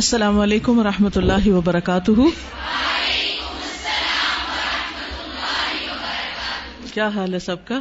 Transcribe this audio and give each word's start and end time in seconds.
السلام 0.00 0.40
علیکم 0.40 0.78
و 0.78 0.82
رحمۃ 0.82 1.16
اللہ 1.16 1.48
وبرکاتہ۔ 1.48 2.10
کیا 6.94 7.08
حال 7.08 7.34
ہے 7.34 7.38
سب 7.38 7.56
کا؟ 7.64 7.80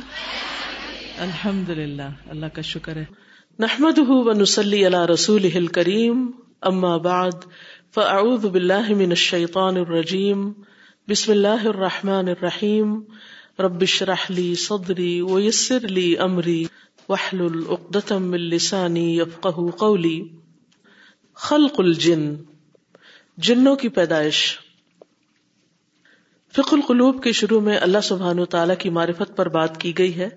الحمد 1.17 1.69
للہ 1.69 2.09
اللہ 2.29 2.45
کا 2.53 2.61
شکر 2.61 2.95
ہے۔ 2.95 3.05
نحمد 3.59 3.99
ونسلی 4.07 4.87
علی 4.87 5.13
رسول 5.13 5.67
کریم 5.67 6.31
اما 6.61 6.97
بعد، 6.97 7.31
فاعوذ 7.93 8.45
باللہ 8.45 8.89
من 8.89 9.09
الشیطان 9.09 9.77
الرجیم، 9.77 10.51
بسم 11.07 11.31
اللہ 11.31 11.65
الرحمن 11.65 12.27
الرحیم۔ 12.27 12.99
رب 13.59 13.81
اشرح 13.81 14.25
لی 14.29 14.55
صدری 14.55 15.21
ویسر 15.21 15.87
لی 15.87 16.17
امری، 16.17 16.65
واحلل 17.09 17.63
عقدۃ 17.69 18.11
من 18.11 18.39
لسانی 18.39 19.17
یفقهوا 19.17 19.71
قولی۔ 19.77 20.38
خلق 21.41 21.79
الجن، 21.79 22.35
جنوں 23.37 23.75
کی 23.75 23.89
پیدائش۔ 23.89 24.59
فق 26.55 26.73
القلوب 26.73 27.23
کے 27.23 27.31
شروع 27.31 27.61
میں 27.61 27.77
اللہ 27.77 27.97
سبحان 28.03 28.45
تعالیٰ 28.45 28.75
کی 28.79 28.89
معرفت 28.89 29.37
پر 29.37 29.49
بات 29.49 29.79
کی 29.79 29.97
گئی 29.97 30.17
ہے 30.17 30.29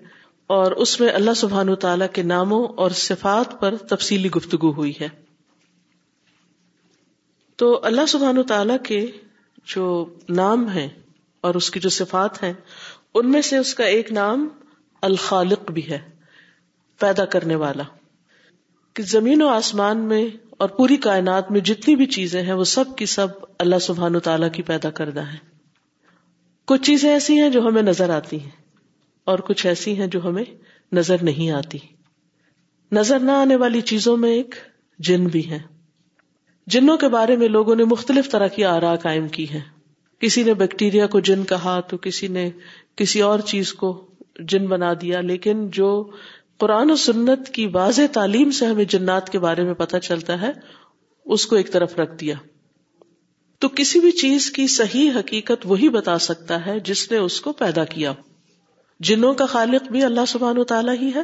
اور 0.47 0.71
اس 0.71 0.99
میں 0.99 1.09
اللہ 1.09 1.33
سبحان 1.33 1.75
تعالیٰ 1.75 2.07
کے 2.13 2.23
ناموں 2.23 2.67
اور 2.67 2.91
صفات 2.91 3.59
پر 3.59 3.75
تفصیلی 3.75 4.31
گفتگو 4.31 4.71
ہوئی 4.71 4.93
ہے۔ 5.01 5.09
تو 7.55 7.79
اللہ 7.83 8.05
سبحان 8.05 8.43
تعالیٰ 8.43 8.77
کے 8.83 9.05
جو 9.65 10.13
نام 10.29 10.67
ہیں 10.67 10.89
اور 11.41 11.55
اس 11.55 11.71
کی 11.71 11.79
جو 11.79 11.89
صفات 11.89 12.43
ہیں، 12.43 12.53
ان 13.13 13.31
میں 13.31 13.41
سے 13.41 13.57
اس 13.57 13.75
کا 13.75 13.83
ایک 13.83 14.11
نام 14.11 14.47
الخالق 15.01 15.71
بھی 15.71 15.89
ہے، 15.89 15.99
پیدا 16.99 17.25
کرنے 17.25 17.55
والا۔ 17.55 17.83
کہ 18.93 19.03
زمین 19.03 19.41
و 19.41 19.47
آسمان 19.47 19.97
میں 19.97 20.27
اور 20.59 20.69
پوری 20.69 20.97
کائنات 20.97 21.51
میں 21.51 21.61
جتنی 21.61 21.95
بھی 21.95 22.05
چیزیں 22.07 22.41
ہیں، 22.43 22.53
وہ 22.53 22.63
سب 22.63 22.95
کی 22.97 23.05
سب 23.05 23.27
اللہ 23.59 23.79
سبحان 23.81 24.19
تعالیٰ 24.19 24.51
کی 24.51 24.63
پیدا 24.63 24.89
کردہ 24.91 25.21
ہے 25.23 25.37
کچھ 26.67 26.81
چیزیں 26.81 27.09
ایسی 27.09 27.39
ہیں 27.41 27.49
جو 27.49 27.61
ہمیں 27.61 27.81
نظر 27.81 28.09
آتی 28.09 28.39
ہیں، 28.39 28.49
اور 29.27 29.39
کچھ 29.39 29.65
ایسی 29.67 29.97
ہیں 29.99 30.07
جو 30.07 30.23
ہمیں 30.23 30.43
نظر 30.91 31.23
نہیں 31.23 31.49
آتی۔ 31.51 31.77
نظر 32.91 33.19
نہ 33.19 33.31
آنے 33.31 33.55
والی 33.55 33.81
چیزوں 33.83 34.15
میں 34.17 34.31
ایک 34.31 34.55
جن 34.99 35.25
بھی 35.27 35.49
ہے 35.49 35.59
جنوں 36.67 36.97
کے 36.97 37.07
بارے 37.09 37.35
میں 37.37 37.47
لوگوں 37.47 37.75
نے 37.75 37.83
مختلف 37.85 38.29
طرح 38.31 38.47
کی 38.47 38.63
آرا 38.65 38.95
قائم 38.95 39.27
کی 39.27 39.49
ہے 39.49 39.61
کسی 40.21 40.43
نے 40.43 40.53
بیکٹیریا 40.53 41.07
کو 41.07 41.19
جن 41.19 41.43
کہا 41.43 41.79
تو 41.79 41.97
کسی 41.97 42.27
نے 42.27 42.49
کسی 42.95 43.21
اور 43.21 43.39
چیز 43.45 43.73
کو 43.73 43.89
جن 44.39 44.67
بنا 44.67 44.93
دیا، 45.01 45.21
لیکن 45.21 45.67
جو 45.69 45.89
قرآن 46.63 46.91
و 46.91 46.95
سنت 46.95 47.49
کی 47.49 47.67
واضح 47.67 48.01
تعلیم 48.11 48.51
سے 48.51 48.65
ہمیں 48.65 48.85
جنات 48.85 49.29
کے 49.29 49.39
بارے 49.39 49.63
میں 49.63 49.73
پتہ 49.73 49.97
چلتا 49.97 50.41
ہے، 50.41 50.51
اس 51.25 51.45
کو 51.45 51.55
ایک 51.55 51.71
طرف 51.71 51.99
رکھ 51.99 52.15
دیا۔ 52.15 52.35
تو 53.59 53.69
کسی 53.69 53.99
بھی 53.99 54.11
چیز 54.11 54.51
کی 54.51 54.67
صحیح 54.67 55.11
حقیقت 55.15 55.65
وہی 55.65 55.89
بتا 55.89 56.17
سکتا 56.17 56.65
ہے 56.65 56.79
جس 56.79 57.11
نے 57.11 57.17
اس 57.17 57.41
کو 57.41 57.53
پیدا 57.53 57.85
کیا۔ 57.85 58.13
جنوں 58.99 59.33
کا 59.33 59.45
خالق 59.45 59.91
بھی 59.91 60.03
اللہ 60.03 60.25
سبحان 60.27 60.57
و 60.57 60.63
تعالیٰ 60.63 60.95
ہی 61.01 61.11
ہے 61.15 61.21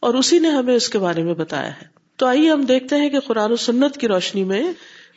اور 0.00 0.14
اسی 0.14 0.38
نے 0.38 0.48
ہمیں 0.48 0.74
اس 0.74 0.88
کے 0.88 0.98
بارے 0.98 1.22
میں 1.22 1.34
بتایا 1.34 1.80
ہے۔ 1.80 1.86
تو 2.16 2.26
آئیے 2.26 2.50
ہم 2.50 2.62
دیکھتے 2.62 2.96
ہیں 2.96 3.10
کہ 3.10 3.20
قرآن 3.20 3.52
و 3.52 3.56
سنت 3.56 3.96
کی 3.96 4.08
روشنی 4.08 4.44
میں 4.44 4.72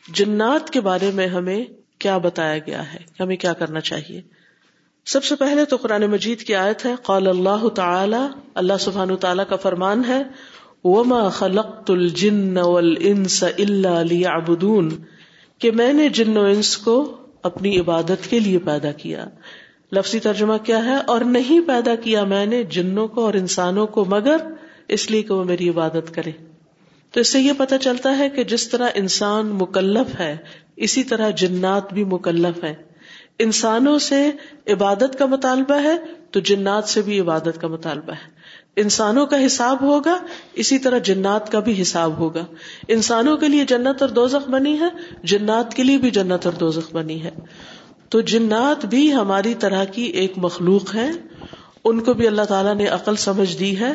جنات 0.09 0.69
کے 0.69 0.81
بارے 0.81 1.11
میں 1.11 1.27
ہمیں 1.27 1.65
کیا 1.99 2.17
بتایا 2.17 2.57
گیا 2.57 2.93
ہے، 2.93 2.99
ہمیں 3.19 3.35
کیا 3.35 3.53
کرنا 3.53 3.79
چاہیے۔ 3.79 4.44
سب 5.05 5.23
سے 5.23 5.35
پہلے 5.35 5.65
تو 5.65 5.77
قرآن 5.77 6.05
مجید 6.05 6.39
کی 6.39 6.55
آیت 6.55 6.85
ہے، 6.85 6.93
قال 7.03 7.27
اللہ 7.27 7.67
تعالی، 7.67 8.17
اللہ 8.55 8.73
سبحان 8.79 9.15
تعالیٰ 9.15 9.45
کا 9.49 9.55
فرمان 9.55 10.05
ہے، 10.05 10.23
وما 10.83 11.29
خلقت 11.29 11.91
الجن 11.91 12.57
والانس 12.57 13.43
الا 13.43 14.01
ليعبدون، 14.01 14.89
کہ 15.59 15.71
میں 15.71 15.93
نے 15.93 16.09
جن 16.09 16.37
و 16.37 16.43
انس 16.43 16.77
کو 16.77 17.17
اپنی 17.43 17.79
عبادت 17.79 18.29
کے 18.29 18.39
لیے 18.39 18.57
پیدا 18.57 18.91
کیا۔ 18.91 19.25
لفظی 19.91 20.19
ترجمہ 20.19 20.57
کیا 20.63 20.85
ہے، 20.85 20.95
اور 20.95 21.21
نہیں 21.21 21.59
پیدا 21.61 21.95
کیا 21.95 22.23
میں 22.23 22.45
نے 22.45 22.63
جنوں 22.63 23.07
کو 23.07 23.25
اور 23.25 23.33
انسانوں 23.33 23.87
کو، 23.87 24.05
مگر 24.05 24.37
اس 24.87 25.11
لیے 25.11 25.21
کہ 25.21 25.33
وہ 25.33 25.43
میری 25.43 25.69
عبادت 25.69 26.13
کرے۔ 26.15 26.31
تو 27.11 27.19
اس 27.19 27.27
سے 27.27 27.39
یہ 27.39 27.51
پتا 27.57 27.77
چلتا 27.77 28.17
ہے 28.17 28.29
کہ 28.29 28.43
جس 28.43 28.69
طرح 28.69 28.87
انسان 28.95 29.47
مکلف 29.47 30.19
ہے، 30.19 30.37
اسی 30.75 31.03
طرح 31.03 31.29
جنات 31.29 31.93
بھی 31.93 32.03
مکلف 32.03 32.63
ہے 32.63 32.94
انسانوں 33.39 33.99
سے 33.99 34.31
عبادت 34.67 35.19
کا 35.19 35.25
مطالبہ 35.25 35.75
ہے 35.75 35.97
تو 36.31 36.39
جنات 36.39 36.85
سے 36.85 37.01
بھی 37.01 37.19
عبادت 37.19 37.61
کا 37.61 37.67
مطالبہ 37.67 38.11
ہے۔ 38.11 38.35
انسانوں 38.75 39.25
کا 39.25 39.45
حساب 39.45 39.81
ہوگا، 39.81 40.17
اسی 40.53 40.79
طرح 40.79 40.97
جنات 40.97 41.51
کا 41.51 41.59
بھی 41.59 41.81
حساب 41.81 42.17
ہوگا۔ 42.17 42.45
انسانوں 42.87 43.37
کے 43.37 43.47
لیے 43.47 43.65
جنت 43.65 44.01
اور 44.01 44.09
دوزخ 44.09 44.49
بنی 44.49 44.79
ہے، 44.79 44.85
جنات 45.23 45.73
کے 45.73 45.83
لیے 45.83 45.97
بھی 45.97 46.11
جنت 46.11 46.45
اور 46.45 46.53
دوزخ 46.53 46.93
بنی 46.93 47.23
ہے۔ 47.23 47.31
تو 48.09 48.21
جنات 48.21 48.85
بھی 48.85 49.13
ہماری 49.13 49.53
طرح 49.53 49.83
کی 49.83 50.01
ایک 50.01 50.33
مخلوق 50.37 50.95
ہے 50.95 51.11
ان 51.83 51.99
کو 51.99 52.13
بھی 52.13 52.27
اللہ 52.27 52.41
تعالیٰ 52.41 52.75
نے 52.75 52.87
عقل 52.87 53.15
سمجھ 53.15 53.57
دی 53.57 53.79
ہے 53.79 53.93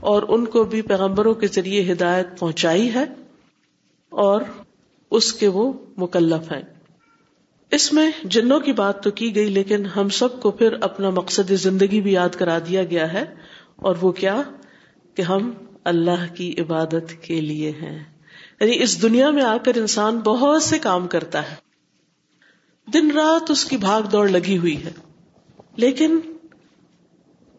اور 0.00 0.22
ان 0.28 0.44
کو 0.44 0.64
بھی 0.64 0.82
پیغمبروں 0.82 1.34
کے 1.34 1.46
ذریعے 1.46 1.92
ہدایت 1.92 2.26
پہنچائی 2.38 2.94
ہے 2.94 3.04
اور 4.10 4.40
اس 5.10 5.32
کے 5.32 5.48
وہ 5.48 5.72
مکلف 5.96 6.52
ہیں۔ 6.52 6.73
اس 7.70 7.92
میں 7.92 8.10
جنوں 8.24 8.60
کی 8.60 8.72
بات 8.72 9.02
تو 9.02 9.10
کی 9.10 9.34
گئی، 9.34 9.46
لیکن 9.46 9.86
ہم 9.86 10.08
سب 10.08 10.42
کو 10.42 10.50
پھر 10.50 10.72
اپنا 10.72 11.10
مقصد 11.10 11.52
زندگی 11.52 12.00
بھی 12.00 12.12
یاد 12.12 12.28
کرا 12.28 12.58
دیا 12.58 12.84
گیا 12.84 13.12
ہے۔ 13.12 13.24
اور 13.76 13.96
وہ 14.00 14.12
کیا؟ 14.12 14.42
کہ 15.14 15.22
ہم 15.22 15.50
اللہ 15.84 16.34
کی 16.34 16.54
عبادت 16.58 17.22
کے 17.22 17.40
لیے 17.40 17.70
ہیں۔ 17.70 18.04
یعنی 18.60 18.82
اس 18.82 19.02
دنیا 19.02 19.30
میں 19.30 19.42
آ 19.42 19.56
کر 19.56 19.72
انسان 19.76 20.18
بہت 20.18 20.62
سے 20.62 20.78
کام 20.78 21.08
کرتا 21.08 21.50
ہے۔ 21.50 21.54
دن 22.92 23.10
رات 23.10 23.50
اس 23.50 23.64
کی 23.64 23.76
بھاگ 23.76 24.02
دوڑ 24.02 24.28
لگی 24.28 24.58
ہوئی 24.58 24.84
ہے۔ 24.84 24.92
لیکن 25.76 26.18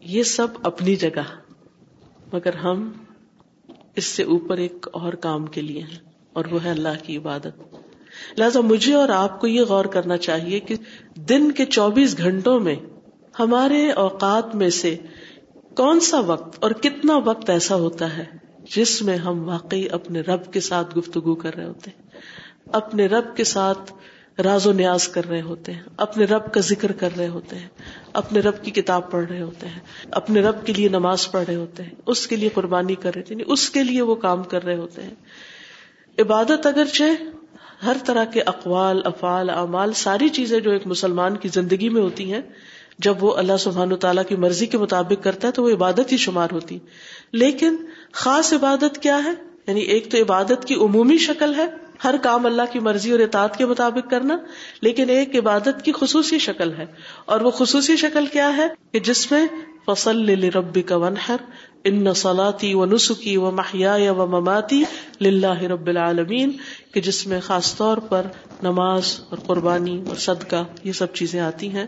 یہ 0.02 0.24
سب 0.24 0.48
اپنی 0.64 0.96
جگہ، 0.96 1.24
مگر 2.34 2.54
ہم 2.54 2.92
اس 3.96 4.06
سے 4.06 4.24
اوپر 4.24 4.58
ایک 4.58 4.88
اور 4.94 5.14
کام 5.14 5.46
کے 5.46 5.62
لیے 5.62 5.82
ہیں، 5.82 6.00
اور 6.34 6.46
وہ 6.52 6.64
ہے 6.64 6.70
اللہ 6.70 7.04
کی 7.04 7.18
عبادت۔ 7.18 7.76
لہٰذا 8.38 8.62
مجھے 8.62 8.94
اور 8.94 9.09
آپ 9.09 9.40
کو 9.42 9.48
یہ 9.48 9.62
غور 9.62 9.86
کرنا 9.86 10.18
چاہیے 10.18 10.59
کہ 10.59 10.76
دن 11.16 11.52
کے 11.52 11.66
چوبیس 11.66 12.18
گھنٹوں 12.18 12.59
میں 12.59 12.76
ہمارے 13.40 13.92
اوقات 13.92 14.56
میں 14.56 14.70
سے 14.70 14.96
کون 15.76 16.00
سا 16.00 16.20
وقت 16.20 16.64
اور 16.64 16.72
کتنا 16.72 17.18
وقت 17.18 17.50
ایسا 17.50 17.76
ہوتا 17.76 18.18
ہے 18.18 18.26
جس 18.76 19.02
میں 19.02 19.18
ہم 19.18 19.48
واقعی 19.50 19.88
اپنے 19.92 20.22
رب 20.22 20.53
کے 20.53 20.59
ساتھ 20.59 20.98
گفتگو 20.98 21.36
کر 21.36 21.56
رہے 21.56 21.66
ہوتے 21.66 21.92
ہیں، 21.92 22.20
اپنے 22.72 23.06
رب 23.06 23.36
کے 23.36 23.44
ساتھ 23.44 23.94
راز 24.40 24.68
و 24.68 24.72
نیاز 24.72 25.08
کر 25.08 25.30
رہے 25.30 25.42
ہوتے 25.42 25.72
ہیں، 25.72 25.82
اپنے 25.97 26.26
رب 26.26 26.53
کا 26.53 26.59
ذکر 26.59 26.92
کر 26.92 27.09
رہے 27.18 27.28
ہوتے 27.28 27.56
ہیں، 27.56 27.68
اپنے 28.14 28.40
رب 28.40 28.64
کی 28.64 28.72
کتاب 28.72 29.12
پڑھ 29.12 29.26
رہے 29.26 29.42
ہوتے 29.42 29.68
ہیں، 29.68 29.80
اپنے 30.12 30.42
رب 30.42 30.66
کے 30.66 30.74
لیے 30.74 30.90
نماز 30.90 31.32
پڑھ 31.32 31.46
رہے 31.47 31.56
ہوتے 31.56 31.84
ہیں، 31.84 31.90
اس 32.06 32.28
کے 32.28 32.36
لیے 32.36 32.50
قربانی 32.53 32.96
کر 32.96 33.12
رہے 33.16 33.22
تھے 33.22 33.36
یعنی 33.36 33.44
اس 33.47 33.70
کے 33.70 33.84
لیے 33.84 34.02
وہ 34.02 34.16
کام 34.16 34.44
کر 34.44 34.64
رہے 34.64 34.76
ہوتے 34.76 35.03
ہیں۔ 35.03 35.14
عبادت 36.22 36.66
اگرچہ 36.66 37.03
ہر 37.84 37.97
طرح 38.06 38.25
کے 38.25 38.41
اقوال، 38.41 39.02
افعال، 39.06 39.50
اعمال، 39.50 39.94
ساری 39.94 40.30
چیزیں 40.30 40.59
جو 40.59 40.72
ایک 40.72 40.88
مسلمان 40.88 41.38
کی 41.38 41.47
زندگی 41.47 41.90
میں 41.90 42.02
ہوتی 42.02 42.34
ہیں، 42.34 42.41
جب 43.00 43.24
وہ 43.24 43.36
اللہ 43.36 43.58
سبحان 43.59 43.94
و 43.94 43.96
تعالیٰ 43.96 44.24
کی 44.28 44.36
مرضی 44.36 44.66
کے 44.66 44.78
مطابق 44.78 45.24
کرتا 45.24 45.47
ہے 45.47 45.53
تو 45.53 45.63
وہ 45.63 45.69
عبادت 45.69 46.12
ہی 46.12 46.18
شمار 46.18 46.47
ہوتی۔ 46.52 46.80
لیکن 47.31 47.75
خاص 48.12 48.53
عبادت 48.53 49.02
کیا 49.02 49.24
ہے؟ 49.24 49.31
یعنی 49.68 49.81
ایک 49.81 50.12
تو 50.12 50.18
عبادت 50.18 50.66
کی 50.66 50.75
عمومی 50.75 51.18
شکل 51.18 51.56
ہے، 51.56 51.66
ہر 52.03 52.16
کام 52.22 52.46
اللہ 52.46 52.62
کی 52.72 52.80
مرضی 52.80 53.12
اور 53.12 53.19
اطاعت 53.19 53.58
کے 53.58 53.66
مطابق 53.66 54.09
کرنا، 54.09 54.38
لیکن 54.81 55.09
ایک 55.09 55.35
عبادت 55.35 55.85
کی 55.85 55.91
خصوصی 55.91 56.40
شکل 56.40 56.74
ہے۔ 56.74 56.85
اور 57.25 57.41
وہ 57.41 57.52
خصوصی 57.52 57.96
شکل 57.96 58.25
کیا 58.25 58.58
ہے 58.58 58.68
کہ 58.91 59.00
جس 59.00 59.31
میں 59.31 59.47
فصل 59.85 60.44
ربی 60.44 60.81
کا 60.81 60.96
ونہر 60.96 61.35
ان 61.84 62.14
سلاتی 62.14 62.74
و 62.74 62.85
نسخی 62.85 63.38
و 63.38 63.52
محیا 63.52 64.12
و 64.12 64.25
مماتی 64.25 64.84
لاہ 65.22 65.62
رب 65.62 65.88
العالمین، 65.88 66.52
کہ 66.94 67.02
جس 67.02 67.28
میں 67.28 67.40
خاص 67.40 67.76
طور 67.76 67.97
پر 67.97 68.22
نماز 68.64 69.20
اور 69.29 69.38
قربانی 69.38 70.03
اور 70.08 70.16
صدقہ، 70.16 70.64
یہ 70.84 70.91
سب 70.91 71.14
چیزیں 71.14 71.40
آتی 71.40 71.70
ہیں۔ 71.70 71.85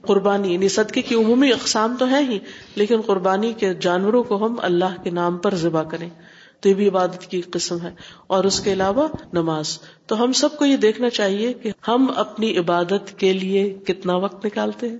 قربانی 0.00 0.52
یعنی 0.52 0.68
صدقے 0.68 1.02
کی 1.02 1.14
عمومی 1.14 1.52
اقسام 1.52 1.96
تو 1.98 2.10
ہے 2.10 2.22
ہی، 2.24 2.38
لیکن 2.74 3.00
قربانی 3.00 3.52
کے 3.52 3.74
جانوروں 3.74 4.22
کو 4.22 4.46
ہم 4.46 4.54
اللہ 4.62 5.02
کے 5.04 5.10
نام 5.10 5.38
پر 5.38 5.54
ذبح 5.54 5.82
کریں۔ 5.82 6.08
تو 6.60 6.68
یہ 6.68 6.74
بھی 6.74 6.88
عبادت 6.88 7.26
کی 7.26 7.40
قسم 7.40 7.80
ہے۔ 7.82 7.94
اور 8.26 8.44
اس 8.44 8.60
کے 8.60 8.72
علاوہ 8.72 9.08
نماز۔ 9.32 9.78
تو 10.06 10.24
ہم 10.24 10.32
سب 10.32 10.58
کو 10.58 10.64
یہ 10.64 10.76
دیکھنا 10.76 11.10
چاہیے 11.10 11.52
کہ 11.52 11.70
ہم 11.88 12.06
اپنی 12.16 12.58
عبادت 12.58 13.18
کے 13.18 13.32
لیے 13.32 13.78
کتنا 13.86 14.14
وقت 14.14 14.46
نکالتے 14.46 14.88
ہیں۔ 14.88 14.98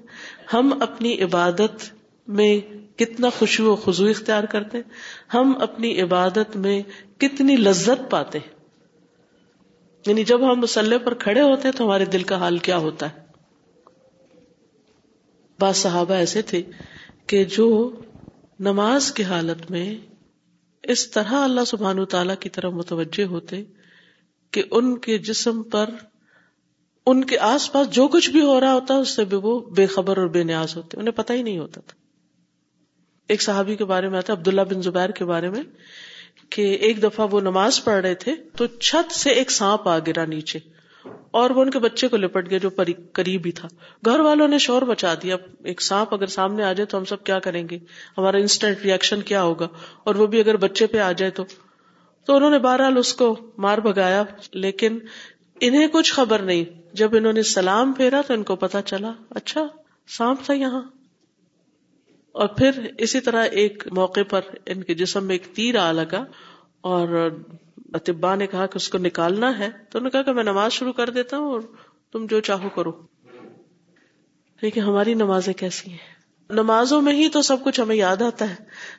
ہم 0.52 0.72
اپنی 0.80 1.22
عبادت 1.22 1.84
میں 2.28 2.60
کتنا 2.98 3.28
خوشو 3.38 3.72
و 3.72 3.76
خزو 3.76 4.06
اختیار 4.06 4.44
کرتے 4.44 4.78
ہم 5.34 5.52
اپنی 5.60 6.00
عبادت 6.00 6.56
میں 6.56 6.82
کتنی 7.18 7.56
لذت 7.56 8.10
پاتے 8.10 8.38
یعنی 10.06 10.24
جب 10.24 10.52
ہم 10.52 10.60
مسلح 10.60 10.96
پر 11.04 11.14
کھڑے 11.14 11.40
ہوتے 11.40 11.72
تو 11.72 11.84
ہمارے 11.84 12.04
دل 12.04 12.22
کا 12.22 12.36
حال 12.36 12.58
کیا 12.58 12.76
ہوتا 12.76 13.08
ہے؟ 13.10 13.24
بعض 15.58 15.76
صحابہ 15.76 16.14
ایسے 16.14 16.42
تھے 16.42 16.62
کہ 17.26 17.44
جو 17.44 17.90
نماز 18.60 19.12
کی 19.12 19.24
حالت 19.24 19.70
میں 19.70 19.98
اس 20.82 21.10
طرح 21.10 21.34
اللہ 21.34 21.64
سبحان 21.66 22.04
تعالی 22.04 22.32
کی 22.40 22.48
طرف 22.48 22.72
متوجہ 22.72 23.24
ہوتے 23.24 23.64
کہ 24.50 24.62
ان 24.70 24.98
کے 24.98 25.18
جسم 25.18 25.62
پر 25.62 25.90
ان 27.06 27.24
کے 27.24 27.38
آس 27.38 27.72
پاس 27.72 27.90
جو 27.90 28.08
کچھ 28.08 28.30
بھی 28.30 28.40
ہو 28.40 28.60
رہا 28.60 28.74
ہوتا 28.74 28.94
اس 28.94 29.08
سے 29.08 29.24
بھی 29.24 29.36
وہ 29.42 29.60
بے 29.60 29.86
خبر 29.86 30.16
اور 30.16 30.26
بے 30.26 30.42
نیاز 30.42 30.76
ہوتے، 30.76 30.96
انہیں 30.96 31.12
پتہ 31.12 31.32
ہی 31.32 31.42
نہیں 31.42 31.58
ہوتا 31.58 31.80
تھا۔ 31.80 31.96
ایک 33.28 33.42
صحابی 33.42 33.76
کے 33.76 33.84
بارے 33.84 34.08
میں 34.08 34.18
آتا، 34.18 34.32
عبداللہ 34.32 34.60
بن 34.60 34.82
زبیر 34.82 35.10
کے 35.10 35.24
بارے 35.24 35.50
میں 35.50 35.62
کہ 36.54 36.62
ایک 36.62 37.02
دفعہ 37.02 37.26
وہ 37.30 37.40
نماز 37.40 37.84
پڑھ 37.84 38.02
رہے 38.02 38.14
تھے 38.14 38.34
تو 38.56 38.66
چھت 38.66 39.12
سے 39.12 39.30
ایک 39.30 39.50
سانپ 39.50 39.88
آ 39.88 39.98
گرا 39.98 40.24
نیچے 40.24 40.58
اور 41.30 41.50
وہ 41.50 41.62
ان 41.62 41.70
کے 41.70 41.78
بچے 41.78 42.08
کو 42.08 42.16
لپٹ 42.16 42.50
گیا 42.50 42.58
جو 42.58 42.70
قریب 43.12 43.42
ہی 43.46 43.52
تھا۔ 43.52 43.68
گھر 44.04 44.20
والوں 44.20 44.48
نے 44.48 44.58
شور 44.58 44.82
بچا 44.82 45.14
دیا 45.22 45.36
ایک 45.64 45.82
سانپ 45.82 46.14
اگر 46.14 46.26
سامنے 46.26 46.64
آ 46.64 46.72
جائے 46.72 46.86
تو 46.86 46.98
ہم 46.98 47.04
سب 47.04 47.24
کیا 47.24 47.38
کریں 47.38 47.68
گے؟ 47.68 47.78
ہمارا 48.18 48.36
انسٹنٹ 48.36 48.78
ریئیکشن 48.84 49.20
کیا 49.20 49.42
ہوگا؟ 49.42 49.68
اور 50.04 50.14
وہ 50.14 50.26
بھی 50.26 50.40
اگر 50.40 50.56
بچے 50.56 50.86
پہ 50.86 50.98
آ 50.98 51.12
جائے 51.12 51.30
تو؟ 51.30 51.44
تو 52.24 52.36
انہوں 52.36 52.50
نے 52.50 52.58
بہرحال 52.58 52.96
اس 52.96 53.14
کو 53.14 53.36
مار 53.58 53.78
بگایا 53.78 54.24
لیکن 54.52 54.98
انہیں 55.60 55.86
کچھ 55.86 56.12
خبر 56.12 56.38
نہیں۔ 56.38 56.64
جب 56.92 57.16
انہوں 57.16 57.32
نے 57.32 57.42
سلام 57.42 57.92
پھیرا 57.92 58.20
تو 58.26 58.34
ان 58.34 58.42
کو 58.42 58.56
پتا 58.56 58.82
چلا 58.82 59.12
اچھا 59.30 59.66
سانپ 60.08 60.44
تھا 60.44 60.54
یہاں۔ 60.54 60.82
اور 62.34 62.48
پھر 62.48 62.70
اسی 62.98 63.20
طرح 63.20 63.44
ایک 63.44 63.84
موقع 63.90 64.20
پر 64.30 64.40
ان 64.66 64.82
کے 64.82 64.94
جسم 64.94 65.24
میں 65.24 65.34
ایک 65.34 65.56
تیر 65.56 65.76
آ 65.76 65.92
لگا 65.92 66.24
اور 66.80 67.30
اطبا 67.92 68.34
نے 68.34 68.46
کہا 68.46 68.66
کہ 68.66 68.76
اس 68.76 68.88
کو 68.88 68.98
نکالنا 68.98 69.58
ہے 69.58 69.70
تو 69.90 69.98
انہوں 69.98 70.02
نے 70.02 70.10
کہا 70.10 70.22
کہ 70.22 70.32
میں 70.32 70.42
نماز 70.42 70.72
شروع 70.72 70.92
کر 70.92 71.10
دیتا 71.10 71.38
ہوں 71.38 71.52
اور 71.52 71.60
تم 72.12 72.26
جو 72.26 72.40
چاہو 72.40 72.68
کرو۔ 72.68 72.92
یعنی 73.34 73.48
لیکن 74.62 74.80
ہماری 74.80 75.14
نمازیں 75.14 75.52
کیسی 75.52 75.90
ہیں؟ 75.90 76.14
نمازوں 76.50 77.02
میں 77.02 77.12
ہی 77.12 77.28
تو 77.28 77.42
سب 77.42 77.64
کچھ 77.64 77.80
ہمیں 77.80 77.96
یاد 77.96 78.22
آتا 78.22 78.50
ہے۔ 78.50 78.54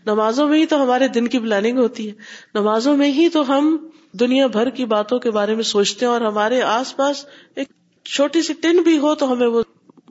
نمازوں 0.05 0.47
میں 0.47 0.59
ہی 0.59 0.65
تو 0.65 0.83
ہمارے 0.83 1.07
دن 1.07 1.27
کی 1.27 1.39
پلاننگ 1.39 1.77
ہوتی 1.77 2.07
ہے۔ 2.07 2.13
نمازوں 2.53 2.97
میں 2.97 3.11
ہی 3.11 3.29
تو 3.29 3.57
ہم 3.57 3.89
دنیا 4.11 4.47
بھر 4.47 4.69
کی 4.69 4.85
باتوں 4.85 5.19
کے 5.19 5.31
بارے 5.31 5.55
میں 5.55 5.63
سوچتے 5.63 6.05
ہیں 6.05 6.13
اور 6.13 6.21
ہمارے 6.21 6.61
آس 6.61 6.95
پاس 6.95 7.25
ایک 7.55 7.67
چھوٹی 8.03 8.41
سی 8.41 8.53
ٹن 8.53 8.77
بھی 8.77 8.97
ہو 8.97 9.15
تو 9.15 9.31
ہمیں 9.31 9.47
وہ 9.47 9.63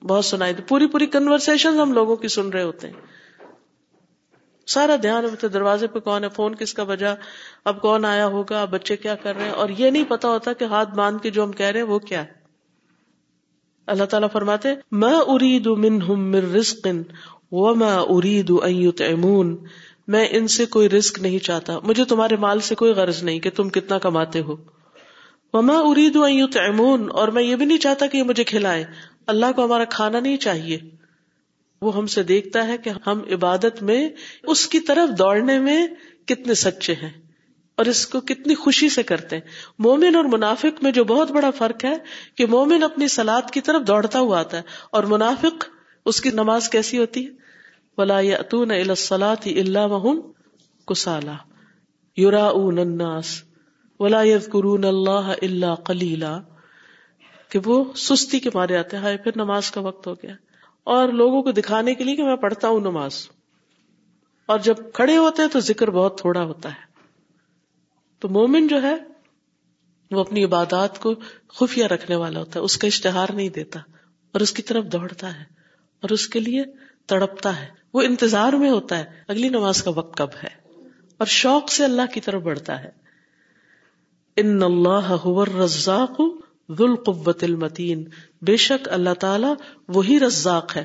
بہت 0.04 0.24
سنائی 0.24 0.52
دے 0.52 0.62
پوری 0.62 0.86
پوری 0.86 1.06
کنورسن 1.06 1.68
ہم 1.68 1.92
لوگوں 1.92 2.16
کی 2.16 2.28
سن 2.28 2.48
رہے 2.48 2.62
ہوتے 2.62 2.86
ہیں۔ 2.86 2.94
سارا 4.66 4.96
دھیان 5.02 5.24
ہوتا 5.24 5.46
دروازے 5.52 5.86
پہ 5.86 5.98
کون 5.98 6.24
ہے، 6.24 6.28
فون 6.28 6.54
کس 6.54 6.74
کا 6.74 6.84
بجا، 6.84 7.14
اب 7.64 7.80
کون 7.80 8.04
آیا 8.04 8.26
ہوگا، 8.26 8.62
اب 8.62 8.70
بچے 8.70 8.96
کیا 8.96 9.14
کر 9.14 9.36
رہے 9.36 9.44
ہیں؟ 9.44 9.50
اور 9.50 9.68
یہ 9.68 9.90
نہیں 9.90 10.04
پتا 10.08 10.28
ہوتا 10.28 10.52
کہ 10.52 10.64
ہاتھ 10.64 10.94
باندھ 10.94 11.22
کے 11.22 11.30
جو 11.30 11.44
ہم 11.44 11.52
کہہ 11.52 11.66
رہے 11.66 11.80
ہیں 11.80 11.86
وہ 11.86 11.98
کیا 11.98 12.24
ہے۔ 12.24 12.44
اللہ 13.86 14.04
تعالیٰ 14.04 14.28
فرماتے 14.32 14.68
میں 14.92 15.14
ارید 15.26 15.66
رسک 16.34 16.88
و 17.52 17.74
میں 17.74 17.96
ارید 18.08 18.52
امون 19.00 19.56
میں 20.08 20.28
ان 20.30 20.46
سے 20.46 20.66
کوئی 20.66 20.88
رسک 20.88 21.18
نہیں 21.18 21.38
چاہتا۔ 21.38 21.78
مجھے 21.82 22.04
تمہارے 22.04 22.36
مال 22.36 22.60
سے 22.60 22.74
کوئی 22.74 22.92
غرض 22.92 23.22
نہیں 23.22 23.40
کہ 23.40 23.50
تم 23.50 23.68
کتنا 23.68 23.98
کماتے 23.98 24.40
ہو۔ 24.40 24.56
وما 25.52 25.74
ارید 25.76 26.16
امون 26.56 27.08
اور 27.12 27.28
میں 27.28 27.42
یہ 27.42 27.56
بھی 27.56 27.66
نہیں 27.66 27.78
چاہتا 27.78 28.06
کہ 28.06 28.16
یہ 28.16 28.22
مجھے 28.22 28.44
کھلائے 28.44 28.84
اللہ 29.26 29.46
کو 29.56 29.64
ہمارا 29.64 29.84
کھانا 29.84 30.20
نہیں 30.20 30.36
چاہیے۔ 30.36 30.78
وہ 31.82 31.96
ہم 31.96 32.06
سے 32.06 32.22
دیکھتا 32.22 32.66
ہے 32.66 32.78
کہ 32.78 32.90
ہم 33.06 33.20
عبادت 33.32 33.82
میں 33.82 34.08
اس 34.42 34.66
کی 34.66 34.80
طرف 34.80 35.18
دوڑنے 35.18 35.58
میں 35.58 35.86
کتنے 36.26 36.54
سچے 36.54 36.92
ہیں 36.92 37.10
اور 37.76 37.86
اس 37.86 38.06
کو 38.06 38.20
کتنی 38.20 38.54
خوشی 38.54 38.88
سے 38.88 39.02
کرتے 39.02 39.36
ہیں۔ 39.36 39.42
مومن 39.78 40.14
اور 40.16 40.24
منافق 40.24 40.82
میں 40.82 40.92
جو 40.92 41.04
بہت 41.04 41.30
بڑا 41.30 41.50
فرق 41.50 41.84
ہے 41.84 41.94
کہ 42.34 42.46
مومن 42.46 42.82
اپنی 42.82 43.08
سلاد 43.08 43.42
کی 43.52 43.60
طرف 43.60 43.86
دوڑتا 43.86 44.20
ہوا 44.20 44.40
آتا 44.40 44.56
ہے 44.56 44.62
اور 44.90 45.04
منافق 45.04 45.64
اس 46.06 46.20
کی 46.20 46.30
نماز 46.30 46.68
کیسی 46.68 46.98
ہوتی 46.98 47.26
ہے؟ 47.26 47.30
ولا 47.98 48.20
یاتون 48.20 48.70
الى 48.70 48.88
الصلاه 48.88 49.46
الا 49.46 49.84
وهم 49.84 50.20
كسالى۔ 50.86 51.32
يراؤون 52.18 52.78
الناس 52.78 53.42
ولا 54.00 54.22
يذكرون 54.22 54.84
الله 54.84 55.32
الا 55.42 55.74
قليلا۔ 55.74 56.40
کہ 57.54 57.60
وہ 57.64 57.92
سستی 57.96 58.40
کے 58.40 58.50
مارے 58.54 58.76
آتے 58.76 58.96
ہیں 58.96 59.16
پھر 59.16 59.32
نماز 59.36 59.70
کا 59.70 59.80
وقت 59.80 60.06
ہو 60.06 60.14
گیا۔ 60.14 60.34
اور 60.84 61.08
لوگوں 61.08 61.42
کو 61.42 61.52
دکھانے 61.52 61.94
کے 61.94 62.04
لیے 62.04 62.16
کہ 62.16 62.24
میں 62.24 62.36
پڑھتا 62.36 62.68
ہوں 62.68 62.80
نماز۔ 62.80 63.28
اور 64.46 64.58
جب 64.58 64.74
کھڑے 64.94 65.16
ہوتے 65.16 65.42
ہیں 65.42 65.48
تو 65.48 65.60
ذکر 65.60 65.90
بہت 65.90 66.20
تھوڑا 66.20 66.42
ہوتا 66.44 66.68
ہے۔ 66.68 66.84
تو 68.18 68.28
مومن 68.28 68.68
جو 68.68 68.82
ہے، 68.82 68.94
وہ 70.10 70.20
اپنی 70.20 70.44
عبادات 70.44 71.00
کو 71.00 71.14
خفیہ 71.48 71.86
رکھنے 71.86 72.16
والا 72.16 72.40
ہوتا 72.40 72.60
ہے، 72.60 72.64
اس 72.64 72.76
کا 72.76 72.86
اشتہار 72.86 73.26
نہیں 73.34 73.48
دیتا، 73.48 73.80
اور 74.32 74.40
اس 74.40 74.52
کی 74.52 74.62
طرف 74.62 74.84
دوڑتا 74.84 75.36
ہے، 75.36 75.44
اور 76.02 76.10
اس 76.10 76.28
کے 76.28 76.40
لیے 76.40 76.62
تڑپتا 77.06 77.60
ہے۔ 77.60 77.68
وہ 77.94 78.02
انتظار 78.02 78.52
میں 78.52 78.70
ہوتا 78.70 78.98
ہے، 78.98 79.04
اگلی 79.28 79.48
نماز 79.48 79.82
کا 79.82 79.90
وقت 79.90 80.16
کب 80.16 80.28
ہے؟ 80.42 80.82
اور 81.18 81.26
شوق 81.26 81.70
سے 81.70 81.84
اللہ 81.84 82.12
کی 82.14 82.20
طرف 82.20 82.42
بڑھتا 82.42 82.84
ہے۔ 82.84 82.90
ان 84.36 84.62
اللہ 84.62 85.26
رزاق 85.64 86.20
ذوالقوت 86.70 87.44
المتین۔ 87.44 88.04
بے 88.42 88.56
شک 88.56 88.88
اللہ 88.92 89.10
تعالی 89.20 89.46
وہی 89.88 90.20
رزاق 90.20 90.76
ہے۔ 90.76 90.84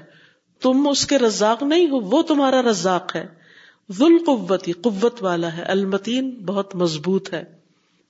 تم 0.61 0.87
اس 0.87 1.07
کے 1.07 1.17
رزاق 1.17 1.63
نہیں 1.63 1.89
ہو، 1.89 1.99
وہ 1.99 2.21
تمہارا 2.21 2.61
رزاق 2.61 3.15
ہے۔ 3.15 3.27
ذوالقوتی 3.91 4.71
قوت 4.71 5.23
والا 5.23 5.57
ہے۔ 5.57 5.63
المتین 5.63 6.29
بہت 6.29 6.75
مضبوط 6.75 7.33
ہے۔ 7.33 7.43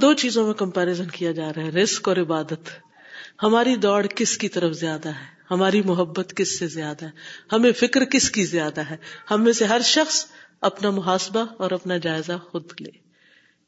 دو 0.04 0.12
چیزوں 0.12 0.46
میں 0.46 0.54
کمپیرزن 0.54 1.06
کیا 1.06 1.32
جا 1.32 1.52
رہا 1.56 1.62
ہے 1.62 1.68
رسک 1.68 2.08
اور 2.08 2.16
عبادت۔ 2.16 2.70
ہماری 3.42 3.76
دوڑ 3.76 4.06
کس 4.14 4.38
کی 4.38 4.48
طرف 4.48 4.72
زیادہ 4.72 5.08
ہے؟ 5.08 5.26
ہماری 5.50 5.82
محبت 5.82 6.32
کس 6.36 6.58
سے 6.58 6.66
زیادہ 6.66 7.04
ہے؟ 7.04 7.10
ہمیں 7.52 7.72
فکر 7.72 8.04
کس 8.04 8.30
کی 8.30 8.44
زیادہ 8.44 8.80
ہے؟ 8.80 8.96
ہم 9.30 9.44
میں 9.44 9.52
سے 9.52 9.64
ہر 9.64 9.80
شخص 9.84 10.26
اپنا 10.60 10.90
محاسبہ 10.90 11.44
اور 11.58 11.70
اپنا 11.70 11.96
جائزہ 11.96 12.32
خود 12.50 12.72
لے۔ 12.80 12.90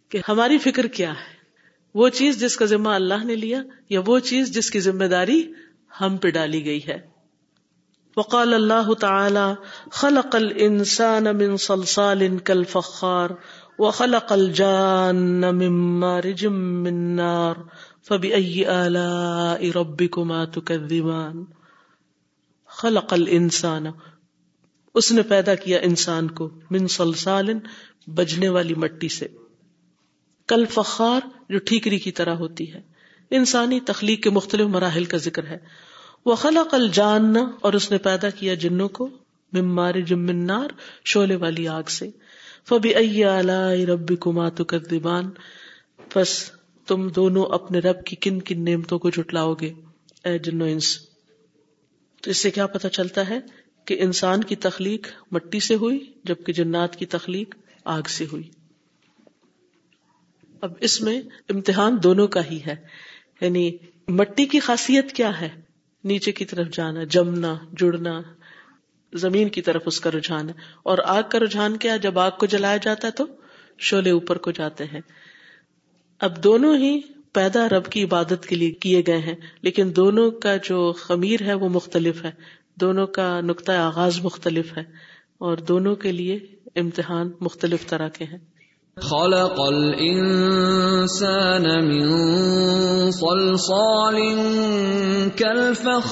کہ 0.09 0.21
ہماری 0.29 0.59
فکر 0.59 0.87
کیا 0.87 1.11
ہے؟ 1.11 1.37
وہ 1.95 2.09
چیز 2.09 2.41
جس 2.41 2.57
کا 2.57 2.65
ذمہ 2.65 2.89
اللہ 2.89 3.25
نے 3.25 3.35
لیا 3.35 3.63
یا 3.89 4.01
وہ 4.07 4.19
چیز 4.19 4.55
جس 4.55 4.71
کی 4.71 4.81
ذمہ 4.81 5.05
داری 5.05 5.53
ہم 6.01 6.17
پہ 6.17 6.31
ڈالی 6.31 6.65
گئی 6.65 6.81
ہے۔ 6.89 6.99
وقال 8.17 8.55
اللہ 8.55 8.95
تعالی، 8.95 9.55
خلق 9.93 10.37
الانسان 10.37 11.25
من 11.25 11.57
صلصال 11.57 12.39
كالفخار 12.39 13.31
وخلق 13.79 14.33
الجان 14.33 15.41
من 15.41 15.73
مارج 16.01 16.47
من 16.47 16.95
نار 16.95 17.55
فبأي 18.09 18.67
آلاء 18.67 19.71
ربكما 19.71 20.45
تكذبان؟ 20.45 21.45
خلق 22.69 23.13
الانسان. 23.13 23.87
اس 24.95 25.13
نے 25.13 25.23
پیدا 25.23 25.55
کیا 25.55 25.79
انسان 25.79 26.31
کو 26.31 26.51
من 26.71 26.87
صلصال 26.87 27.51
بجنے 28.07 28.49
والی 28.49 28.75
مٹی 28.75 29.09
سے. 29.09 29.27
کل 30.47 30.65
فخار 30.67 31.21
جو 31.49 31.59
ٹھیکری 31.59 31.99
کی 31.99 32.13
طرح 32.13 32.35
ہوتی 32.35 32.73
ہے. 32.73 32.81
انسانی 33.31 33.81
تخلیق 33.81 34.23
کے 34.23 34.31
مختلف 34.31 34.67
مراحل 34.67 35.05
کا 35.05 35.17
ذکر 35.17 35.47
ہے. 35.47 35.59
وہ 36.27 36.35
خلق 36.35 36.75
الجان 36.75 37.35
اور 37.61 37.73
اس 37.73 37.91
نے 37.91 37.99
پیدا 37.99 38.31
کیا 38.31 38.55
جنوں 38.55 38.89
کو 38.89 39.09
ممار 39.53 39.95
جمنار 39.95 40.67
شولے 41.05 41.37
والی 41.37 41.69
آگ 41.69 41.83
سے. 41.83 42.11
فبی 42.69 43.25
ربی 43.87 44.17
کما 44.17 44.49
تو 44.49 44.65
بس 46.17 46.31
تم 46.87 47.09
دونوں 47.09 47.45
اپنے 47.51 47.79
رب 47.79 48.05
کی 48.05 48.17
کن 48.17 48.41
کن 48.41 48.65
نعمتوں 48.65 48.99
کو 48.99 49.11
جٹلاؤ 49.11 49.55
گے؟ 49.55 49.73
اے 50.25 50.39
جنو 50.39 50.65
انس، 50.65 50.99
تو 52.23 52.31
اس 52.31 52.37
سے 52.37 52.51
کیا 52.51 52.67
پتا 52.67 52.89
چلتا 52.89 53.29
ہے 53.29 53.39
کہ 53.85 53.97
انسان 54.01 54.45
کی 54.45 54.57
تخلیق 54.57 55.07
مٹی 55.33 55.61
سے 55.61 55.75
ہوئی 55.75 55.99
جبکہ 56.25 56.53
جنات 56.53 56.97
کی 56.97 57.07
تخلیق 57.07 57.55
آگ 57.85 58.09
سے 58.09 58.25
ہوئی؟ 58.33 58.49
اب 60.61 60.73
اس 60.81 61.01
میں 61.03 61.21
امتحان 61.49 61.97
دونوں 62.03 62.27
کا 62.27 62.41
ہی 62.51 62.59
ہے 62.67 62.75
یعنی 63.41 63.71
مٹی 64.09 64.47
کی 64.47 64.61
خاصیت 64.61 65.13
کیا 65.13 65.41
ہے؟ 65.41 65.49
نیچے 66.05 66.33
کی 66.33 66.45
طرف 66.45 66.67
جانا، 66.73 67.05
جمنا، 67.05 67.55
جڑنا 67.73 68.21
زمین 69.13 69.49
کی 69.49 69.63
طرف 69.63 69.83
اس 69.87 70.01
کا 70.01 70.11
رجحان 70.11 70.49
ہے۔ 70.49 70.55
اور 70.83 70.99
آگ 71.05 71.23
کا 71.31 71.39
رجحان 71.39 71.77
کیا 71.77 71.97
جب 71.97 72.19
آگ 72.19 72.31
کو 72.39 72.47
جلایا 72.47 72.77
جاتا 72.77 73.07
ہے 73.07 73.13
تو 73.13 73.25
شولے 73.79 74.11
اوپر 74.11 74.39
کو 74.39 74.51
جاتے 74.51 74.85
ہیں۔ 74.85 75.01
اب 76.21 76.45
دونوں 76.45 76.77
ہی 76.77 77.01
پیدا 77.33 77.69
رب 77.69 77.87
کی 77.87 78.05
عبادت 78.05 78.47
کے 78.47 78.57
لیے 78.57 78.71
کیے 78.71 79.03
گئے 79.07 79.19
ہیں، 79.19 79.35
لیکن 79.63 79.93
دونوں 79.97 80.31
کا 80.31 80.57
جو 80.57 80.93
خمیر 80.93 81.43
ہے 81.43 81.55
وہ 81.55 81.69
مختلف 81.69 82.25
ہے۔ 82.25 82.31
دونوں 82.81 83.07
کا 83.07 83.41
نقطۂ 83.41 83.73
آغاز 83.73 84.21
مختلف 84.25 84.77
ہے 84.77 84.83
اور 85.39 85.57
دونوں 85.57 85.97
کے 85.97 86.13
لیے 86.13 86.39
امتحان 86.77 87.33
مختلف 87.41 87.87
طرح 87.87 88.09
کے 88.09 88.25
ہیں۔ 88.25 88.56
خلق 89.01 89.61
الإنسان 89.61 90.65
من 91.85 92.09
صلصال 93.11 94.17
كالفخار 95.37 96.07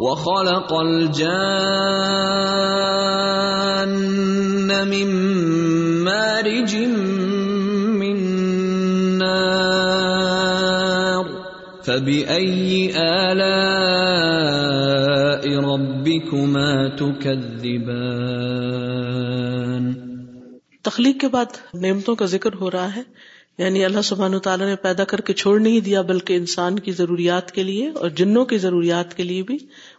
وخلق 0.00 0.72
الجان 0.74 1.18
من 4.86 5.08
مارج 6.04 6.76
من 7.98 8.18
نار 9.18 10.38
فبأي 11.82 12.94
آلاء 12.94 13.58
ربكما 15.58 16.88
تكذبان 16.96 18.68
تخلیق 20.90 21.20
کے 21.20 21.28
بعد 21.28 21.74
نعمتوں 21.74 22.16
کا 22.16 22.24
ذکر 22.24 22.54
ہو 22.54 22.70
رہا 22.70 22.96
ہے۔ 22.96 23.02
یعنی 23.58 23.84
اللہ 23.84 24.00
سبحان 24.00 24.38
تعالیٰ 24.38 24.66
نے 24.66 24.76
پیدا 24.76 25.04
کر 25.04 25.20
کے 25.20 25.32
چھوڑ 25.32 25.60
نہیں 25.60 25.80
دیا، 25.80 26.02
بلکہ 26.02 26.36
انسان 26.36 26.78
کی 26.78 26.92
ضروریات 26.92 27.52
کے 27.52 27.62
لیے 27.62 27.88
اور 27.88 28.10
جنوں 28.10 28.44
کی 28.44 28.58
ضروریات 28.58 29.16
کے 29.16 29.22
لیے 29.22 29.42
بھی 29.42 29.58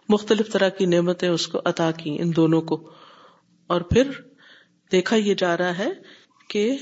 مختلف 0.10 0.52
طرح 0.52 0.70
کی 0.70 0.86
نعمتیں 0.86 1.30
اس 1.30 1.48
کو 1.48 1.62
عطا 1.66 1.92
کی 1.92 2.18
ان 2.20 2.36
دونوں 2.36 2.62
کو۔ 2.62 2.92
اور 3.68 3.82
پھر 3.82 4.12
دیکھا 4.92 5.16
یہ 5.16 5.34
جا 5.34 5.58
رہا 5.58 5.78
ہے 5.78 5.90
کہ 6.48 6.78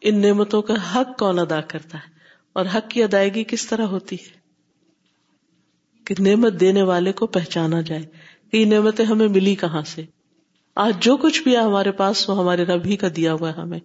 ان 0.00 0.20
نعمتوں 0.20 0.62
کا 0.62 0.74
حق 0.94 1.18
کون 1.18 1.38
ادا 1.38 1.60
کرتا 1.60 1.98
ہے 1.98 2.12
اور 2.52 2.66
حق 2.74 2.90
کی 2.90 3.02
ادائیگی 3.02 3.44
کس 3.44 3.66
طرح 3.66 3.82
ہوتی 3.82 4.16
ہے؟ 4.16 4.38
کہ 6.04 6.14
نعمت 6.18 6.52
دینے 6.60 6.82
والے 6.82 7.12
کو 7.12 7.26
پہچانا 7.26 7.80
جائے 7.80 8.02
کہ 8.50 8.56
یہ 8.56 8.64
نعمتیں 8.64 9.04
ہمیں 9.04 9.28
ملی 9.28 9.54
کہاں 9.54 9.82
سے؟ 9.82 10.04
آج 10.80 10.92
جو 11.00 11.16
کچھ 11.16 11.42
بھی 11.42 11.52
ہے 11.52 11.60
ہمارے 11.60 11.92
پاس، 11.92 12.30
وہ 12.30 12.38
ہمارے 12.38 12.64
رب 12.64 12.84
ہی 12.84 12.96
کا 12.96 13.08
دیا 13.16 13.32
ہوا 13.32 13.48
ہے 13.48 13.60
ہمیں۔ 13.60 13.78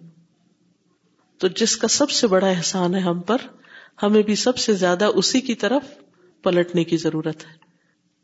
تو 1.38 1.48
جس 1.48 1.76
کا 1.76 1.88
سب 1.88 2.10
سے 2.10 2.26
بڑا 2.26 2.46
احسان 2.46 2.94
ہے 2.94 3.00
ہم 3.00 3.20
پر، 3.20 3.36
ہمیں 4.02 4.22
بھی 4.22 4.34
سب 4.34 4.56
سے 4.56 4.72
زیادہ 4.72 5.04
اسی 5.04 5.40
کی 5.40 5.54
طرف 5.54 5.82
پلٹنے 6.42 6.84
کی 6.84 6.96
ضرورت 6.96 7.44
ہے۔ 7.44 7.52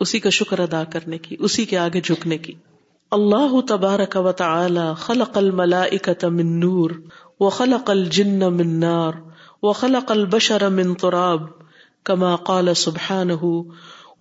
اسی 0.01 0.19
کا 0.19 0.31
شکر 0.31 0.59
ادا 0.59 0.85
کرنے 0.85 1.19
کی، 1.19 1.37
اسی 1.39 1.65
کے 1.65 1.79
آگے 1.79 2.01
جھکنے 2.01 2.39
کی۔ 2.39 2.53
اللہ 3.11 3.61
تبارک 3.69 4.17
و 4.17 4.33
تعالی 4.33 4.93
خلق 4.97 5.37
الملائکۃ 5.37 6.25
من 6.25 6.61
نور 6.61 6.91
وخلق 7.41 7.91
الجن 7.91 8.39
من 8.39 8.81
نار 8.81 9.13
وخلق 9.63 10.11
البشر 10.11 10.69
من 10.69 10.95
تراب 10.95 11.43
كما 12.05 12.37
قال 12.37 12.75
سبحانه 12.75 13.63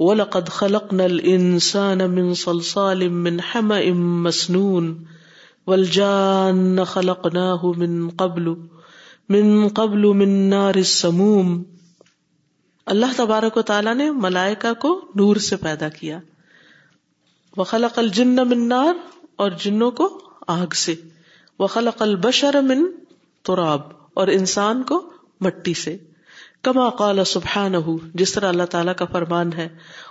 وَلَقَدْ 0.03 0.50
خَلَقْنَا 0.50 1.03
الْإِنسَانَ 1.03 2.03
مِنْ 2.03 2.34
صَلْصَالٍ 2.36 3.10
مِّنْ 3.10 3.39
حَمَإٍ 3.39 3.91
مَسْنُونٍ 3.96 4.96
وَالْجَانَّ 5.67 6.84
خَلَقْنَاهُ 6.84 7.75
مِنْ 7.75 8.15
قَبْلُ 8.15 8.55
مِنْ 9.29 9.74
قَبْلُ 9.74 10.13
مِنْ 10.15 10.50
نَارِ 10.50 10.77
السَّمُومِ۔ 10.77 11.63
اللہ 12.86 13.05
تبارک 13.15 13.58
و 13.58 13.62
تعالیٰ 13.62 13.96
نے 13.96 14.12
ملائکہ 14.12 14.74
کو 14.74 15.01
نور 15.15 15.36
سے 15.36 15.55
پیدا 15.55 15.89
کیا۔ 15.89 16.20
وخلق 17.58 18.00
الجن 18.00 18.36
من 18.36 18.67
نار 18.67 18.93
اور 19.36 19.51
جنوں 19.51 19.91
کو 19.91 20.20
آگ 20.48 20.74
سے۔ 20.75 20.96
وخلق 21.60 22.01
البشر 22.01 22.62
من 22.62 22.86
تراب 23.43 23.81
اور 24.13 24.27
انسان 24.27 24.84
کو 24.84 25.10
مٹی 25.41 25.74
سے۔ 25.74 25.98
کما 26.62 26.89
قال 26.89 27.24
سبحانہ 27.24 27.77
جس 28.13 28.34
طرح 28.34 28.50
اللہ 28.50 28.63
تعالیٰ 28.63 28.96
کا 28.96 29.06
فرمان 29.06 29.53
ہے، 29.53 29.70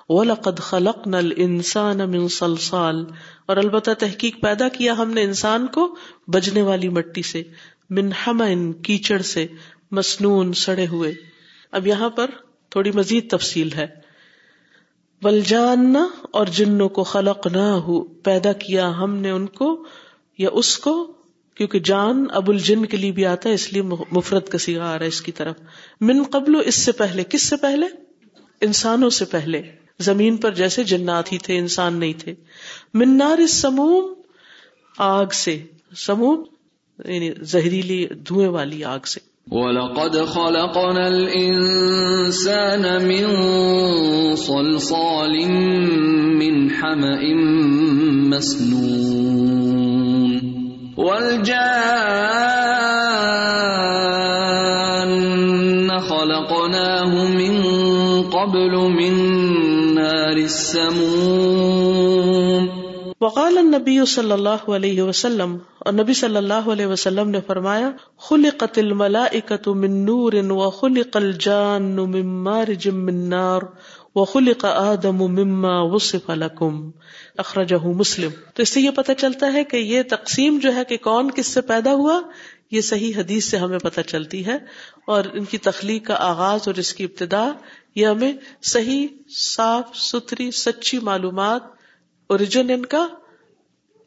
وَلَقَدْ 0.08 0.58
خَلَقْنَا 0.58 1.18
الْإِنسَانَ 1.18 2.02
مِن 2.02 2.28
صَلْصَال۔ 2.28 3.04
اور 3.46 3.56
البتہ 3.56 3.90
تحقیق 3.98 4.42
پیدا 4.42 4.68
کیا 4.68 4.92
ہم 4.92 5.10
نے 5.10 5.22
انسان 5.22 5.66
کو 5.66 5.96
بجنے 6.26 6.62
والی 6.62 6.88
مٹی 6.88 7.22
سے، 7.22 7.42
من 7.90 8.12
حمن 8.12 8.72
کیچڑ 8.72 9.18
سے، 9.18 9.46
مسنون، 9.90 10.52
سڑے 10.52 10.86
ہوئے۔ 10.86 11.14
اب 11.72 11.86
یہاں 11.86 12.10
پر 12.10 12.30
تھوڑی 12.68 12.90
مزید 12.90 13.30
تفصیل 13.30 13.72
ہے۔ 13.72 13.86
ولجان 15.22 15.96
اور 16.32 16.46
جنوں 16.46 16.88
کو 16.88 17.02
خلق 17.02 17.46
نہ 17.46 17.58
ہو 17.58 18.00
پیدا 18.00 18.52
کیا 18.52 18.88
ہم 18.88 19.16
نے 19.16 19.30
ان 19.30 19.46
کو 19.46 19.84
یا 20.38 20.48
اس 20.52 20.78
کو 20.78 21.12
کیونکہ 21.60 21.78
جان 21.78 22.26
ابو 22.32 22.52
الجن 22.52 22.86
کے 22.86 22.96
لیے 22.96 23.12
بھی 23.12 23.26
آتا 23.26 23.48
ہے، 23.48 23.54
اس 23.54 23.72
لیے 23.72 23.82
مفرت 24.10 24.48
کا 24.48 24.58
سیگا 24.58 24.90
آ 24.90 24.92
رہا 24.92 25.00
ہے 25.00 25.06
اس 25.06 25.20
کی 25.20 25.32
طرف۔ 25.32 25.56
من 26.00 26.22
قبل 26.22 26.52
اس 26.64 26.74
سے 26.74 26.92
پہلے، 26.92 27.24
کس 27.24 27.42
سے 27.42 27.56
پہلے؟ 27.56 27.86
انسانوں 28.60 29.10
سے 29.10 29.24
پہلے۔ 29.24 29.62
زمین 29.98 30.36
پر 30.36 30.54
جیسے 30.54 30.84
جنات 30.84 31.32
ہی 31.32 31.38
تھے، 31.38 31.58
انسان 31.58 31.94
نہیں 31.94 32.12
تھے۔ 32.18 32.34
منار 32.94 33.46
سموم 33.46 34.14
آگ 34.98 35.26
سے۔ 35.26 35.62
سموم 35.96 36.42
یعنی 37.04 37.30
زہریلی، 37.40 38.06
دھوئیں 38.06 38.48
والی 38.48 38.84
آگ 38.84 38.98
سے۔ 38.98 39.20
وَلَقَدْ 39.50 40.12
خَلَقْنَا 40.12 41.06
الْإِنسَانَ 41.06 43.02
مِن 43.02 43.26
صَلْصَالٍ 44.36 45.50
مِّنْ 46.34 46.70
حَمَإٍ 46.82 48.10
مَسْنُونٍ۔ 48.10 50.49
وَالْجَانَّ 51.00 51.60
خَلَقْنَاهُ 56.08 57.28
مِن 57.28 57.62
قَبْلُ 58.30 58.76
مِن 58.76 59.14
نَّارِ 59.94 60.42
السَّمُومِ. 60.42 62.68
وقال 63.20 63.58
النبی 63.58 64.04
صلی 64.04 64.32
اللہ 64.32 64.68
علیہ 64.68 65.02
وسلم، 65.02 65.56
اور 65.78 65.92
نبی 65.92 66.12
صلی 66.12 66.36
اللہ 66.36 66.54
علیہ 66.54 66.86
وسلم 66.86 67.30
نے 67.30 67.38
فرمایا، 67.46 67.90
خلقت 68.18 68.78
الملائکۃ 68.78 69.66
من 69.66 69.90
نور 69.90 70.32
وخلق 70.50 71.16
الجان 71.16 71.82
من 71.82 72.26
مارج 72.26 72.88
من 72.88 73.14
نار 73.14 73.62
وخلق 74.14 74.64
آدم 74.64 75.16
مما 75.16 75.80
وصف 75.80 76.30
لكم۔ 76.30 76.90
اخرجہ 77.38 77.76
مسلم۔ 77.76 78.30
تو 78.54 78.62
اس 78.62 78.68
سے 78.68 78.80
یہ 78.80 78.90
پتہ 78.90 79.12
چلتا 79.18 79.52
ہے 79.52 79.64
کہ 79.64 79.76
یہ 79.76 80.02
تقسیم 80.02 80.58
جو 80.58 80.74
ہے 80.74 80.84
کہ 80.84 80.96
کون 80.96 81.30
کس 81.30 81.46
سے 81.46 81.60
پیدا 81.60 81.92
ہوا، 81.92 82.20
یہ 82.70 82.80
صحیح 82.80 83.12
حدیث 83.16 83.44
سے 83.44 83.56
ہمیں 83.56 83.78
پتہ 83.78 84.00
چلتی 84.00 84.46
ہے۔ 84.46 84.58
اور 85.06 85.24
ان 85.32 85.44
کی 85.44 85.58
تخلیق 85.58 86.06
کا 86.06 86.14
آغاز 86.14 86.60
اور 86.66 86.74
اس 86.74 86.94
کی 86.94 87.04
ابتدا، 87.04 87.52
یہ 87.94 88.06
ہمیں 88.06 88.32
صحیح، 88.62 89.06
صاف، 89.28 89.96
ستھری، 89.96 90.50
سچی 90.50 90.98
معلومات 90.98 91.62
اوریجن 92.26 92.70
ان 92.70 92.86
کا 92.86 93.08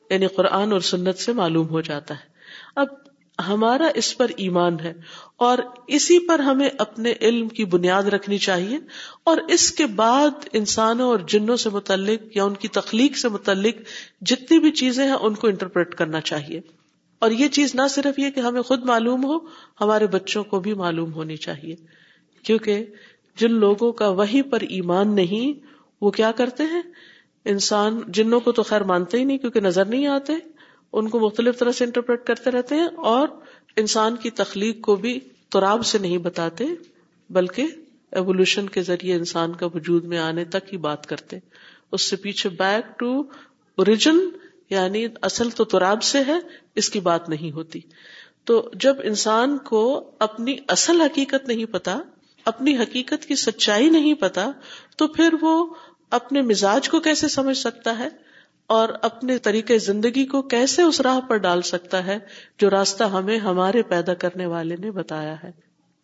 یعنی 0.10 0.28
قرآن 0.28 0.72
اور 0.72 0.80
سنت 0.80 1.18
سے 1.18 1.34
معلوم 1.34 1.70
ہو 1.70 1.82
جاتا 1.82 2.14
ہے۔ 2.14 2.34
اب 2.76 3.03
ہمارا 3.40 3.90
اس 3.96 4.18
پر 4.18 4.28
ایمان 4.38 4.80
ہے 4.80 4.94
اور 5.38 5.58
اسی 5.88 6.28
پر 6.28 6.40
ہمیں 6.40 6.70
اپنے 6.78 7.14
علم 7.22 7.48
کی 7.48 7.66
بنیاد 7.66 8.04
رکھنی 8.04 8.38
چاہیے 8.38 8.80
اور 9.24 9.38
اس 9.48 9.72
کے 9.72 9.86
بعد 9.86 10.30
انسانوں 10.54 11.08
اور 11.08 11.20
جنوں 11.28 11.58
سے 11.58 11.70
متعلق 11.70 12.38
یا 12.38 12.44
ان 12.44 12.54
کی 12.54 12.68
تخلیق 12.68 13.18
سے 13.18 13.30
متعلق 13.30 13.76
جتنی 14.22 14.60
بھی 14.60 14.72
چیزیں 14.72 15.06
ہیں 15.06 15.14
ان 15.14 15.36
کو 15.36 15.48
انٹرپریٹ 15.48 15.96
کرنا 15.96 16.22
چاہیے۔ 16.22 16.62
اور 17.20 17.32
یہ 17.32 17.48
چیز 17.48 17.76
نہ 17.76 17.82
صرف 17.90 18.20
یہ 18.20 18.30
کہ 18.30 18.40
ہمیں 18.40 18.62
خود 18.62 18.84
معلوم 18.84 19.26
ہو، 19.26 19.38
ہمارے 19.82 20.08
بچوں 20.08 20.44
کو 20.44 20.60
بھی 20.60 20.74
معلوم 20.74 21.14
ہونی 21.14 21.38
چاہیے۔ 21.38 21.76
کیونکہ 22.44 22.86
جن 23.36 23.54
لوگوں 23.54 23.92
کا 23.92 24.10
وہی 24.10 24.42
پر 24.42 24.62
ایمان 24.62 25.16
نہیں، 25.16 25.66
وہ 26.02 26.12
کیا 26.12 26.32
کرتے 26.32 26.64
ہیں؟ 26.64 26.82
انسان، 27.46 28.00
جنوں 28.08 28.40
کو 28.40 28.52
تو 28.52 28.64
خیر 28.64 28.84
مانتے 28.84 29.20
ہی 29.20 29.24
نہیں 29.24 29.38
کیونکہ 29.38 29.60
نظر 29.60 29.86
نہیں 29.86 30.08
آتے۔ 30.08 30.34
ان 30.94 31.10
کو 31.10 31.20
مختلف 31.20 31.60
طرح 31.60 31.72
سے 31.72 31.86
انٹرپریٹ 31.86 32.26
کرتے 32.26 32.52
رہتے 32.52 32.76
ہیں 32.76 32.88
اور 32.98 33.28
انسان 33.78 34.16
کی 34.16 34.30
تخلیق 34.30 34.82
کو 34.82 34.96
بھی 34.96 35.20
تراب 35.50 35.86
سے 35.86 35.98
نہیں 35.98 36.18
بتاتے، 36.18 36.66
بلکہ 37.30 37.68
ایوولوشن 38.12 38.70
کے 38.70 38.82
ذریعے 38.82 39.16
انسان 39.16 39.54
کا 39.54 39.66
وجود 39.66 40.04
میں 40.04 40.18
آنے 40.18 40.46
تک 40.46 40.74
ہی 40.74 40.78
بات 40.78 41.06
کرتے 41.06 41.38
اس 41.92 42.02
سے 42.02 42.16
پیچھے 42.16 42.50
بیک 42.50 43.00
ٹو 43.00 43.20
اوریجن 43.76 44.20
یعنی 44.70 45.08
اصل 45.22 45.50
تو 45.50 45.64
تراب 45.64 46.04
سے 46.04 46.20
ہے، 46.28 46.36
اس 46.76 46.90
کی 46.90 47.00
بات 47.00 47.30
نہیں 47.30 47.52
ہوتی۔ 47.52 47.80
تو 48.44 48.72
جب 48.74 48.96
انسان 49.04 49.58
کو 49.58 50.12
اپنی 50.20 50.56
اصل 50.68 51.02
حقیقت 51.02 51.48
نہیں 51.48 51.66
پتا، 51.66 52.00
اپنی 52.46 52.78
حقیقت 52.78 53.26
کی 53.26 53.36
سچائی 53.36 53.90
نہیں 53.90 54.14
پتا، 54.14 54.52
تو 54.98 55.08
پھر 55.08 55.34
وہ 55.42 55.74
اپنے 56.10 56.42
مزاج 56.42 56.90
کو 56.90 57.00
کیسے 57.00 57.28
سمجھ 57.28 57.58
سکتا 57.58 58.00
ہے؟ 58.00 58.08
اور 58.68 58.90
اپنے 59.02 59.38
طریقے 59.38 59.78
زندگی 59.78 60.26
کو 60.26 60.42
کیسے 60.42 60.82
اس 60.82 61.02
راہ 61.02 61.20
پر 61.20 61.38
ڈال 61.38 61.62
سکتا 61.62 62.06
ہے 62.06 62.20
جو 62.60 62.70
راستہ 62.70 63.04
ہمیں 63.04 63.38
ہمارے 63.38 63.84
پیدا 63.84 64.14
کرنے 64.14 64.46
والے 64.46 64.76
نے 64.80 64.92
بتایا 64.92 65.36
ہے؟ 65.44 65.52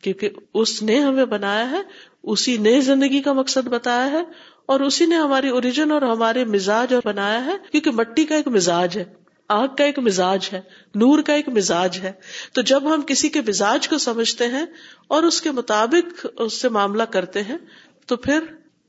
کیونکہ 0.01 0.29
اس 0.53 0.83
نے 0.83 0.99
ہمیں 0.99 1.25
بنایا 1.25 1.71
ہے، 1.71 1.81
اسی 2.23 2.57
نے 2.57 2.81
زندگی 2.81 3.21
کا 3.21 3.33
مقصد 3.33 3.67
بتایا 3.67 4.11
ہے 4.11 4.21
اور 4.65 4.79
اسی 4.79 5.05
نے 5.05 5.15
ہماری 5.15 5.49
اوریجن 5.49 5.91
اور 5.91 6.01
ہمارے 6.01 6.45
مزاج 6.45 6.93
اور 6.93 7.01
بنایا 7.05 7.45
ہے، 7.45 7.51
کیونکہ 7.71 7.91
مٹی 7.91 8.25
کا 8.25 8.35
ایک 8.35 8.47
مزاج 8.47 8.97
ہے، 8.97 9.03
آگ 9.47 9.67
کا 9.67 9.83
ایک 9.83 9.99
مزاج 9.99 10.49
ہے، 10.53 10.61
نور 10.95 11.21
کا 11.21 11.33
ایک 11.33 11.49
مزاج 11.49 11.99
ہے۔ 12.03 12.11
تو 12.53 12.61
جب 12.61 12.93
ہم 12.93 13.01
کسی 13.01 13.29
کے 13.29 13.41
مزاج 13.47 13.87
کو 13.87 13.97
سمجھتے 13.97 14.47
ہیں 14.47 14.65
اور 15.07 15.23
اس 15.23 15.41
کے 15.41 15.51
مطابق 15.51 16.25
اس 16.37 16.61
سے 16.61 16.69
معاملہ 16.69 17.03
کرتے 17.03 17.43
ہیں، 17.43 17.57
تو 18.05 18.15
پھر 18.15 18.39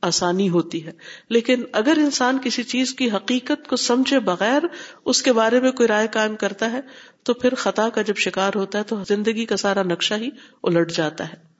آسانی 0.02 0.48
ہوتی 0.48 0.86
ہے۔ 0.86 0.92
لیکن 1.28 1.62
اگر 1.72 1.92
انسان 1.96 2.38
کسی 2.44 2.62
چیز 2.62 2.94
کی 2.94 3.10
حقیقت 3.10 3.68
کو 3.68 3.76
سمجھے 3.76 4.18
بغیر 4.18 4.62
اس 5.04 5.22
کے 5.22 5.32
بارے 5.32 5.60
میں 5.60 5.72
کوئی 5.72 5.88
رائے 5.88 6.08
قائم 6.12 6.36
کرتا 6.36 6.72
ہے، 6.72 6.80
تو 7.22 7.34
پھر 7.34 7.54
خطا 7.54 7.88
کا 7.88 8.02
جب 8.02 8.16
شکار 8.16 8.52
ہوتا 8.54 8.78
ہے 8.78 8.84
تو 8.84 8.96
زندگی 9.08 9.44
کا 9.44 9.56
سارا 9.56 9.82
نقشہ 9.82 10.14
ہی 10.14 10.28
الٹ 10.62 10.92
جاتا 10.92 11.28
ہے۔ 11.28 11.50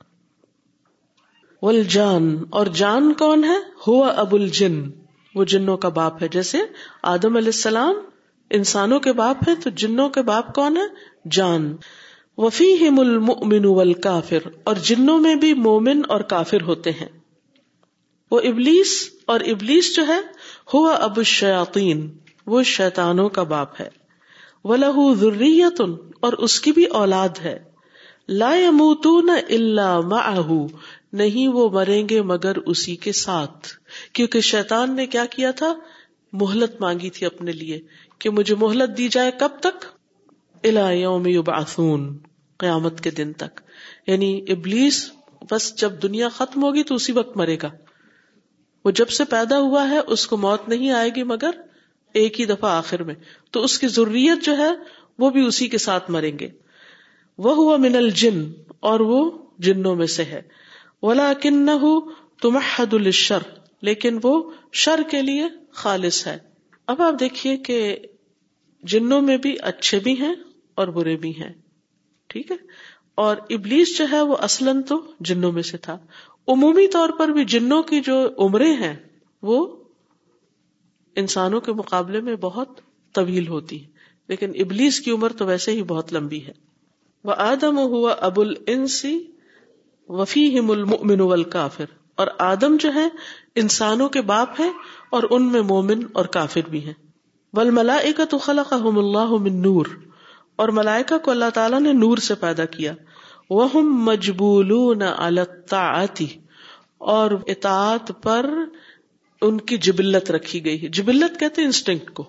والجان، 1.63 2.45
اور 2.51 2.67
جان 2.67 3.13
کون 3.13 3.45
ہے؟ 3.45 3.59
ہوا 3.87 4.09
ابو 4.09 4.37
الجن۔ 4.37 4.91
وہ 5.35 5.45
جنوں 5.45 5.77
کا 5.77 5.89
باپ 5.89 6.23
ہے۔ 6.23 6.29
جیسے 6.29 6.59
آدم 7.03 7.37
علیہ 7.37 7.49
السلام 7.49 7.95
انسانوں 8.51 9.01
کے 9.01 9.13
باپ 9.13 9.37
ہے 9.49 9.55
تو 9.55 9.71
جنوں 9.71 10.09
کے 10.09 10.23
باپ 10.23 10.55
کون 10.55 10.77
ہے؟ 10.77 10.83
جان۔ 11.31 11.77
وفی 12.39 12.89
المؤمن 12.99 13.65
والکافر، 13.65 14.49
اور 14.65 14.77
جنوں 14.77 15.19
میں 15.19 15.35
بھی 15.35 15.55
مومن 15.55 16.03
اور 16.09 16.21
کافر 16.21 16.63
ہوتے 16.63 16.93
ہیں۔ 16.93 17.20
وہ 18.31 18.41
ابلیس 18.41 19.11
اور 19.27 19.41
ابلیس 19.41 19.97
جو 19.97 20.07
ہے، 20.07 20.21
ہوا 20.75 20.95
ابو 20.95 21.21
الشیاطین، 21.21 22.19
وہ 22.47 22.63
شیطانوں 22.63 23.29
کا 23.29 23.43
باپ 23.43 23.81
ہے۔ 23.81 23.89
وہ 24.65 24.77
لہو 24.77 25.15
ضروریت 25.15 25.81
اور 26.21 26.33
اس 26.33 26.61
کی 26.61 26.73
بھی 26.73 26.85
اولاد 26.85 27.29
ہے۔ 27.45 27.59
لا 28.29 28.55
يموتون 28.55 29.31
الا 29.31 30.01
معه، 30.01 30.67
نہیں 31.13 31.49
وہ 31.49 31.71
مریں 31.71 32.09
گے 32.09 32.23
مگر 32.23 32.57
اسی 32.57 32.97
کے 32.97 33.13
ساتھ۔ 33.13 33.69
کیونکہ 34.13 34.41
شیطان 34.41 34.97
نے 34.97 35.07
کیا 35.07 35.25
کیا 35.25 35.51
تھا؟ 35.51 35.75
مہلت 36.33 36.81
مانگی 36.81 37.11
تھی 37.11 37.27
اپنے 37.27 37.53
لیے 37.53 37.81
کہ 38.19 38.31
مجھے 38.31 38.55
مہلت 38.55 38.99
دی 38.99 39.09
جائے 39.09 39.31
کب 39.41 39.49
تک؟ 39.61 39.85
الا 40.65 40.91
یوم 40.91 41.27
یبعثون، 41.27 42.19
قیامت 42.59 43.01
کے 43.01 43.11
دن 43.11 43.33
تک۔ 43.33 43.61
یعنی 44.07 44.45
ابلیس، 44.49 45.11
بس 45.51 45.77
جب 45.77 45.93
دنیا 46.03 46.29
ختم 46.29 46.63
ہوگی 46.63 46.83
تو 46.83 46.95
اسی 46.95 47.13
وقت 47.13 47.37
مرے 47.37 47.57
گا۔ 47.63 47.71
وہ 48.85 48.91
جب 48.91 49.09
سے 49.09 49.25
پیدا 49.25 49.59
ہوا 49.59 49.91
ہے، 49.91 49.99
اس 49.99 50.27
کو 50.27 50.37
موت 50.37 50.69
نہیں 50.69 50.91
آئے 50.91 51.11
گی، 51.17 51.23
مگر 51.23 51.51
ایک 52.13 52.41
ہی 52.41 52.45
دفعہ 52.45 52.71
آخر 52.71 53.03
میں۔ 53.03 53.15
تو 53.51 53.65
اس 53.65 53.79
کی 53.79 53.89
ضروریت 53.89 54.45
جو 54.45 54.57
ہے، 54.57 54.71
وہ 55.19 55.31
بھی 55.31 55.47
اسی 55.47 55.69
کے 55.69 55.79
ساتھ 55.79 56.11
مریں 56.11 56.39
گے۔ 56.39 56.49
وہ 57.39 57.55
ہوا 57.55 57.77
من 57.77 57.97
الجن، 57.97 58.53
اور 58.81 59.01
وہ 59.01 59.31
جنوں 59.59 59.97
میں 59.97 60.07
سے 60.07 60.25
ہے۔ 60.25 60.43
ولا 61.03 61.33
کن 61.43 61.69
تمحد 62.41 62.95
الشر 62.95 63.39
لیکن 63.83 64.19
وہ 64.23 64.51
شر 64.73 65.01
کے 65.11 65.23
لیے 65.23 65.45
خالص 65.73 66.27
ہے۔ 66.27 66.39
اب 66.87 67.03
آپ 67.03 67.15
دیکھیے 67.21 67.57
کہ 67.57 67.97
جنوں 68.83 69.21
میں 69.21 69.37
بھی 69.37 69.57
اچھے 69.63 69.99
بھی 69.99 70.21
ہیں 70.21 70.35
اور 70.75 70.89
برے 70.89 71.17
بھی 71.17 71.43
ہیں۔ 71.43 71.53
ٹھیک 72.27 72.51
ہے؟ 72.51 72.57
اور 73.15 73.37
ابلیس 73.51 73.99
جو 73.99 74.05
ہے، 74.13 74.21
وہ 74.21 74.37
اصلاً 74.41 74.83
تو 74.83 75.13
جنوں 75.21 75.53
میں 75.53 75.63
سے 75.63 75.77
تھا۔ 75.77 75.99
عمومی 76.49 76.89
طور 76.89 77.09
پر 77.19 77.29
بھی 77.29 77.45
جنوں 77.45 77.83
کی 77.83 78.01
جو 78.01 78.29
عمریں 78.39 78.77
ہیں، 78.77 78.97
وہ 79.43 79.77
انسانوں 81.17 81.61
کے 81.61 81.73
مقابلے 81.73 82.21
میں 82.21 82.37
بہت 82.37 82.81
طویل 83.15 83.49
ہوتی 83.49 83.85
ہے 83.85 83.89
لیکن 84.29 84.53
ابلیس 84.55 85.01
کی 85.01 85.11
عمر 85.11 85.33
تو 85.33 85.47
ویسے 85.47 85.73
ہی 85.73 85.83
بہت 85.83 86.13
لمبی 86.13 86.47
ہے۔ 86.47 86.53
وہ 87.25 87.33
آدم 87.39 87.79
ہوا 87.79 88.13
ابو 88.13 88.41
السی 88.41 89.25
وفی 90.09 90.59
المؤمن 90.59 91.21
والکافر۔ 91.21 91.85
اور 92.15 92.27
آدم 92.39 92.77
جو 92.77 92.95
ہے 92.95 93.09
انسانوں 93.55 94.09
کے 94.09 94.23
باپ 94.23 94.61
ہے 94.61 94.71
اور 95.11 95.23
ان 95.31 95.53
میں 95.53 95.61
مومن 95.61 96.03
اور 96.13 96.25
کافر 96.25 96.61
بھی 96.71 96.85
ہیں۔ 96.85 96.93
ول 97.53 97.71
ملائکا 97.71 98.25
تو 98.25 98.39
خلقہم 98.39 98.99
اللہ 98.99 99.31
من 99.31 99.63
نور۔ 99.63 99.87
اور 100.57 100.69
ملائکہ 100.69 101.19
کو 101.19 101.31
اللہ 101.31 101.51
تعالیٰ 101.55 101.81
نے 101.81 101.93
نور 101.93 102.17
سے 102.17 102.35
پیدا 102.35 102.65
کیا۔ 102.65 102.95
وہ 103.51 103.83
مجبولون 103.83 105.03
علی 105.03 105.41
الطاعتی 105.41 106.27
اور 106.99 107.31
اطاعت 107.47 108.23
پر 108.23 108.51
ان 109.43 109.59
کی 109.59 109.79
جبلت 109.79 110.31
رکھی 110.31 110.65
گئی 110.65 110.83
ہے۔ 110.83 110.89
جبلت 110.89 111.41
کہتے 111.41 111.61
ہیں 111.61 111.67
انسٹنکٹ 111.67 112.11
کو۔ 112.11 112.25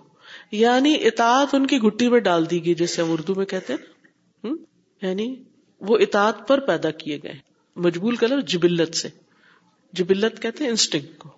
یعنی 0.51 0.95
اطاعت 1.07 1.55
ان 1.55 1.67
کی 1.67 1.77
گٹی 1.77 2.09
میں 2.09 2.19
ڈال 2.19 2.49
دی 2.49 2.65
گئی، 2.65 2.75
جیسے 2.75 3.01
ہم 3.01 3.11
اردو 3.11 3.35
میں 3.35 3.45
کہتے 3.45 3.73
ہیں۔ 3.73 4.51
یعنی 5.01 5.35
وہ 5.79 5.97
اطاعت 5.97 6.47
پر 6.47 6.59
پیدا 6.59 6.91
کیے 6.91 7.19
گئے۔ 7.23 7.33
مجبول 7.75 8.15
کا 8.15 8.27
لفظ 8.27 8.51
جبلت 8.51 8.95
سے۔ 8.95 9.09
جبلت 9.93 10.41
کہتے 10.41 10.63
ہیں 10.63 10.71
انسٹنکٹ 10.71 11.17
کو۔ 11.17 11.29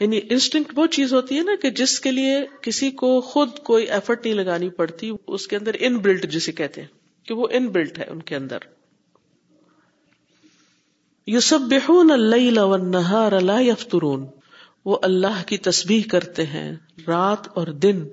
یعنی 0.00 0.20
انسٹنکٹ 0.30 0.72
وہ 0.76 0.86
چیز 0.86 1.14
ہوتی 1.14 1.38
ہے 1.38 1.42
نا 1.42 1.52
کہ 1.62 1.70
جس 1.70 2.00
کے 2.00 2.10
لیے 2.10 2.46
کسی 2.62 2.90
کو 2.90 3.20
خود 3.20 3.58
کوئی 3.58 3.86
ایفرٹ 3.86 4.24
نہیں 4.24 4.34
لگانی 4.34 4.68
پڑتی، 4.68 5.10
اس 5.26 5.46
کے 5.46 5.56
اندر 5.56 5.76
ان 5.80 5.98
بلٹ 5.98 6.30
جسے 6.30 6.52
کہتے 6.52 6.80
ہیں۔ 6.80 6.88
کہ 7.26 7.34
وہ 7.34 7.48
ان 7.50 7.68
بلٹ 7.68 7.98
ہے 7.98 8.04
ان 8.04 8.22
کے 8.22 8.36
اندر۔ 8.36 8.58
یوسبحون 11.26 12.10
اللیل 12.10 12.58
والنہار 12.58 13.40
لا 13.40 13.60
یفترون۔ 13.60 14.26
وہ 14.84 14.98
اللہ 15.02 15.42
کی 15.46 15.58
تسبیح 15.58 16.02
کرتے 16.10 16.46
ہیں، 16.46 16.76
رات 17.06 17.48
اور 17.54 17.66
دن 17.66 18.06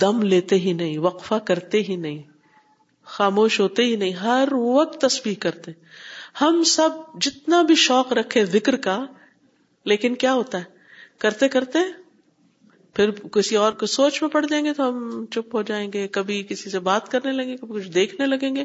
دم 0.00 0.22
لیتے 0.22 0.56
ہی 0.56 0.72
نہیں، 0.72 0.98
وقفہ 0.98 1.34
کرتے 1.34 1.82
ہی 1.82 1.96
نہیں، 1.96 2.22
خاموش 3.04 3.60
ہوتے 3.60 3.84
ہی 3.84 3.96
نہیں، 3.96 4.12
ہر 4.12 4.48
وقت 4.52 5.00
تسبیح 5.00 5.34
کرتے۔ 5.40 5.72
ہم 6.40 6.62
سب 6.62 6.88
جتنا 7.20 7.62
بھی 7.62 7.74
شوق 7.74 8.12
رکھے 8.12 8.44
ذکر 8.44 8.76
کا، 8.76 9.06
لیکن 9.84 10.14
کیا 10.14 10.34
ہوتا 10.34 10.58
ہے؟ 10.58 10.64
کرتے 11.18 11.48
کرتے 11.48 11.78
پھر 12.94 13.10
کسی 13.10 13.56
اور 13.56 13.72
کو 13.72 13.86
سوچ 13.86 14.22
میں 14.22 14.30
پڑ 14.30 14.46
جائیں 14.46 14.64
گے 14.64 14.72
تو 14.72 14.88
ہم 14.88 15.26
چپ 15.30 15.54
ہو 15.54 15.62
جائیں 15.62 15.92
گے، 15.92 16.08
کبھی 16.08 16.42
کسی 16.42 16.70
سے 16.70 16.78
بات 16.78 17.08
کرنے 17.08 17.32
لگیں 17.32 17.48
گے، 17.48 17.56
کبھی 17.56 17.74
کچھ 17.74 17.88
دیکھنے 17.88 18.26
لگیں 18.26 18.56
گے۔ 18.56 18.64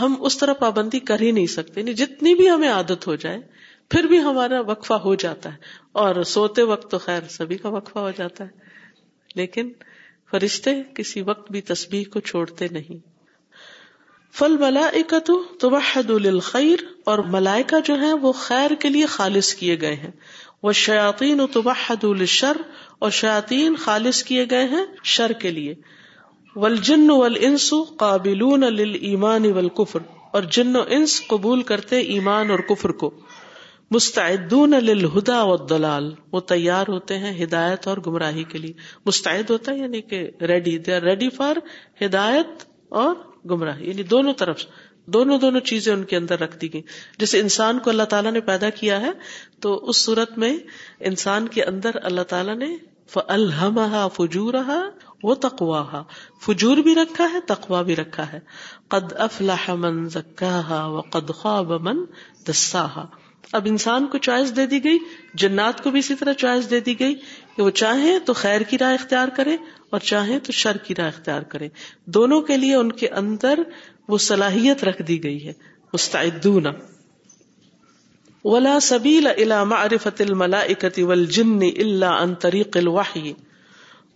ہم 0.00 0.14
اس 0.20 0.38
طرح 0.38 0.52
پابندی 0.52 1.00
کر 1.00 1.20
ہی 1.20 1.30
نہیں 1.30 1.46
سکتے 1.46 1.80
یعنی 1.80 1.94
جتنی 1.94 2.34
بھی 2.34 2.50
ہمیں 2.50 2.68
عادت 2.68 3.06
ہو 3.06 3.14
جائے، 3.14 3.40
پھر 3.88 4.02
بھی 4.02 4.20
ہمارا 4.20 4.60
وقفہ 4.60 4.94
ہو 4.94 5.14
جاتا 5.14 5.52
ہے۔ 5.52 5.56
اور 5.92 6.22
سوتے 6.22 6.62
وقت 6.62 6.90
تو 6.90 6.98
خیر 6.98 7.20
سبھی 7.30 7.56
کا 7.56 7.68
وقفہ 7.68 7.98
ہو 7.98 8.10
جاتا 8.16 8.44
ہے، 8.44 8.48
لیکن 9.34 9.72
فرشتے 10.30 10.70
کسی 10.94 11.22
وقت 11.22 11.50
بھی 11.50 11.60
تسبیح 11.60 12.04
کو 12.12 12.20
چھوڑتے 12.20 12.68
نہیں۔ 12.70 13.18
فل 14.32 14.56
ملائکہ 14.56 15.18
تو 15.18 15.42
الخیر 16.08 16.78
اور 17.04 17.18
ملائکہ 17.18 17.76
جو 17.84 18.00
ہے 18.00 18.12
وہ 18.12 18.32
خیر 18.32 18.70
کے 18.74 18.88
لیے 18.88 19.06
خالص 19.06 19.54
کیے 19.54 19.80
گئے 19.80 19.94
ہیں۔ 19.94 20.10
وہ 20.62 20.72
شیاطین 20.72 21.40
تبحد 21.52 22.04
الشر 22.04 22.56
اور 22.98 23.10
شیاطین 23.10 23.76
خالص 23.76 24.22
کیے 24.22 24.46
گئے 24.50 24.64
ہیں 24.64 24.84
شر 25.04 25.32
کے 25.32 25.50
لیے۔ 25.50 25.74
ولجن 26.56 27.10
والانس 27.10 27.74
قابلون 27.98 28.60
للایمان 28.60 29.52
والکفر۔ 29.52 29.98
اور 30.30 30.42
جن 30.42 30.76
و 30.76 30.82
انس 30.88 31.22
قبول 31.26 31.62
کرتے 31.62 31.98
ایمان 31.98 32.50
اور 32.50 32.58
کفر 32.58 32.88
کو۔ 32.88 33.10
مستعدون 33.90 34.70
للہدا 34.70 35.42
والضلال۔ 35.42 36.14
وہ 36.32 36.40
تیار 36.40 36.84
ہوتے 36.88 37.18
ہیں 37.18 37.44
ہدایت 37.44 37.88
اور 37.88 37.98
گمراہی 38.06 38.44
کے 38.44 38.58
لیے۔ 38.58 38.72
مستعد 39.06 39.50
ہوتا 39.50 39.72
ہے 39.72 39.78
یعنی 39.78 40.00
کہ 40.00 40.30
ready 40.40 40.78
they 40.78 40.94
are 40.94 41.02
ready 41.02 41.30
for 41.30 41.56
ہدایت 42.04 42.46
اور 42.88 43.14
گمراہی۔ 43.50 43.88
یعنی 43.88 44.02
دونوں 44.02 44.34
طرف 44.34 44.64
دونوں 45.12 45.38
دونوں 45.38 45.60
چیزیں 45.60 45.92
ان 45.92 46.04
کے 46.04 46.16
اندر 46.16 46.40
رکھ 46.40 46.58
دی 46.58 46.72
گئی 46.72 46.82
جیسے 47.18 47.40
انسان 47.40 47.78
کو 47.78 47.90
اللہ 47.90 48.02
تعالیٰ 48.02 48.32
نے 48.32 48.40
پیدا 48.40 48.70
کیا 48.70 49.00
ہے، 49.00 49.10
تو 49.60 49.86
اس 49.88 50.04
صورت 50.04 50.38
میں 50.38 50.56
انسان 51.00 51.48
کے 51.48 51.64
اندر 51.64 51.90
اللہ 52.02 52.22
تعالیٰ 52.22 52.56
نے 52.56 52.76
الحمہ 53.26 54.08
فجور 54.14 54.54
وہ 55.22 55.34
تقوا 55.34 56.02
فجور 56.46 56.76
بھی 56.76 56.94
رکھا 56.94 57.28
ہے 57.32 57.40
تقوا 57.40 57.82
بھی 57.82 57.96
رکھا 57.96 58.32
ہے۔ 58.32 58.40
قد 58.88 59.12
افلاح 59.12 59.74
من 59.74 60.08
زکاہا 60.08 60.86
و 60.86 61.00
قد 61.00 61.30
خواب 61.30 61.72
من 61.72 62.04
دساہا 62.48 63.06
اب 63.52 63.66
انسان 63.70 64.06
کو 64.06 64.18
چوائس 64.18 64.56
دے 64.56 64.66
دی 64.66 64.84
گئی، 64.84 64.98
جنات 65.34 65.82
کو 65.82 65.90
بھی 65.90 65.98
اسی 65.98 66.14
طرح 66.14 66.32
چوائس 66.32 66.70
دے 66.70 66.80
دی 66.80 66.98
گئی 67.00 67.14
کہ 67.56 67.62
وہ 67.62 67.70
چاہیں 67.70 68.18
تو 68.18 68.32
خیر 68.32 68.60
کی 68.60 68.78
راہ 68.78 68.92
اختیار 68.92 69.28
کرے 69.28 69.56
اور 69.90 70.00
چاہیں 70.00 70.38
تو 70.38 70.52
شر 70.52 70.76
کی 70.76 70.94
راہ 70.94 71.06
اختیار 71.06 71.42
کرے۔ 71.42 71.68
دونوں 72.04 72.40
کے 72.40 72.56
لیے 72.56 72.74
ان 72.74 72.92
کے 72.92 73.08
اندر 73.08 73.60
وہ 74.08 74.18
صلاحیت 74.18 74.84
رکھ 74.84 75.02
دی 75.02 75.22
گئی 75.22 75.46
ہے۔ 75.46 75.52
مستعدون۔ 75.92 76.66
ولا 78.44 78.78
سبیل 78.82 79.26
الى 79.26 79.64
معرفت 79.66 80.20
الملائکت 80.20 80.98
والجن 80.98 81.58
الا 81.62 82.22
عن 82.22 82.34
طریق 82.34 82.76
الوحی۔ 82.76 83.32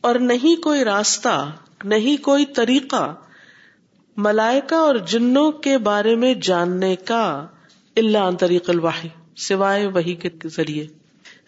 اور 0.00 0.14
نہیں 0.14 0.62
کوئی 0.62 0.84
راستہ، 0.84 1.50
نہیں 1.84 2.24
کوئی 2.24 2.46
طریقہ 2.46 3.14
ملائکہ 4.16 4.74
اور 4.74 4.94
جنوں 4.94 5.52
کے 5.52 5.78
بارے 5.78 6.16
میں 6.16 6.34
جاننے 6.34 6.96
کا 6.96 7.46
اللہ 7.96 8.18
عن 8.18 8.36
طریق 8.36 8.70
الوحی، 8.70 9.08
سوائے 9.36 9.86
وہی 9.86 10.14
کے 10.14 10.28
ذریعے۔ 10.48 10.86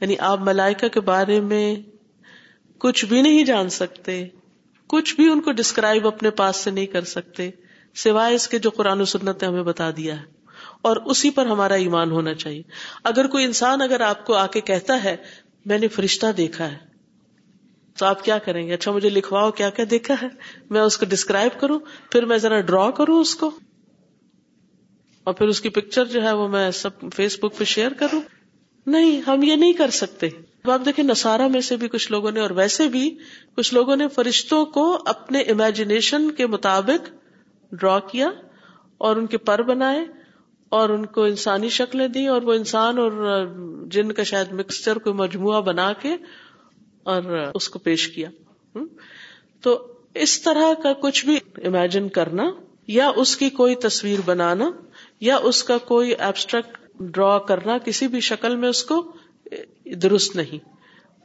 یعنی 0.01 0.15
آپ 0.19 0.41
ملائکہ 0.41 0.89
کے 0.89 1.01
بارے 1.01 1.41
میں 1.41 1.77
کچھ 2.79 3.05
بھی 3.05 3.23
نہیں 3.23 3.45
جان 3.45 3.69
سکتے، 3.69 4.27
کچھ 4.87 5.17
بھی 5.17 5.29
ان 5.29 5.41
کو 5.41 5.53
ڈسکرائب 5.53 6.07
اپنے 6.07 6.31
پاس 6.31 6.57
سے 6.57 6.71
نہیں 6.71 6.87
کر 6.87 7.05
سکتے۔ 7.05 7.51
سوائے 7.95 8.35
اس 8.35 8.49
کے 8.49 8.59
جو 8.59 8.71
قرآن 8.71 9.01
و 9.01 9.05
سنت 9.05 9.43
نے 9.43 9.49
ہمیں 9.49 9.63
بتا 9.63 9.91
دیا 9.97 10.21
ہے۔ 10.21 10.35
اور 10.83 10.97
اسی 10.97 11.31
پر 11.31 11.47
ہمارا 11.47 11.75
ایمان 11.75 12.11
ہونا 12.11 12.35
چاہیے۔ 12.35 12.63
اگر 13.05 13.27
کوئی 13.27 13.45
انسان 13.45 13.83
اگر 13.83 14.01
آپ 14.01 14.27
کو 14.27 14.35
آ 14.35 14.47
کے 14.47 14.61
کہتا 14.61 15.05
ہے، 15.05 15.17
میں 15.65 15.79
نے 15.79 15.89
فرشتہ 15.89 16.27
دیکھا 16.37 16.73
ہے۔ 16.73 16.79
تو 17.99 18.07
آپ 18.07 18.25
کیا 18.25 18.39
کریں 18.39 18.67
گے؟ 18.67 18.75
اچھا 18.75 18.93
مجھے 18.93 19.11
لکھواؤ 19.11 19.51
کیا 19.51 19.71
کیا 19.71 19.85
دیکھا 19.91 20.15
ہے۔ 20.23 20.29
میں 20.71 20.81
اس 20.81 20.99
کو 20.99 21.07
ڈسکرائب 21.07 21.61
کروں، 21.61 21.79
پھر 22.11 22.25
میں 22.25 22.39
ذرا 22.39 22.61
ڈرا 22.61 22.91
کروں 22.91 23.21
اس 23.21 23.35
کو۔ 23.35 23.51
اور 25.25 25.35
پھر 25.35 25.49
اس 25.49 25.61
کی 25.61 25.69
پکچر 25.69 26.05
جو 26.05 26.23
ہے 26.23 26.33
وہ 26.33 26.49
میں 26.49 26.71
سب 26.71 26.91
فیس 27.15 27.39
بک 27.39 27.59
پہ 27.59 27.65
شیئر 27.65 27.93
کروں۔ 27.93 28.21
نہیں، 28.87 29.21
ہم 29.27 29.43
یہ 29.43 29.57
نہیں 29.57 29.73
کر 29.73 29.91
سکتے۔ 29.91 30.27
اب 30.65 30.71
آپ 30.71 30.81
دیکھیں 30.85 31.05
نسارا 31.05 31.47
میں 31.47 31.61
سے 31.61 31.77
بھی 31.77 31.89
کچھ 31.89 32.13
لوگوں 32.13 32.31
نے 32.31 32.41
اور 32.41 32.51
ویسے 32.51 32.89
بھی 32.89 33.19
کچھ 33.57 33.75
لوگوں 33.75 33.97
نے 33.97 34.09
فرشتوں 34.09 34.65
کو 34.65 35.03
اپنے 35.07 35.41
امیجنیشن 35.41 36.31
کے 36.31 36.47
مطابق 36.47 37.24
ڈرا 37.73 37.99
کیا 37.99 38.29
اور 38.99 39.17
ان 39.17 39.27
کے 39.27 39.39
پر 39.39 39.63
بنائے 39.63 40.05
اور 40.69 40.89
ان 40.89 41.07
کو 41.07 41.25
انسانی 41.25 41.69
شکلیں 41.69 42.09
دی 42.09 42.27
اور 42.27 42.43
وہ 42.43 42.53
انسان 42.53 42.99
اور 42.99 43.47
جن 43.91 44.13
کا 44.13 44.23
شاید 44.23 44.53
مکسچر 44.53 44.99
کو 44.99 45.15
مجموعہ 45.15 45.61
بنا 45.61 45.93
کے 45.93 46.17
اور 47.03 47.51
اس 47.55 47.69
کو 47.69 47.79
پیش 47.79 48.09
کیا۔ 48.09 48.29
تو 49.61 49.93
اس 50.15 50.43
طرح 50.43 50.83
کا 50.83 50.93
کچھ 50.93 51.27
بھی 51.27 51.39
امیجن 51.65 52.09
کرنا 52.09 52.51
یا 52.87 53.11
اس 53.17 53.37
کی 53.37 53.51
کوئی 53.51 53.75
تصویر 53.75 54.19
بنانا 54.25 54.71
یا 55.21 55.37
اس 55.37 55.65
کا 55.65 55.79
کوئی 55.79 56.11
ایبسٹریکٹ 56.11 56.79
ڈرا 57.01 57.39
کرنا 57.39 57.79
کسی 57.79 58.09
بھی 58.09 58.21
شکل 58.21 58.57
میں 58.57 58.69
اس 58.69 58.85
کو 58.85 59.13
درست 59.85 60.37
نہیں۔ 60.37 60.74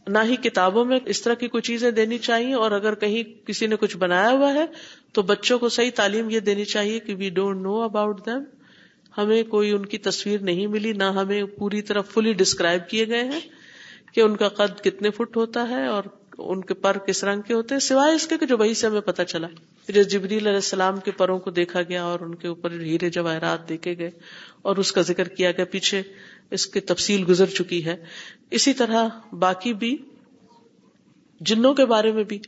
نہ 0.10 0.19
ہی 0.24 0.36
کتابوں 0.36 0.86
میں 0.86 1.00
اس 1.06 1.22
طرح 1.22 1.34
کی 1.34 1.48
کوئی 1.48 1.62
چیزیں 1.62 1.91
دینی 1.91 2.17
چاہیے 2.17 2.54
اور 2.54 2.72
اگر 2.72 2.95
کہیں 2.95 3.48
کسی 3.48 3.67
نے 3.67 3.76
کچھ 3.76 3.98
بنایا 3.98 4.32
ہوا 4.32 4.54
ہے 4.54 4.65
تو 5.13 5.22
بچوں 5.22 5.60
کو 5.60 5.69
صحیح 5.69 5.91
تعلیم 5.95 6.30
یہ 6.30 6.39
دینی 6.39 6.65
چاہیے 6.65 7.00
کہ 7.00 7.15
we 7.15 7.30
don't 7.30 7.62
know 7.62 7.82
about 7.82 8.26
them 8.26 8.43
ہمیں 9.17 9.43
کوئی 9.43 9.72
ان 9.72 9.86
کی 9.86 9.98
تصویر 9.98 10.39
نہیں 10.41 10.67
ملی، 10.67 10.93
نہ 10.93 11.04
ہمیں 11.04 11.43
پوری 11.43 11.82
طرح 11.82 12.02
فلی 12.02 12.34
ڈسکرائب 12.34 12.89
کیے 12.89 13.08
گئے 13.08 13.24
ہیں 13.24 13.39
کہ 14.13 14.22
ان 14.22 14.36
کا 14.36 14.50
قد 14.50 14.84
کتنے 14.84 15.10
فٹ 15.10 15.38
ہوتا 15.38 15.69
ہے 15.69 15.86
اور 15.86 16.04
ان 16.39 16.62
کے 16.62 16.73
پر 16.73 16.97
کس 16.97 17.23
رنگ 17.23 17.41
کے 17.41 17.54
ہوتے 17.54 17.75
ہیں؟ 17.75 17.80
سوائے 17.80 18.15
اس 18.15 18.28
کے 18.28 18.38
کہ 18.38 18.45
جو 18.45 18.58
وہی 18.58 18.73
سے 18.73 18.88
ہمیں 18.88 19.02
پتا 19.02 19.25
چلا۔ 19.25 19.47
جس 19.88 20.08
جبریل 20.08 20.47
علیہ 20.47 20.56
السلام 20.56 20.99
کے 20.99 21.12
پروں 21.12 21.39
کو 21.39 21.52
دیکھا 21.52 21.82
گیا 21.82 22.04
اور 22.04 22.19
ان 22.19 22.36
کے 22.36 22.47
اوپر 22.47 22.71
ہیرے 22.71 23.10
جواہرات 23.10 23.69
دیکھے 23.69 23.97
گئے 23.97 24.12
اور 24.62 24.78
اس 24.78 24.91
کا 24.91 25.02
ذکر 25.02 25.28
کیا 25.28 25.52
گیا، 25.52 25.65
پیچھے 25.65 26.02
اس 26.52 26.67
کی 26.67 26.80
تفصیل 26.80 27.23
گزر 27.30 27.45
چکی 27.45 27.86
ہے۔ 27.86 27.95
اسی 28.52 28.73
طرح 28.73 29.08
باقی 29.32 29.73
بھی 29.73 29.97
جنوں 31.41 31.73
کے 31.73 31.86
بارے 31.86 32.12
میں 32.12 32.23
بھی۔ 32.23 32.39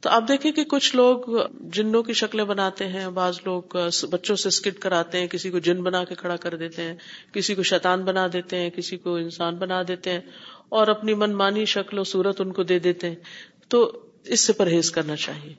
تو 0.00 0.08
آپ 0.10 0.28
دیکھیں 0.28 0.52
کہ 0.52 0.64
کچھ 0.64 0.96
لوگ 0.96 1.18
جنوں 1.60 2.02
کی 2.02 2.12
شکلیں 2.12 2.44
بناتے 2.44 2.86
ہیں، 2.86 3.08
بعض 3.08 3.38
لوگ 3.44 3.62
بچوں 4.10 4.36
سے 4.36 4.48
اسکٹ 4.48 4.78
کراتے 4.78 5.20
ہیں، 5.20 5.26
کسی 5.26 5.50
کو 5.50 5.58
جن 5.58 5.82
بنا 5.82 6.04
کے 6.04 6.14
کھڑا 6.14 6.36
کر 6.36 6.56
دیتے 6.56 6.82
ہیں، 6.82 6.96
کسی 7.32 7.54
کو 7.54 7.62
شیطان 7.62 8.02
بنا 8.02 8.26
دیتے 8.32 8.56
ہیں، 8.56 8.70
کسی 8.70 8.96
کو 8.96 9.16
انسان 9.16 9.54
بنا 9.54 9.82
دیتے 9.88 10.10
ہیں۔ 10.10 10.20
اور 10.68 10.86
اپنی 10.86 11.14
من 11.14 11.32
مانی 11.32 11.64
شکل 11.64 11.98
و 11.98 12.04
صورت 12.04 12.40
ان 12.40 12.52
کو 12.52 12.62
دے 12.62 12.78
دیتے 12.78 13.08
ہیں۔ 13.08 13.16
تو 13.68 14.00
اس 14.24 14.46
سے 14.46 14.52
پرہیز 14.52 14.90
کرنا 14.90 15.16
چاہیے۔ 15.16 15.54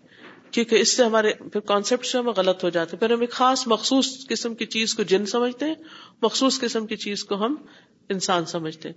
کیونکہ 0.52 0.76
اس 0.76 0.98
سے 0.98 1.04
ہمارے 1.04 1.34
پھر 1.34 1.60
کانسیپٹ 1.60 2.16
ہمیں 2.16 2.34
غلط 2.38 2.64
ہو 2.64 2.70
جاتے 2.70 2.90
ہیں۔ 2.94 3.00
پھر 3.00 3.14
ہم 3.14 3.22
ایک 3.22 3.32
خاص 3.32 3.68
مخصوص 3.68 4.28
قسم 4.28 4.56
کی 4.56 4.66
چیز 4.66 4.94
کو 4.94 5.04
جن 5.04 5.26
سمجھتے 5.26 5.66
ہیں، 5.66 5.76
مخصوص 6.22 6.60
قسم 6.60 6.88
کی 6.88 6.96
چیز 6.96 7.24
کو 7.24 7.36
ہم 7.36 7.56
انسان 8.10 8.46
سمجھتے 8.46 8.90
ہیں۔ 8.90 8.96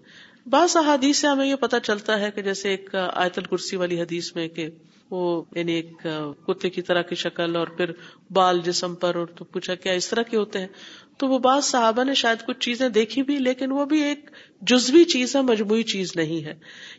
بعض 0.48 0.76
احادیث 0.76 1.18
سے 1.18 1.26
ہمیں 1.26 1.46
یہ 1.46 1.54
پتا 1.54 1.80
چلتا 1.80 2.20
ہے 2.20 2.30
کہ 2.30 2.42
جیسے 2.42 2.68
ایک 2.68 2.94
آیت 2.94 3.38
الکرسی 3.38 3.76
والی 3.76 4.00
حدیث 4.00 4.34
میں 4.34 4.48
کہ 4.48 4.68
وہ 5.10 5.42
یعنی 5.56 5.72
ایک 5.72 6.06
کتے 6.46 6.70
کی 6.70 6.82
طرح 6.82 7.02
کی 7.02 7.14
شکل 7.14 7.56
اور 7.56 7.66
پھر 7.66 7.90
بال 8.30 8.60
جسم 8.64 8.94
پر 8.94 9.14
اور 9.14 9.26
تو 9.26 9.44
پوچھا 9.44 9.74
کیا 9.74 9.92
اس 9.92 10.08
طرح 10.08 10.22
کے 10.22 10.36
ہوتے 10.36 10.58
ہیں۔ 10.58 10.66
تو 11.18 11.28
وہ 11.28 11.38
بعض 11.38 11.64
صحابہ 11.64 12.04
نے 12.04 12.14
شاید 12.14 12.46
کچھ 12.46 12.60
چیزیں 12.60 12.88
دیکھی 12.88 13.22
بھی، 13.22 13.38
لیکن 13.38 13.72
وہ 13.72 13.84
بھی 13.84 14.02
ایک 14.02 14.30
جزوی 14.60 15.04
چیز 15.04 15.36
ہے، 15.36 15.40
مجموعی 15.40 15.82
چیز 15.82 16.12
نہیں 16.16 16.44
ہے۔ 16.44 16.54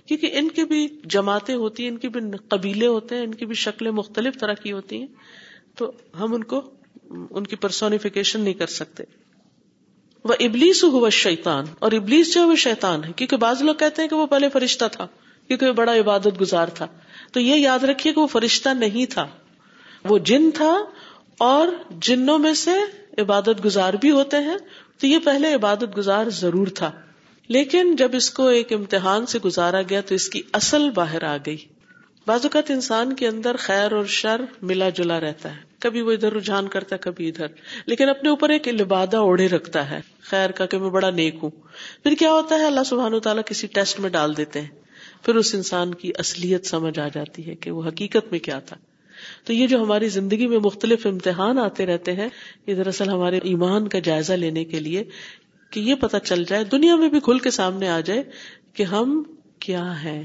کیونکہ 0.05 0.29
ان 0.33 0.49
کی 0.49 0.63
بھی 0.63 0.87
جماعتیں 1.03 1.55
ہوتی 1.55 1.83
ہیں، 1.83 1.89
ان 1.89 1.97
کی 1.97 2.09
بھی 2.09 2.19
قبیلے 2.49 2.87
ہوتے 2.87 3.15
ہیں، 3.15 3.23
ان 3.23 3.35
کی 3.35 3.45
بھی 3.45 3.55
شکلیں 3.55 3.91
مختلف 3.91 4.39
طرح 4.39 4.53
کی 4.53 4.71
ہوتی 4.71 4.99
ہیں۔ 4.99 5.07
تو 5.75 5.91
ہم 6.19 6.33
ان 6.33 6.43
کو، 6.43 6.61
ان 7.31 7.47
کی 7.47 7.55
پرسونیفیکیشن 7.55 8.41
نہیں 8.41 8.53
کر 8.53 8.67
سکتے۔ 8.67 9.03
وہ 10.23 10.33
ابلیس 10.39 10.83
ہوا 10.83 11.09
شیتان 11.09 11.65
اور 11.79 11.91
ابلیس 11.91 12.33
جو 12.33 12.41
ہے 12.41 12.45
وہ 12.45 12.55
شیتان 12.55 13.03
ہے۔ 13.03 13.11
کیونکہ 13.15 13.37
بعض 13.37 13.61
لوگ 13.61 13.75
کہتے 13.75 14.01
ہیں 14.01 14.09
کہ 14.09 14.15
وہ 14.15 14.27
پہلے 14.27 14.49
فرشتہ 14.49 14.85
تھا۔ 14.91 15.07
کیونکہ 15.47 15.67
وہ 15.67 15.73
بڑا 15.73 15.95
عبادت 15.95 16.41
گزار 16.41 16.67
تھا۔ 16.67 16.87
تو 17.33 17.39
یہ 17.39 17.55
یاد 17.55 17.83
رکھیے 17.83 18.13
کہ 18.13 18.21
وہ 18.21 18.27
فرشتہ 18.27 18.69
نہیں 18.69 19.11
تھا۔ 19.11 19.27
وہ 20.03 20.17
جن 20.17 20.51
تھا 20.51 20.85
اور 21.37 21.67
جنوں 22.01 22.39
میں 22.39 22.53
سے 22.53 22.71
عبادت 23.17 23.65
گزار 23.65 23.93
بھی 23.93 24.11
ہوتے 24.11 24.37
ہیں۔ 24.37 24.57
تو 24.99 25.07
یہ 25.07 25.19
پہلے 25.19 25.53
عبادت 25.53 25.97
گزار 25.97 26.29
ضرور 26.29 26.67
تھا۔ 26.67 26.91
لیکن 27.47 27.95
جب 27.95 28.09
اس 28.13 28.31
کو 28.31 28.47
ایک 28.47 28.73
امتحان 28.73 29.25
سے 29.25 29.39
گزارا 29.45 29.81
گیا 29.81 30.01
تو 30.01 30.15
اس 30.15 30.29
کی 30.29 30.41
اصل 30.53 30.89
باہر 30.89 31.23
آ 31.23 31.37
گئی۔ 31.45 31.57
بعض 32.27 32.39
اوقات 32.43 32.71
انسان 32.71 33.15
کے 33.15 33.27
اندر 33.27 33.55
خیر 33.59 33.91
اور 33.91 34.05
شر 34.05 34.41
ملا 34.61 34.89
جلا 34.89 35.19
رہتا 35.19 35.55
ہے۔ 35.55 35.61
کبھی 35.79 36.01
وہ 36.01 36.11
ادھر 36.11 36.33
رجحان 36.33 36.67
کرتا 36.67 36.95
ہے، 36.95 36.99
کبھی 36.99 37.29
ادھر۔ 37.29 37.45
لیکن 37.85 38.09
اپنے 38.09 38.29
اوپر 38.29 38.49
ایک 38.49 38.67
لبادہ 38.67 39.17
اوڑھے 39.17 39.47
رکھتا 39.47 39.89
ہے۔ 39.89 39.99
خیر 40.21 40.49
کا 40.49 40.65
کہ 40.65 40.77
میں 40.77 40.89
بڑا 40.89 41.09
نیک 41.09 41.35
ہوں۔ 41.43 41.49
پھر 42.03 42.13
کیا 42.19 42.31
ہوتا 42.31 42.55
ہے؟ 42.55 42.65
اللہ 42.65 42.83
سبحان 42.85 43.13
و 43.13 43.19
تعالیٰ 43.19 43.43
کسی 43.45 43.67
ٹیسٹ 43.67 43.99
میں 43.99 44.09
ڈال 44.09 44.37
دیتے 44.37 44.61
ہیں۔ 44.61 44.67
پھر 45.21 45.35
اس 45.35 45.55
انسان 45.55 45.93
کی 45.93 46.11
اصلیت 46.17 46.65
سمجھ 46.65 46.99
آ 46.99 47.07
جاتی 47.07 47.47
ہے 47.47 47.55
کہ 47.55 47.71
وہ 47.71 47.87
حقیقت 47.87 48.31
میں 48.31 48.39
کیا 48.39 48.59
تھا۔ 48.59 48.75
تو 49.45 49.53
یہ 49.53 49.67
جو 49.67 49.83
ہماری 49.83 50.09
زندگی 50.09 50.47
میں 50.47 50.59
مختلف 50.59 51.05
امتحان 51.05 51.59
آتے 51.59 51.85
رہتے 51.85 52.13
ہیں، 52.13 52.29
یہ 52.67 52.75
دراصل 52.75 53.09
ہمارے 53.09 53.39
ایمان 53.43 53.87
کا 53.87 53.99
جائزہ 53.99 54.33
لینے 54.33 54.65
کے 54.65 54.79
لیے 54.79 55.03
کہ 55.69 55.79
یہ 55.79 55.95
پتا 55.95 56.19
چل 56.19 56.43
جائے، 56.43 56.63
دنیا 56.63 56.95
میں 56.95 57.09
بھی 57.09 57.19
کھل 57.19 57.39
کے 57.39 57.51
سامنے 57.51 57.89
آ 57.89 57.99
جائے 57.99 58.23
کہ 58.73 58.83
ہم 58.83 59.23
کیا 59.59 60.03
ہیں۔ 60.03 60.23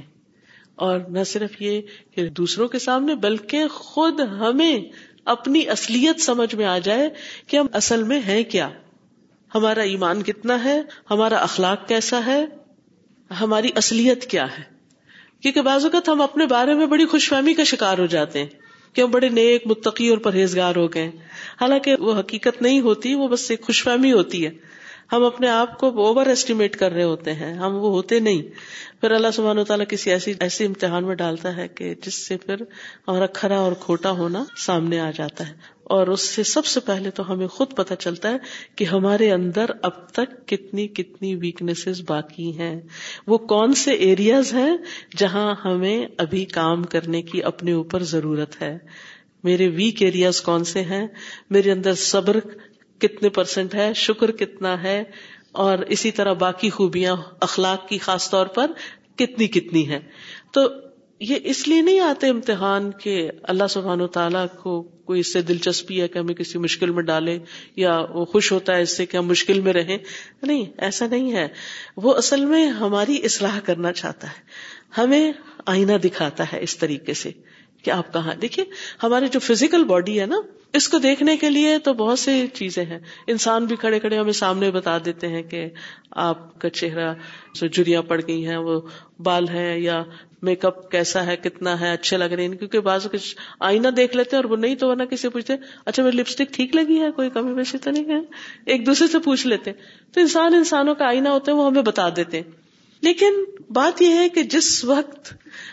اور 0.75 1.01
نہ 1.01 1.25
صرف 1.27 1.63
یہ 1.63 1.81
کہ 2.11 2.29
دوسروں 2.29 2.69
کے 2.69 2.79
سامنے، 2.79 3.15
بلکہ 3.15 3.69
خود 3.69 4.21
ہمیں 4.21 4.81
اپنی 5.25 5.69
اصلیت 5.69 6.21
سمجھ 6.21 6.55
میں 6.55 6.67
آ 6.67 6.79
جائے 6.79 7.09
کہ 7.47 7.57
ہم 7.57 7.67
اصل 7.73 8.03
میں 8.03 8.21
ہیں 8.21 8.45
کیا۔ 8.45 8.71
ہمارا 9.55 9.81
ایمان 9.81 10.23
کتنا 10.23 10.65
ہے؟ 10.65 10.81
ہمارا 11.11 11.37
اخلاق 11.37 11.89
کیسا 11.89 12.27
ہے؟ 12.27 12.45
ہماری 13.41 13.69
اصلیت 13.77 14.25
کیا 14.25 14.59
ہے؟ 14.59 14.76
کیونکہ 15.43 15.63
بعض 15.63 15.85
اوقات 15.85 16.09
ہم 16.09 16.21
اپنے 16.21 16.47
بارے 16.47 16.75
میں 16.75 16.87
بڑی 16.87 17.07
خوش 17.07 17.29
فہمی 17.29 17.55
کا 17.55 17.65
شکار 17.65 17.99
ہو 17.99 18.07
جاتے 18.07 18.39
ہیں 18.39 18.47
کہ 18.93 19.01
ہم 19.01 19.11
بڑے 19.11 19.29
نیک، 19.29 19.67
متقی 19.67 20.09
اور 20.09 20.19
پرہیزگار 20.19 20.77
ہو 20.77 20.95
گئے 20.95 21.11
حالانکہ 21.61 21.95
وہ 21.99 22.19
حقیقت 22.21 22.63
نہیں 22.63 22.81
ہوتی، 22.81 23.15
وہ 23.15 23.29
بس 23.29 23.51
ایک 23.51 23.63
خوش 23.63 23.83
فہمی 23.83 24.13
ہوتی 24.13 24.47
ہے۔ 24.47 24.51
ہم 25.13 25.25
اپنے 25.25 25.49
آپ 25.49 25.79
کو 25.79 26.07
اوور 26.07 26.27
ایسٹیمیٹ 26.27 26.77
کر 26.77 26.93
رہے 26.93 27.03
ہوتے 27.03 27.33
ہیں، 27.33 27.55
ہم 27.55 27.75
وہ 27.75 27.91
ہوتے 27.91 28.21
نہیں۔ 28.21 28.43
پھر 29.01 29.11
اللہ 29.11 29.29
سبحانہ 29.35 29.61
تعالیٰ 29.61 29.87
کسی 29.89 30.11
ایسی 30.11 30.33
ایسی 30.41 30.65
امتحان 30.65 31.05
میں 31.05 31.15
ڈالتا 31.15 31.57
ہے 31.57 31.69
کہ 31.69 31.95
جس 32.07 32.15
سے 32.15 32.37
پھر 32.37 32.61
ہمارا 33.09 33.27
کھرا 33.27 33.59
اور 33.59 33.73
کھوٹا 33.81 34.11
ہونا 34.11 34.45
سامنے 34.57 35.01
آ 35.01 35.11
جاتا 35.11 35.49
ہے۔ 35.49 35.76
اور 35.87 36.07
اس 36.07 36.21
سے 36.21 36.43
سب 36.43 36.67
سے 36.67 36.81
پہلے 36.81 37.11
تو 37.11 37.33
ہمیں 37.33 37.47
خود 37.47 37.75
پتا 37.77 37.97
چلتا 37.97 38.31
ہے 38.31 38.37
کہ 38.77 38.85
ہمارے 38.85 39.33
اندر 39.33 39.67
اب 39.83 40.09
تک 40.09 40.49
کتنی 40.49 40.89
کتنی 40.89 41.35
ویکنیس 41.35 41.89
باقی 42.09 42.59
ہیں۔ 42.59 42.81
وہ 43.27 43.39
کون 43.39 43.75
سے 43.75 43.91
ایریاز 43.91 44.55
ہیں 44.55 44.77
جہاں 45.17 45.55
ہمیں 45.65 46.07
ابھی 46.19 46.45
کام 46.45 46.83
کرنے 46.83 47.23
کی 47.23 47.43
اپنے 47.43 47.73
اوپر 47.73 48.03
ضرورت 48.03 48.63
ہے؟ 48.63 48.79
میرے 49.45 49.69
ویک 49.69 50.03
ایریاز 50.03 50.41
کون 50.41 50.65
سے 50.65 50.83
ہیں؟ 50.83 51.07
میرے 51.51 51.73
اندر 51.73 51.95
صبر 51.95 52.37
کتنے 52.99 53.29
پرسینٹ 53.29 53.75
ہے؟ 53.75 53.93
شکر 53.95 54.31
کتنا 54.31 54.83
ہے؟ 54.83 55.05
اور 55.53 55.79
اسی 55.79 56.11
طرح 56.11 56.33
باقی 56.33 56.71
خوبیاں، 56.71 57.17
اخلاق 57.41 57.89
کی 57.89 57.99
خاص 57.99 58.31
طور 58.31 58.47
پر 58.47 58.71
کتنی 59.17 59.47
کتنی 59.47 59.89
ہے 59.89 60.01
تو 60.53 60.86
یہ 61.21 61.37
اس 61.45 61.69
لیے 61.69 61.81
نہیں 61.81 62.01
آتے 62.01 62.29
امتحان 62.29 62.91
کہ 63.03 63.31
اللہ 63.43 63.67
سبحان 63.71 64.01
و 64.01 64.07
تعالیٰ 64.07 64.47
کو 64.63 64.83
کوئی 64.83 65.21
اس 65.21 65.33
سے 65.33 65.43
دلچسپی 65.43 66.01
ہے 66.01 66.09
کہ 66.09 66.19
ہمیں 66.19 66.35
کسی 66.35 66.59
مشکل 66.59 66.91
میں 66.91 67.03
ڈالے 67.03 67.39
یا 67.77 67.99
وہ 68.01 68.25
خوش 68.25 68.53
ہوتا 68.53 68.77
ہے 68.77 68.83
اس 68.83 68.97
سے 68.97 69.07
کہ 69.07 69.17
ہم 69.17 69.27
مشکل 69.27 69.61
میں 69.61 69.73
رہیں۔ 69.73 69.99
نہیں، 70.43 70.65
ایسا 70.79 71.07
نہیں 71.07 71.33
ہے۔ 71.33 71.49
وہ 71.97 72.15
اصل 72.15 72.45
میں 72.45 72.67
ہماری 72.67 73.21
اصلاح 73.25 73.61
کرنا 73.65 73.93
چاہتا 73.93 74.29
ہے۔ 74.29 74.43
ہمیں 75.01 75.33
آئینہ 75.67 75.93
دکھاتا 75.93 76.45
ہے 76.53 76.59
اس 76.61 76.77
طریقے 76.77 77.15
سے 77.15 77.31
کہ 77.83 77.91
آپ 77.91 78.13
کہاں۔ 78.13 78.35
دیکھیے 78.35 78.65
ہماری 79.03 79.27
جو 79.29 79.41
فزیکل 79.41 79.85
باڈی 79.85 80.21
ہے 80.21 80.27
نا 80.27 80.37
اس 80.73 80.89
کو 80.89 80.99
دیکھنے 80.99 81.37
کے 81.37 81.51
لیے 81.51 81.79
تو 81.79 81.93
بہت 81.95 82.19
سی 82.19 82.47
چیزیں 82.47 82.85
ہیں۔ 82.85 82.99
انسان 83.27 83.65
بھی 83.65 83.77
کھڑے 83.77 84.01
کھڑے 84.01 84.19
ہمیں 84.19 84.33
سامنے 84.33 84.71
بتا 84.71 84.99
دیتے 85.05 85.29
ہیں 85.29 85.43
کہ 85.43 85.69
آپ 86.11 86.61
کا 86.61 86.71
چہرہ 86.71 87.15
جو 87.55 87.67
جریاں 87.67 88.03
پڑ 88.03 88.21
گئی 88.29 88.47
ہیں 88.47 88.57
وہ 88.57 88.81
بال 89.19 89.49
ہے 89.49 89.81
یا 89.81 90.03
میک 90.43 90.65
اپ 90.65 90.91
کیسا 90.91 91.27
ہے، 91.27 91.37
کتنا 91.37 91.81
ہے، 91.81 91.93
اچھے 91.93 92.17
لگ 92.17 92.25
رہے 92.25 92.47
ہیں۔ 92.47 92.57
کیونکہ 92.57 92.81
بعض 92.81 93.07
کچھ 93.13 93.37
آئینہ 93.61 93.89
دیکھ 93.89 94.17
لیتے 94.17 94.37
ہیں 94.37 94.43
اور 94.43 94.51
وہ 94.51 94.57
نہیں 94.57 94.75
تو 94.75 94.89
ورنہ 94.89 95.03
کسی 95.03 95.29
پوچھتے 95.29 95.55
اچھا 95.85 96.03
میری 96.03 96.17
لپسٹک 96.17 96.53
ٹھیک 96.53 96.77
لگی 96.77 97.01
ہے؟ 97.01 97.11
کوئی 97.11 97.31
کمی 97.31 97.55
بیشی 97.55 97.79
تو 97.79 97.91
نہیں 97.91 98.05
ہے؟ 98.05 98.21
ایک 98.67 98.87
دوسرے 98.87 99.09
سے 99.09 99.19
پوچھ 99.19 99.47
لیتے 99.47 99.73
تو 100.13 100.21
انسان 100.21 100.55
انسانوں 100.55 100.95
کا 100.95 101.07
آئینہ 101.07 101.29
ہوتا 101.29 101.53
ہے، 101.53 101.57
وہ 101.57 101.67
ہمیں 101.67 101.83
بتا 101.83 102.09
دیتے 102.17 102.43
لیکن 103.03 103.45
بات 103.71 104.03
یہ 104.03 104.15
ہے 104.15 104.29
کہ 104.29 104.43
جس 104.43 104.85
وقت 104.85 105.33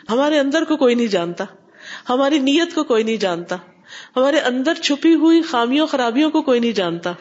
ہمارے 0.10 0.39
اندر 0.39 0.63
کو 0.63 0.77
کوئی 0.77 0.95
نہیں 0.95 1.08
جانتا، 1.08 1.43
ہماری 2.10 2.39
نیت 2.39 2.75
کو 2.75 2.84
کوئی 2.84 3.03
نہیں 3.03 3.17
جانتا 3.17 3.58
ہمارے 4.15 4.39
اندر 4.39 4.73
چھپی 4.73 5.13
ہوئی 5.13 5.41
خامیوں 5.41 5.87
خرابیوں 5.87 6.31
کو 6.31 6.41
کوئی 6.41 6.59
نہیں 6.59 6.71
جانتا۔ 6.71 7.13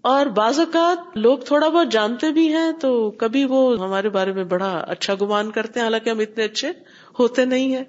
اور 0.00 0.26
بعض 0.26 0.58
اوقات 0.58 1.16
لوگ 1.16 1.38
تھوڑا 1.38 1.68
بہت 1.68 1.92
جانتے 1.92 2.32
بھی 2.32 2.54
ہیں 2.54 2.72
تو 2.72 3.10
کبھی 3.10 3.44
وہ 3.44 3.84
ہمارے 3.84 4.08
بارے 4.08 4.32
میں 4.32 4.44
بڑا 4.44 4.84
اچھا 4.88 5.14
گمان 5.20 5.50
کرتے 5.50 5.80
ہیں، 5.80 5.84
حالانکہ 5.84 6.10
ہم 6.10 6.18
اتنے 6.18 6.44
اچھے 6.44 6.72
ہوتے 7.18 7.44
نہیں 7.44 7.76
ہیں۔ 7.76 7.84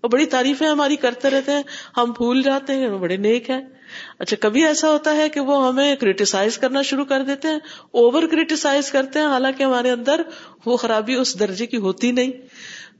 اور 0.00 0.10
بڑی 0.10 0.26
تعریفیں 0.26 0.68
ہماری 0.68 0.96
کرتے 0.96 1.30
رہتے 1.30 1.52
ہیں، 1.52 1.62
ہم 1.96 2.12
بھول 2.16 2.42
جاتے 2.42 2.74
ہیں 2.74 2.88
وہ 2.88 2.98
بڑے 2.98 3.16
نیک 3.16 3.50
ہیں۔ 3.50 3.60
اچھا 4.18 4.36
کبھی 4.40 4.64
ایسا 4.64 4.90
ہوتا 4.90 5.16
ہے 5.16 5.28
کہ 5.28 5.40
وہ 5.40 5.68
ہمیں 5.68 5.96
کریٹیسائز 5.96 6.58
کرنا 6.58 6.82
شروع 6.82 7.04
کر 7.04 7.22
دیتے 7.22 7.48
ہیں 7.48 7.58
اوور 7.90 8.22
کریٹیسائز 8.30 8.90
کرتے 8.90 9.18
ہیں، 9.18 9.26
حالانکہ 9.26 9.62
ہمارے 9.62 9.90
اندر 9.90 10.20
وہ 10.66 10.76
خرابی 10.76 11.14
اس 11.14 11.40
درجے 11.40 11.66
کی 11.66 11.76
ہوتی 11.76 12.12
نہیں۔ 12.12 12.30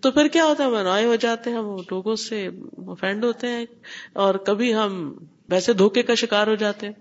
تو 0.06 0.12
پھر 0.12 0.28
کیا 0.28 0.44
ہوتا 0.44 0.64
ہے 0.64 0.68
منائے 0.68 1.04
ہو 1.04 1.14
جاتے 1.14 1.50
ہیں، 1.50 1.58
ہم 1.58 1.76
لوگوں 1.90 2.16
سے 2.16 2.48
افینڈ 2.78 3.24
ہوتے 3.24 3.48
ہیں 3.48 3.66
اور 4.12 4.34
کبھی 4.34 4.74
ہم 4.74 5.14
ویسے 5.48 5.72
دھوکے 5.72 6.02
کا 6.02 6.14
شکار 6.14 6.46
ہو 6.46 6.54
جاتے 6.54 6.86
ہیں۔ 6.86 6.92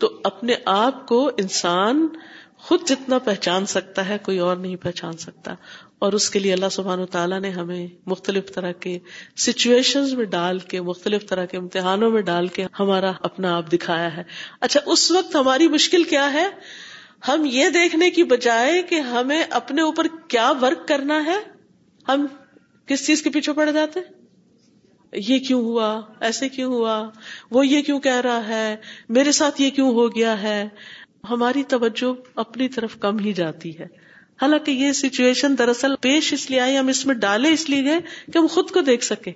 تو 0.00 0.20
اپنے 0.24 0.54
آپ 0.64 1.08
کو 1.08 1.30
انسان 1.38 2.08
خود 2.56 2.80
جتنا 2.88 3.18
پہچان 3.18 3.66
سکتا 3.66 4.08
ہے، 4.08 4.16
کوئی 4.22 4.38
اور 4.38 4.56
نہیں 4.56 4.76
پہچان 4.76 5.12
سکتا۔ 5.12 5.54
اور 5.98 6.12
اس 6.12 6.30
کے 6.30 6.38
لیے 6.38 6.52
اللہ 6.52 6.68
سبحان 6.70 7.00
و 7.00 7.06
تعالیٰ 7.06 7.40
نے 7.40 7.50
ہمیں 7.50 7.86
مختلف 8.06 8.54
طرح 8.54 8.72
کے 8.72 8.98
سچویشن 9.36 10.16
میں 10.16 10.24
ڈال 10.24 10.58
کے، 10.58 10.80
مختلف 10.80 11.28
طرح 11.28 11.44
کے 11.44 11.56
امتحانوں 11.56 12.10
میں 12.10 12.22
ڈال 12.22 12.46
کے 12.46 12.66
ہمارا 12.80 13.12
اپنا 13.20 13.56
آپ 13.56 13.72
دکھایا 13.72 14.16
ہے۔ 14.16 14.22
اچھا 14.60 14.80
اس 14.86 15.10
وقت 15.10 15.36
ہماری 15.36 15.68
مشکل 15.68 16.04
کیا 16.04 16.32
ہے؟ 16.32 16.48
ہم 17.28 17.42
یہ 17.44 17.68
دیکھنے 17.68 18.10
کی 18.10 18.24
بجائے 18.24 18.82
کہ 18.82 18.94
ہمیں 18.94 19.42
اپنے 19.50 19.82
اوپر 19.82 20.06
کیا 20.28 20.52
ورک 20.62 20.88
کرنا 20.88 21.24
ہے؟ 21.24 21.55
ہم 22.08 22.26
کس 22.86 23.06
چیز 23.06 23.22
کے 23.22 23.30
پیچھے 23.30 23.52
پڑ 23.52 23.70
جاتے 23.70 24.00
یہ 25.12 25.38
کیوں 25.38 25.62
ہوا؟ 25.62 26.00
ایسے 26.20 26.48
کیوں 26.48 26.72
ہوا؟ 26.72 27.10
وہ 27.50 27.66
یہ 27.66 27.82
کیوں 27.82 28.00
کہہ 28.00 28.20
رہا 28.20 28.48
ہے؟ 28.48 28.76
میرے 29.08 29.32
ساتھ 29.32 29.60
یہ 29.60 29.70
کیوں 29.70 29.90
ہو 29.90 30.14
گیا 30.16 30.42
ہے؟ 30.42 30.68
ہماری 31.30 31.62
توجہ 31.62 32.14
اپنی 32.34 32.68
طرف 32.68 32.98
کم 33.00 33.18
ہی 33.18 33.32
جاتی 33.32 33.78
ہے۔ 33.78 33.86
حالانکہ 34.42 34.70
یہ 34.70 34.92
سچویشن 34.92 35.58
دراصل 35.58 35.96
پیش 36.00 36.32
اس 36.32 36.50
لیے 36.50 36.60
آئی، 36.60 36.78
ہم 36.78 36.88
اس 36.88 37.06
میں 37.06 37.14
ڈالے 37.14 37.52
اس 37.52 37.70
لیے 37.70 37.84
گئے 37.84 38.00
کہ 38.32 38.38
ہم 38.38 38.46
خود 38.46 38.70
کو 38.70 38.80
دیکھ 38.80 39.04
سکیں۔ 39.04 39.32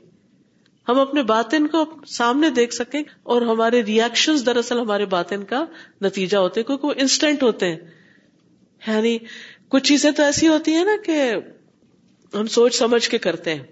ہم 0.88 0.98
اپنے 0.98 1.22
باطن 1.22 1.66
کو 1.66 1.84
سامنے 2.06 2.50
دیکھ 2.50 2.74
سکیں 2.74 3.02
اور 3.22 3.42
ہمارے 3.42 3.82
ریئیکشن 3.82 4.34
دراصل 4.46 4.78
ہمارے 4.78 5.04
باطن 5.04 5.44
کا 5.44 5.64
نتیجہ 6.02 6.38
ہوتے 6.38 6.62
کیونکہ 6.62 6.86
وہ 6.86 6.94
انسٹنٹ 6.96 7.42
ہوتے 7.42 7.68
ہیں۔ 7.68 7.78
یعنی 8.86 9.18
کچھ 9.68 9.84
چیزیں 9.84 10.10
تو 10.10 10.22
ایسی 10.22 10.48
ہوتی 10.48 10.74
ہیں 10.74 10.84
نا 10.84 10.92
کہ 11.04 11.32
ہم 12.34 12.46
سوچ 12.46 12.78
سمجھ 12.78 13.10
کے 13.10 13.18
کرتے 13.18 13.54
ہیں۔ 13.54 13.62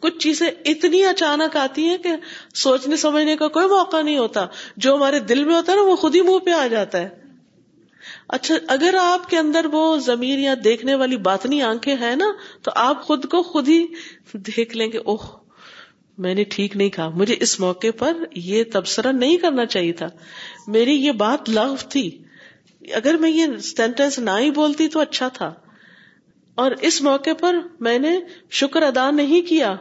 کچھ 0.00 0.18
چیزیں 0.18 0.50
اتنی 0.64 1.04
اچانک 1.04 1.56
آتی 1.56 1.84
ہیں 1.84 1.98
کہ 1.98 2.08
سوچنے 2.54 2.96
سمجھنے 2.96 3.36
کا 3.36 3.48
کوئی 3.48 3.66
موقع 3.66 4.02
نہیں 4.02 4.18
ہوتا۔ 4.18 4.46
جو 4.76 4.94
ہمارے 4.94 5.18
دل 5.18 5.44
میں 5.44 5.54
ہوتا 5.54 5.72
ہے 5.72 5.76
نا، 5.76 5.82
وہ 5.82 5.96
خود 5.96 6.14
ہی 6.14 6.20
منہ 6.20 6.38
پہ 6.38 6.50
آ 6.50 6.66
جاتا 6.66 6.98
ہے۔ 6.98 7.08
اچھا 8.28 8.54
اگر 8.68 8.94
آپ 9.00 9.30
کے 9.30 9.38
اندر 9.38 9.66
وہ 9.72 9.96
زمین 9.96 10.38
یا 10.38 10.54
دیکھنے 10.64 10.94
والی 10.94 11.16
باتنی 11.16 11.62
آنکھیں 11.62 11.96
ہیں 12.00 12.16
نا، 12.16 12.26
تو 12.62 12.70
آپ 12.74 13.02
خود 13.02 13.24
کو 13.24 13.42
خود 13.42 13.68
ہی 13.68 13.86
دیکھ 14.34 14.76
لیں 14.76 14.92
گے 14.92 14.98
اوہ، 14.98 15.38
میں 16.18 16.34
نے 16.34 16.44
ٹھیک 16.44 16.76
نہیں 16.76 16.90
کہا۔ 16.90 17.08
مجھے 17.08 17.36
اس 17.40 17.60
موقع 17.60 17.86
پر 17.98 18.12
یہ 18.34 18.64
تبصرہ 18.72 19.12
نہیں 19.12 19.36
کرنا 19.36 19.66
چاہیے 19.66 19.92
تھا۔ 19.92 20.06
میری 20.66 20.94
یہ 20.94 21.12
بات 21.12 21.50
لغ 21.50 21.74
تھی۔ 21.88 22.22
اگر 22.92 23.14
میں 23.14 23.30
یہ 23.30 23.46
سینٹینس 23.62 24.18
نہ 24.18 24.30
ہی 24.38 24.50
بولتی 24.50 24.88
تو 24.88 25.00
اچھا 25.00 25.28
تھا۔ 25.28 25.54
اور 26.54 26.70
اس 26.80 27.02
موقع 27.02 27.30
پر 27.40 27.56
میں 27.80 27.98
نے 27.98 28.20
شکر 28.50 28.82
ادا 28.82 29.10
نہیں 29.10 29.48
کیا۔ 29.48 29.76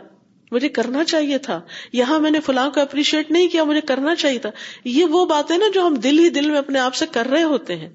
مجھے 0.51 0.69
کرنا 0.69 1.03
چاہیے 1.03 1.37
تھا۔ 1.37 1.61
یہاں 1.93 2.19
میں 2.19 2.31
نے 2.31 2.39
فلاں 2.39 2.69
کو 2.69 2.81
اپریشیٹ 2.81 3.31
نہیں 3.31 3.47
کیا، 3.47 3.63
مجھے 3.63 3.81
کرنا 3.81 4.15
چاہیے 4.15 4.39
تھا۔ 4.39 4.49
یہ 4.85 5.05
وہ 5.05 5.25
باتیں 5.25 5.57
نا 5.57 5.65
جو 5.73 5.87
ہم 5.87 5.93
دل 5.93 6.19
ہی 6.19 6.29
دل 6.29 6.49
میں 6.49 6.57
اپنے 6.57 6.79
آپ 6.79 6.95
سے 6.95 7.05
کر 7.11 7.25
رہے 7.25 7.43
ہوتے 7.43 7.75
ہیں۔ 7.75 7.89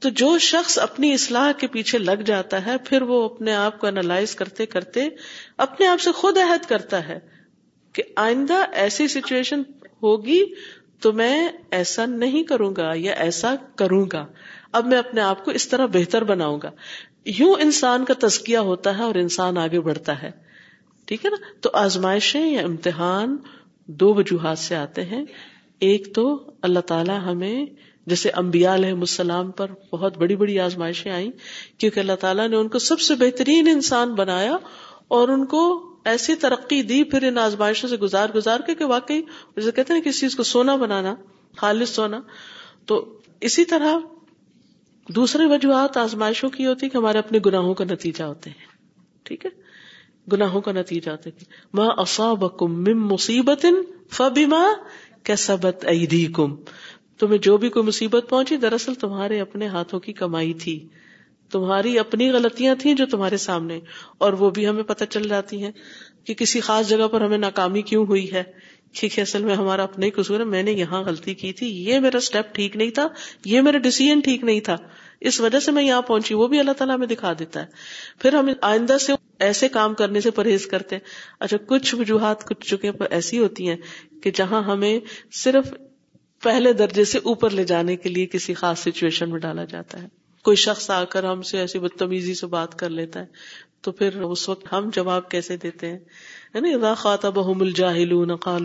تو 0.00 0.08
جو 0.08 0.38
شخص 0.38 0.78
اپنی 0.78 1.14
اصلاح 1.14 1.52
کے 1.52 1.66
پیچھے 1.66 1.98
لگ 1.98 2.22
جاتا 2.26 2.66
ہے، 2.66 2.76
پھر 2.84 3.02
وہ 3.02 3.24
اپنے 3.24 3.54
آپ 3.54 3.80
کو 3.80 3.86
انالائز 3.86 4.34
کرتے 4.34 4.66
کرتے 4.66 5.08
اپنے 5.56 5.86
آپ 5.86 6.00
سے 6.00 6.12
خود 6.12 6.38
عہد 6.38 6.68
کرتا 6.68 7.08
ہے 7.08 7.18
کہ 7.92 8.02
آئندہ 8.16 8.64
ایسی 8.72 9.08
سچویشن 9.08 9.62
ہوگی 10.02 10.44
تو 11.00 11.12
میں 11.12 11.48
ایسا 11.70 12.06
نہیں 12.06 12.42
کروں 12.42 12.76
گا 12.76 12.92
یا 12.94 13.12
ایسا 13.12 13.54
کروں 13.76 14.06
گا۔ 14.12 14.26
اب 14.72 14.86
میں 14.86 14.98
اپنے 14.98 15.20
آپ 15.20 15.44
کو 15.44 15.50
اس 15.50 15.68
طرح 15.68 15.86
بہتر 15.86 16.24
بناؤں 16.24 16.60
گا۔ 16.62 16.70
یوں 17.38 17.54
انسان 17.54 18.04
کا 18.04 18.14
تزکیہ 18.18 18.58
ہوتا 18.58 18.98
ہے 18.98 19.02
اور 19.02 19.14
انسان 19.14 19.58
آگے 19.58 19.80
بڑھتا 19.80 20.22
ہے۔ 20.22 20.30
ٹھیک 21.04 21.24
ہے 21.24 21.30
نا؟ 21.30 21.36
تو 21.60 21.70
آزمائشیں 21.72 22.50
یا 22.50 22.62
امتحان 22.62 23.36
دو 23.86 24.14
وجوہات 24.14 24.58
سے 24.58 24.76
آتے 24.76 25.04
ہیں۔ 25.04 25.24
ایک 25.80 26.14
تو 26.14 26.50
اللہ 26.62 26.78
تعالی 26.78 27.12
ہمیں، 27.24 27.66
جیسے 28.06 28.30
امبیا 28.30 28.74
علیہ 28.74 28.92
السلام 28.92 29.50
پر 29.50 29.70
بہت 29.92 30.18
بڑی 30.18 30.36
بڑی 30.36 30.60
آزمائشیں 30.60 31.12
آئیں، 31.12 31.30
کیونکہ 31.78 32.00
اللہ 32.00 32.12
تعالیٰ 32.20 32.48
نے 32.48 32.56
ان 32.56 32.68
کو 32.68 32.78
سب 32.78 33.00
سے 33.00 33.14
بہترین 33.14 33.68
انسان 33.68 34.14
بنایا 34.14 34.56
اور 35.08 35.28
ان 35.28 35.46
کو 35.46 35.92
ایسی 36.04 36.34
ترقی 36.34 36.82
دی 36.82 37.04
پھر 37.04 37.22
ان 37.22 37.38
آزمائشوں 37.38 37.88
سے 37.88 37.96
گزار 37.96 38.28
گزار 38.34 38.60
کے 38.60 38.74
کہ 38.74 38.84
واقعی، 38.84 39.22
جیسے 39.56 39.72
کہتے 39.72 39.94
ہیں 39.94 40.00
کسی 40.00 40.20
چیز 40.20 40.36
کو 40.36 40.42
سونا 40.42 40.76
بنانا، 40.76 41.14
خالص 41.56 41.90
سونا۔ 41.90 42.20
تو 42.86 43.18
اسی 43.40 43.64
طرح 43.64 43.98
دوسرے 45.08 45.44
وجوہات 45.46 45.96
آزمائشوں 45.96 46.48
کی 46.50 46.66
ہوتی 46.66 46.88
کہ 46.88 46.96
ہمارے 46.96 47.18
اپنے 47.18 47.38
گناہوں 47.46 47.74
کا 47.74 47.84
نتیجہ 47.84 48.24
ہوتے 48.24 48.50
ہیں۔ 48.50 48.66
ٹھیک 49.22 49.46
ہے؟ 49.46 49.50
گناہوں 50.32 50.60
کا 50.60 50.72
نتیجہ 50.72 51.10
ہوتے 51.10 51.30
ماں 51.74 51.88
اصاب 51.96 52.44
مصیبت 52.88 53.66
فبیما 54.10 54.62
کیسبت 55.22 55.84
ایدی 55.84 56.26
کم 56.26 56.54
تمہیں 57.18 57.38
جو 57.38 57.56
بھی 57.56 57.68
کوئی 57.68 57.86
مصیبت 57.86 58.26
پہنچی، 58.28 58.56
دراصل 58.56 58.94
تمہارے 58.94 59.40
اپنے 59.40 59.66
ہاتھوں 59.66 60.00
کی 60.00 60.12
کمائی 60.12 60.52
تھی۔ 60.54 60.88
تمہاری 61.50 61.98
اپنی 61.98 62.30
غلطیاں 62.30 62.74
تھیں 62.78 62.94
جو 62.94 63.06
تمہارے 63.06 63.36
سامنے، 63.36 63.80
اور 64.18 64.32
وہ 64.32 64.50
بھی 64.50 64.68
ہمیں 64.68 64.82
پتہ 64.82 65.04
چل 65.04 65.28
جاتی 65.28 65.62
ہیں 65.62 65.72
کہ 66.24 66.34
کسی 66.34 66.60
خاص 66.60 66.88
جگہ 66.88 67.08
پر 67.08 67.20
ہمیں 67.20 67.38
ناکامی 67.38 67.82
کیوں 67.82 68.06
ہوئی 68.06 68.32
ہے۔ 68.32 68.42
ٹھیک 68.92 69.18
ہے، 69.18 69.22
اصل 69.22 69.44
میں 69.44 69.54
ہمارا 69.54 69.82
اپنا 69.82 70.06
ہی 70.06 70.10
قصور 70.10 70.40
ہے، 70.40 70.44
میں 70.44 70.62
نے 70.62 70.72
یہاں 70.72 71.02
غلطی 71.02 71.34
کی 71.34 71.52
تھی، 71.52 71.66
یہ 71.84 72.00
میرا 72.00 72.16
اسٹیپ 72.16 72.54
ٹھیک 72.54 72.76
نہیں 72.76 72.90
تھا، 72.90 73.08
یہ 73.44 73.60
میرا 73.60 73.78
ڈیسیزن 73.78 74.20
ٹھیک 74.20 74.44
نہیں 74.44 74.60
تھا، 74.60 74.76
اس 75.20 75.40
وجہ 75.40 75.60
سے 75.60 75.72
میں 75.72 75.82
یہاں 75.82 76.02
پہنچی، 76.02 76.34
وہ 76.34 76.48
بھی 76.48 76.60
اللہ 76.60 76.72
تعالیٰ 76.72 76.98
میں 76.98 77.06
دکھا 77.06 77.32
دیتا 77.38 77.60
ہے۔ 77.60 77.66
پھر 78.18 78.34
ہم 78.34 78.48
آئندہ 78.62 78.98
سے 78.98 79.12
ایسے 79.38 79.68
کام 79.68 79.94
کرنے 79.94 80.20
سے 80.20 80.30
پرہیز 80.30 80.66
کرتے 80.66 80.96
ہیں۔ 80.96 81.02
اچھا 81.40 81.56
کچھ 81.66 81.94
وجوہات 81.94 82.44
کچھ 82.44 82.66
چکے 82.66 82.90
ایسی 83.10 83.38
ہوتی 83.38 83.68
ہیں 83.68 83.76
کہ 84.22 84.30
جہاں 84.34 84.62
ہمیں 84.62 85.00
صرف 85.32 85.74
پہلے 86.42 86.72
درجے 86.72 87.04
سے 87.04 87.18
اوپر 87.18 87.50
لے 87.50 87.64
جانے 87.64 87.96
کے 87.96 88.08
لیے 88.08 88.26
کسی 88.26 88.54
خاص 88.54 88.78
سچویشن 88.78 89.30
میں 89.30 89.38
ڈالا 89.38 89.64
جاتا 89.64 90.02
ہے۔ 90.02 90.08
کوئی 90.44 90.56
شخص 90.56 90.90
آ 90.90 91.04
کر 91.04 91.24
ہم 91.24 91.42
سے 91.42 91.58
ایسی 91.58 91.78
بدتمیزی 91.78 92.34
سے 92.34 92.46
بات 92.46 92.78
کر 92.78 92.90
لیتا 92.90 93.20
ہے 93.20 93.26
تو 93.80 93.92
پھر 93.92 94.20
اس 94.20 94.48
وقت 94.48 94.72
ہم 94.72 94.90
جواب 94.92 95.28
کیسے 95.28 95.56
دیتے 95.56 95.86
ہیں؟ 95.86 95.98
یعنی 96.54 96.74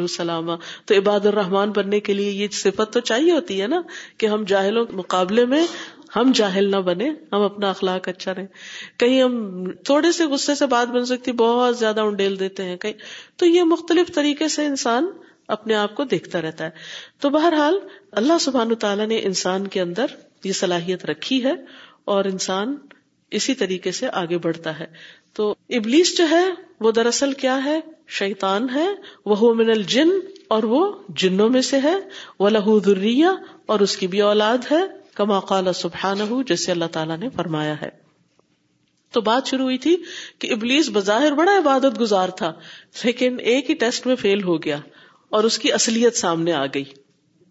سلاما، 0.08 0.56
تو 0.86 0.98
عباد 0.98 1.26
الرحمان 1.26 1.72
بننے 1.72 2.00
کے 2.00 2.14
لیے 2.14 2.32
یہ 2.32 2.48
صفت 2.52 2.94
تو 2.94 3.00
چاہیے 3.00 3.32
ہوتی 3.32 3.62
ہے 3.62 3.68
نا 3.68 3.82
کہ 4.18 4.26
ہم 4.26 4.44
جاہلوں 4.44 4.86
کے 4.86 4.94
مقابلے 4.94 5.46
میں 5.46 5.68
ہم 6.16 6.32
جاہل 6.36 6.72
نہ 6.72 6.76
بنے 6.76 7.10
ہم 7.32 7.42
اپنا 7.42 7.70
اخلاق 7.70 8.08
اچھا 8.08 8.36
رہے 8.36 8.46
کہیں 8.98 9.24
ہم 9.24 9.72
تھوڑے 9.72 10.12
سے 10.12 10.26
غصے 10.26 10.56
سے 10.56 10.66
بات 10.66 10.88
بن 10.88 11.06
سکتی، 11.06 11.32
بہت 11.32 11.78
زیادہ 11.78 12.02
انڈیل 12.02 12.40
دیتے 12.40 12.64
ہیں 12.64 12.78
کہیں۔ 12.78 12.94
تو 13.36 13.46
یہ 13.46 13.64
مختلف 13.64 14.16
طریقے 14.16 14.48
سے 14.48 14.66
انسان 14.66 15.06
اپنے 15.48 15.76
آپ 15.76 15.96
کو 15.96 16.04
دیکھتا 16.04 16.42
رہتا 16.42 16.64
ہے۔ 16.64 16.70
تو 17.20 17.30
بہرحال 17.30 17.80
اللہ 18.12 18.34
سبحان 18.40 18.76
تعالیٰ 18.76 19.08
نے 19.08 19.20
انسان 19.24 19.68
کے 19.68 19.82
اندر 19.82 20.06
یہ 20.44 20.54
صلاحیت 20.54 21.06
رکھی 21.06 21.44
ہے 21.44 21.54
اور 22.06 22.26
انسان 22.26 22.76
اسی 23.34 23.54
طریقے 23.54 23.92
سے 23.92 24.08
آگے 24.14 24.38
بڑھتا 24.38 24.80
ہے۔ 24.80 24.86
تو 25.34 25.56
ابلیس 25.70 26.18
جو 26.18 26.30
ہے، 26.30 26.46
وہ 26.80 26.92
دراصل 26.92 27.34
کیا 27.34 27.64
ہے؟ 27.66 27.80
شیطان 28.08 28.70
ہے۔ 28.76 28.88
وہ 29.26 29.54
من 29.54 29.70
الجن 29.70 30.10
اور 30.48 30.64
وہ 30.64 30.94
جنوں 31.10 31.50
میں 31.50 31.62
سے 31.62 31.78
ہے۔ 31.84 31.96
وہ 32.40 32.50
لہو 32.50 32.80
دریا 32.80 33.32
اور 33.66 33.80
اس 33.80 33.98
کی 33.98 34.08
بھی 34.08 34.22
اولاد 34.22 34.58
ہے۔ 34.72 34.82
کما 35.16 35.40
قال 35.40 35.74
سبحان 35.74 36.44
جیسے 36.48 36.72
اللہ 36.72 36.86
تعالیٰ 36.86 37.18
نے 37.18 37.30
فرمایا 37.30 37.82
ہے۔ 37.82 37.90
تو 39.12 39.22
بات 39.22 39.48
شروع 39.48 39.64
ہوئی 39.64 39.78
تھی 39.78 39.98
کہ 40.40 40.54
ابلیس 40.54 40.90
بظاہر 40.94 41.32
بڑا 41.32 41.58
عبادت 41.58 42.00
گزار 42.00 42.30
تھا، 42.30 42.54
لیکن 43.04 43.38
ایک 43.40 43.70
ہی 43.70 43.76
ٹیسٹ 43.76 44.08
میں 44.08 44.16
فیل 44.16 44.44
ہو 44.44 44.64
گیا 44.64 44.80
اور 45.30 45.44
اس 45.44 45.60
کی 45.60 45.74
اصلیت 45.74 46.16
سامنے 46.16 46.54
آ 46.54 46.66
گئی۔ 46.66 46.84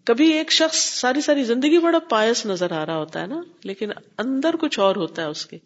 کبھی 0.03 0.33
ایک 0.33 0.51
شخص 0.51 0.77
ساری 0.99 1.21
ساری 1.21 1.43
زندگی 1.43 1.77
بڑا 1.77 1.99
پایس 1.99 2.45
نظر 2.45 2.71
آ 2.71 2.85
رہا 2.85 2.97
ہوتا 2.97 3.21
ہے 3.21 3.27
نا، 3.27 3.41
لیکن 3.63 3.89
اندر 4.17 4.55
کچھ 4.55 4.79
اور 4.79 4.95
ہوتا 4.95 5.21
ہے 5.21 5.27
اس 5.27 5.45
کے۔ 5.45 5.57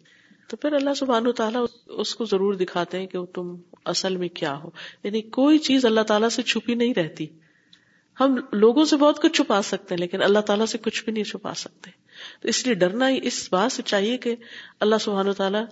تو 0.48 0.56
پھر 0.56 0.72
اللہ 0.72 0.94
سبحان 0.94 1.26
و 1.26 1.32
تعالیٰ 1.32 1.66
اس 1.86 2.14
کو 2.14 2.24
ضرور 2.24 2.54
دکھاتے 2.54 2.98
ہیں 2.98 3.06
کہ 3.06 3.24
تم 3.24 3.56
اصل 3.84 4.16
میں 4.16 4.28
کیا 4.28 4.58
ہو۔ 4.58 4.70
یعنی 5.04 5.22
کوئی 5.22 5.58
چیز 5.58 5.84
اللہ 5.84 6.00
تعالیٰ 6.00 6.28
سے 6.28 6.42
چھپی 6.42 6.74
نہیں 6.74 6.94
رہتی۔ 6.94 7.26
ہم 8.20 8.36
لوگوں 8.52 8.84
سے 8.84 8.96
بہت 8.96 9.22
کچھ 9.22 9.32
چھپا 9.32 9.62
سکتے 9.62 9.94
ہیں، 9.94 10.00
لیکن 10.00 10.22
اللہ 10.22 10.38
تعالیٰ 10.38 10.66
سے 10.66 10.78
کچھ 10.78 11.04
بھی 11.04 11.12
نہیں 11.12 11.24
چھپا 11.24 11.54
سکتے۔ 11.54 11.90
تو 12.42 12.48
اس 12.48 12.66
لیے 12.66 12.74
ڈرنا 12.74 13.10
ہی 13.10 13.18
اس 13.22 13.48
بات 13.52 13.72
سے 13.72 13.82
چاہیے 13.82 14.16
کہ 14.16 14.36
اللہ 14.80 14.96
سبحان 15.00 15.32
تعالیٰ 15.32 15.64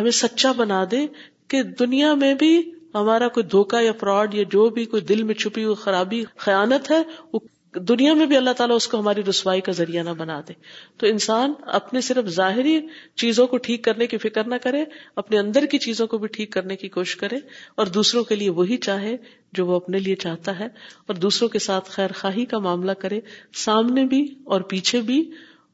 ہمیں 0.00 0.10
سچا 0.10 0.52
بنا 0.52 0.84
دے 0.90 1.06
کہ 1.48 1.62
دنیا 1.62 2.14
میں 2.14 2.34
بھی 2.34 2.72
ہمارا 2.94 3.28
کوئی 3.28 3.46
دھوکا 3.46 3.80
یا 3.80 3.92
فراڈ 4.00 4.34
یا 4.34 4.42
جو 4.42 4.68
بھی 4.68 4.84
کوئی 4.84 5.02
دل 5.02 5.22
میں 5.22 5.34
چھپی 5.34 5.64
ہوئی 5.64 5.74
خرابی، 5.74 6.24
خیانت 6.36 6.90
ہے، 6.90 7.02
وہ 7.32 7.38
دنیا 7.74 8.14
میں 8.14 8.26
بھی 8.26 8.36
اللہ 8.36 8.50
تعالیٰ 8.50 8.76
اس 8.76 8.88
کو 8.88 9.00
ہماری 9.00 9.22
رسوائی 9.24 9.60
کا 9.60 9.72
ذریعہ 9.72 10.02
نہ 10.02 10.10
بنا 10.10 10.40
دے۔ 10.48 10.52
تو 10.96 11.06
انسان 11.06 11.52
اپنے 11.62 12.00
صرف 12.00 12.24
ظاہری 12.24 12.80
چیزوں 13.14 13.46
کو 13.46 13.56
ٹھیک 13.56 13.84
کرنے 13.84 14.06
کی 14.06 14.18
فکر 14.18 14.44
نہ 14.44 14.54
کرے، 14.62 14.84
اپنے 15.16 15.38
اندر 15.38 15.66
کی 15.66 15.78
چیزوں 15.78 16.06
کو 16.06 16.18
بھی 16.18 16.28
ٹھیک 16.28 16.52
کرنے 16.52 16.76
کی 16.76 16.88
کوشش 16.88 17.16
کرے 17.16 17.36
اور 17.74 17.86
دوسروں 17.86 18.24
کے 18.24 18.34
لیے 18.34 18.50
وہی 18.50 18.76
چاہے 18.76 19.16
جو 19.52 19.66
وہ 19.66 19.76
اپنے 19.76 19.98
لیے 19.98 20.14
چاہتا 20.14 20.58
ہے 20.58 20.66
اور 21.06 21.14
دوسروں 21.14 21.48
کے 21.48 21.58
ساتھ 21.58 21.90
خیر 21.90 22.10
خواہی 22.12 22.44
کا 22.44 22.58
معاملہ 22.58 22.92
کرے، 22.92 23.20
سامنے 23.54 24.04
بھی 24.04 24.34
اور 24.44 24.60
پیچھے 24.60 25.00
بھی، 25.00 25.30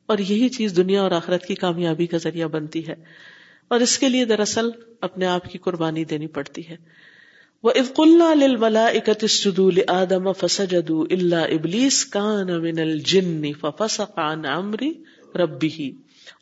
اور 0.07 0.18
یہی 0.18 0.48
چیز 0.48 0.76
دنیا 0.76 1.02
اور 1.02 1.11
آخرت 1.11 1.46
کی 1.46 1.54
کامیابی 1.54 2.07
کا 2.07 2.16
ذریعہ 2.16 2.48
بنتی 2.48 2.88
ہے۔ 2.88 2.94
اور 3.68 3.80
اس 3.80 3.98
کے 3.98 4.09
لیے 4.09 4.24
دراصل 4.24 4.68
اپنے 5.00 5.26
آپ 5.26 5.52
کی 5.52 5.59
قربانی 5.59 6.04
دینی 6.04 6.26
پڑتی 6.26 6.68
ہے۔ 6.68 6.76
وہ 7.64 7.70
افقلا 7.70 8.35
للا 8.35 8.87
اکتو 8.87 9.68
آدم 9.88 10.33
فسجد 10.33 10.90
اللہ 10.90 11.35
ابلیس 11.35 12.05
کان 12.05 12.62
من 12.62 12.79
الجن 12.79 13.53
ففسق 13.61 14.18
عن 14.18 14.46
امری 14.46 14.92
ربی 15.35 15.92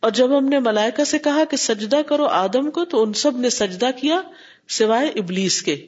اور 0.00 0.10
جب 0.10 0.38
ہم 0.38 0.44
نے 0.44 0.58
ملائکہ 0.58 1.04
سے 1.04 1.18
کہا 1.18 1.44
کہ 1.50 1.56
سجدہ 1.56 2.00
کرو 2.06 2.24
آدم 2.24 2.70
کو، 2.70 2.84
تو 2.84 3.02
ان 3.02 3.12
سب 3.12 3.36
نے 3.36 3.50
سجدہ 3.50 3.90
کیا 4.00 4.20
سوائے 4.68 5.08
ابلیس 5.08 5.62
کے۔ 5.62 5.86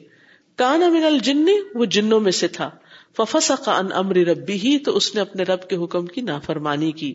کان 0.55 0.79
من 0.79 1.03
الجن، 1.03 1.45
وہ 1.75 1.85
جنوں 1.85 2.19
میں 2.19 2.31
سے 2.31 2.47
تھا۔ 2.47 2.69
ففسق 3.17 3.69
عن 3.69 3.85
امری 3.93 4.25
ربی 4.25 4.53
ہی 4.53 4.79
تو 4.79 4.97
اس 4.97 5.15
نے 5.15 5.21
اپنے 5.21 5.43
رب 5.43 5.69
کے 5.69 5.75
حکم 5.75 6.05
کی 6.05 6.21
نافرمانی 6.21 6.91
کی۔ 6.91 7.13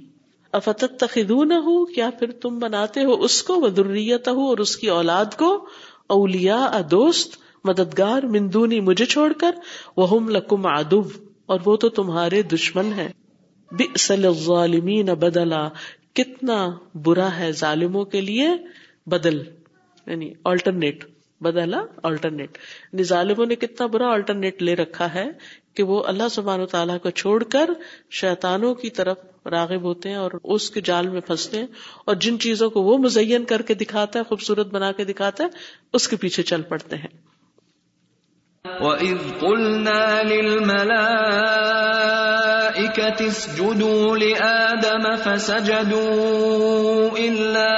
افتت 0.52 1.00
تخدون 1.00 1.52
ہو 1.52 1.85
کیا 1.85 2.11
پھر 2.18 2.30
تم 2.30 2.59
بناتے 2.59 3.04
ہو 3.04 3.22
اس 3.22 3.42
کو؟ 3.42 3.54
وہ 3.54 3.68
ضروریت 3.68 4.28
ہو 4.28 4.48
اور 4.48 4.59
اس 4.59 4.76
کی 4.76 4.88
اولاد 4.88 5.37
کو۔ 5.37 5.66
اولیا 6.06 6.80
دوست۔ 6.90 7.49
مددگار 7.64 8.22
مندونی 8.22 8.80
مجھے 8.80 9.04
چھوڑ 9.04 9.32
کر 9.32 9.50
وہ 9.96 10.20
لکم 10.20 10.66
ادب 10.66 11.06
اور 11.46 11.60
وہ 11.64 11.76
تو 11.76 11.88
تمہارے 11.88 12.42
دشمن 12.42 12.92
ہے 12.96 13.12
بدلا، 15.14 15.68
کتنا 16.12 16.70
برا 16.94 17.36
ہے 17.36 17.52
ظالموں 17.52 18.04
کے 18.04 18.20
لیے 18.20 18.48
بدل 19.06 19.42
یعنی 20.06 20.32
آلٹرنیٹ 20.44 21.04
بدلا 21.40 21.82
آلٹرنیٹ 22.02 22.58
یعنی 22.92 23.02
ظالموں 23.02 23.46
نے 23.46 23.54
کتنا 23.54 23.86
برا 23.86 24.06
آلٹرنیٹ 24.06 24.62
لے 24.62 24.76
رکھا 24.76 25.14
ہے 25.14 25.26
کہ 25.74 25.82
وہ 25.82 26.04
اللہ 26.04 26.28
سبحان 26.30 26.60
و 26.60 26.66
تعالیٰ 26.66 26.98
کو 26.98 27.10
چھوڑ 27.10 27.44
کر 27.44 27.70
شیطانوں 28.10 28.74
کی 28.74 28.90
طرف 28.90 29.18
راغب 29.46 29.82
ہوتے 29.82 30.08
ہیں 30.08 30.16
اور 30.16 30.30
اس 30.44 30.70
کے 30.70 30.80
جال 30.80 31.08
میں 31.08 31.20
پھنستے 31.20 31.58
ہیں۔ 31.58 31.66
اور 32.04 32.14
جن 32.14 32.38
چیزوں 32.38 32.70
کو 32.70 32.82
وہ 32.82 32.98
مزین 32.98 33.44
کر 33.44 33.62
کے 33.62 33.74
دکھاتا 33.74 34.18
ہے، 34.18 34.24
خوبصورت 34.24 34.66
بنا 34.66 34.92
کے 34.92 35.04
دکھاتا 35.04 35.44
ہے، 35.44 35.48
اس 35.92 36.08
کے 36.08 36.16
پیچھے 36.16 36.42
چل 36.42 36.62
پڑتے 36.62 36.96
ہیں۔ 36.96 37.29
وَإِذْ 38.66 39.40
قُلْنَا 39.40 40.22
لِلْمَلَائِكَةِ 40.22 41.00
اسْجُدُوا 43.26 44.16
لِآدَمَ 44.16 45.16
فَسَجَدُوا 45.16 46.38
إِلَّا 47.18 47.72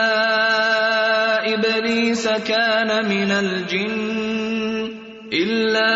إِبْلِيسَ 1.54 2.28
كَانَ 2.28 3.06
مِنَ 3.06 3.30
الْجِنِّ 3.30 4.98
إِلَّا 5.32 5.94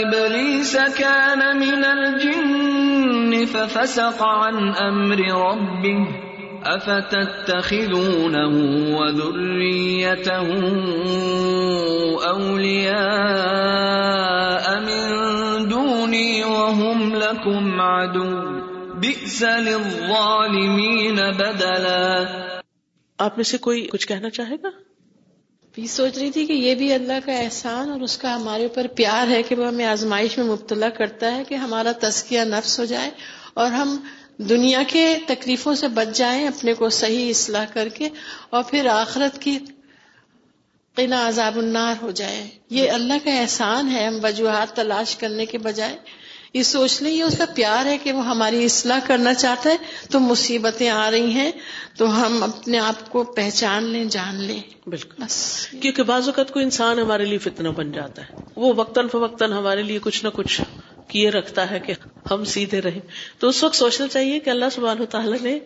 إِبْلِيسَ 0.00 0.76
كَانَ 0.96 1.60
مِنَ 1.60 1.84
الْجِنِّ 1.84 3.44
فَفَسَقَ 3.46 4.22
عَنْ 4.22 4.74
أَمْرِ 4.74 5.20
رَبِّهِ 5.20 6.29
افتتخذونه 6.64 8.52
وذريته 8.96 10.48
اولياء 12.30 13.60
من 14.80 15.68
دوني 15.68 16.44
وهم 16.44 17.14
لكم 17.14 17.80
عدو 17.80 18.28
بئس 18.96 19.42
للظالمين 19.42 21.20
بدلا 21.32 22.26
آپ 23.18 23.36
میں 23.36 23.44
سے 23.44 23.58
کوئی 23.58 23.86
کچھ 23.86 24.06
کہنا 24.08 24.30
چاہے 24.30 24.56
گا؟ 24.62 24.70
یہ 25.74 25.86
سوچ 25.86 26.18
رہی 26.18 26.30
تھی 26.30 26.44
کہ 26.46 26.52
یہ 26.52 26.74
بھی 26.74 26.92
اللہ 26.92 27.18
کا 27.26 27.32
احسان 27.32 27.90
اور 27.90 28.00
اس 28.00 28.16
کا 28.18 28.34
ہمارے 28.36 28.62
اوپر 28.64 28.86
پیار 28.96 29.28
ہے 29.28 29.42
کہ 29.42 29.56
وہ 29.56 29.66
ہمیں 29.66 29.84
آزمائش 29.86 30.38
میں 30.38 30.46
مبتلا 30.46 30.88
کرتا 30.88 31.34
ہے 31.34 31.42
کہ 31.48 31.54
ہمارا 31.54 31.92
تزکیہ 32.00 32.40
نفس 32.46 32.78
ہو 32.80 32.84
جائے 32.84 33.10
اور 33.54 33.70
ہم 33.70 33.96
دنیا 34.48 34.82
کے 34.88 35.18
تکلیفوں 35.26 35.74
سے 35.74 35.88
بچ 35.88 36.16
جائیں 36.16 36.48
اپنے 36.48 36.74
کو 36.74 36.88
صحیح 36.88 37.30
اصلاح 37.30 37.64
کر 37.72 37.88
کے 37.88 38.08
اور 38.50 38.62
پھر 38.70 38.86
آخرت 38.86 39.40
کی 39.40 39.58
قنا 40.94 41.28
عذاب 41.28 41.58
النار 41.58 41.94
ہو 42.02 42.10
جائے۔ 42.10 42.48
یہ 42.70 42.90
اللہ 42.90 43.12
کا 43.24 43.40
احسان 43.40 43.90
ہے 43.90 44.06
ہم 44.06 44.18
وجوہات 44.22 44.76
تلاش 44.76 45.16
کرنے 45.16 45.46
کے 45.46 45.58
بجائے۔ 45.58 45.96
یہ 46.54 46.62
سوچ 46.62 47.02
لیں 47.02 47.12
یہ 47.12 47.22
اس 47.22 47.38
کا 47.38 47.44
پیار 47.54 47.86
ہے 47.86 47.98
کہ 47.98 48.12
وہ 48.12 48.26
ہماری 48.26 48.64
اصلاح 48.64 48.98
کرنا 49.06 49.34
چاہتا 49.34 49.70
ہے۔ 49.70 49.76
تو 50.10 50.20
مصیبتیں 50.20 50.88
آ 50.88 51.10
رہی 51.10 51.30
ہیں 51.30 51.50
تو 51.96 52.26
ہم 52.26 52.42
اپنے 52.42 52.78
آپ 52.78 53.10
کو 53.10 53.24
پہچان 53.24 53.84
لیں 53.84 54.04
جان 54.04 54.34
لیں۔ 54.34 54.60
بالکل۔ 54.86 55.22
کیونکہ 55.80 56.02
بعض 56.02 56.26
اوقات 56.26 56.50
کوئی 56.50 56.64
انسان 56.64 56.98
ہمارے 56.98 57.24
لیے 57.24 57.38
فتنہ 57.38 57.68
بن 57.68 57.92
جاتا 57.92 58.22
ہے۔ 58.22 58.28
وہ 58.56 58.72
وقتاً 58.76 59.08
فوقتاً 59.08 59.52
ہمارے 59.52 59.82
لیے 59.82 59.98
کچھ 60.02 60.24
نہ 60.24 60.30
کچھ 60.30 60.60
کیے 61.10 61.30
رکھتا 61.30 61.70
ہے 61.70 61.80
کہ 61.80 61.94
ہم 62.30 62.44
سیدھے 62.44 62.80
رہیں۔ 62.80 63.00
تو 63.38 63.48
اس 63.48 63.64
وقت 63.64 63.76
سوچنا 63.76 64.08
چاہیے 64.08 64.38
کہ 64.38 64.50
اللہ 64.50 64.64
سبحانہ 64.72 65.04
تعالیٰ 65.04 65.38
نے 65.42 65.58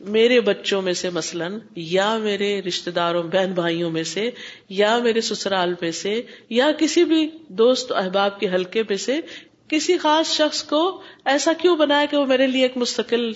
میرے 0.00 0.40
بچوں 0.40 0.82
میں 0.82 0.92
سے 0.92 1.10
مثلاً 1.10 1.58
یا 1.76 2.18
میرے 2.18 2.62
رشتے 2.62 2.90
داروں، 2.90 3.22
بہن 3.22 3.52
بھائیوں 3.54 3.90
میں 3.90 4.02
سے 4.02 4.30
یا 4.68 4.98
میرے 4.98 5.20
سسرال 5.20 5.74
میں 5.80 5.90
سے 5.90 6.22
یا 6.50 6.70
کسی 6.78 7.04
بھی 7.04 7.30
دوست، 7.48 7.92
احباب 7.92 8.40
کے 8.40 8.48
حلقے 8.48 8.82
میں 8.82 8.96
سے 8.96 9.20
کسی 9.68 9.98
خاص 9.98 10.26
شخص 10.26 10.62
کو 10.62 11.02
ایسا 11.24 11.52
کیوں 11.52 11.76
بنایا 11.76 12.06
کہ 12.10 12.16
وہ 12.16 12.26
میرے 12.26 12.46
لیے 12.46 12.62
ایک 12.62 12.76
مستقل 12.76 13.32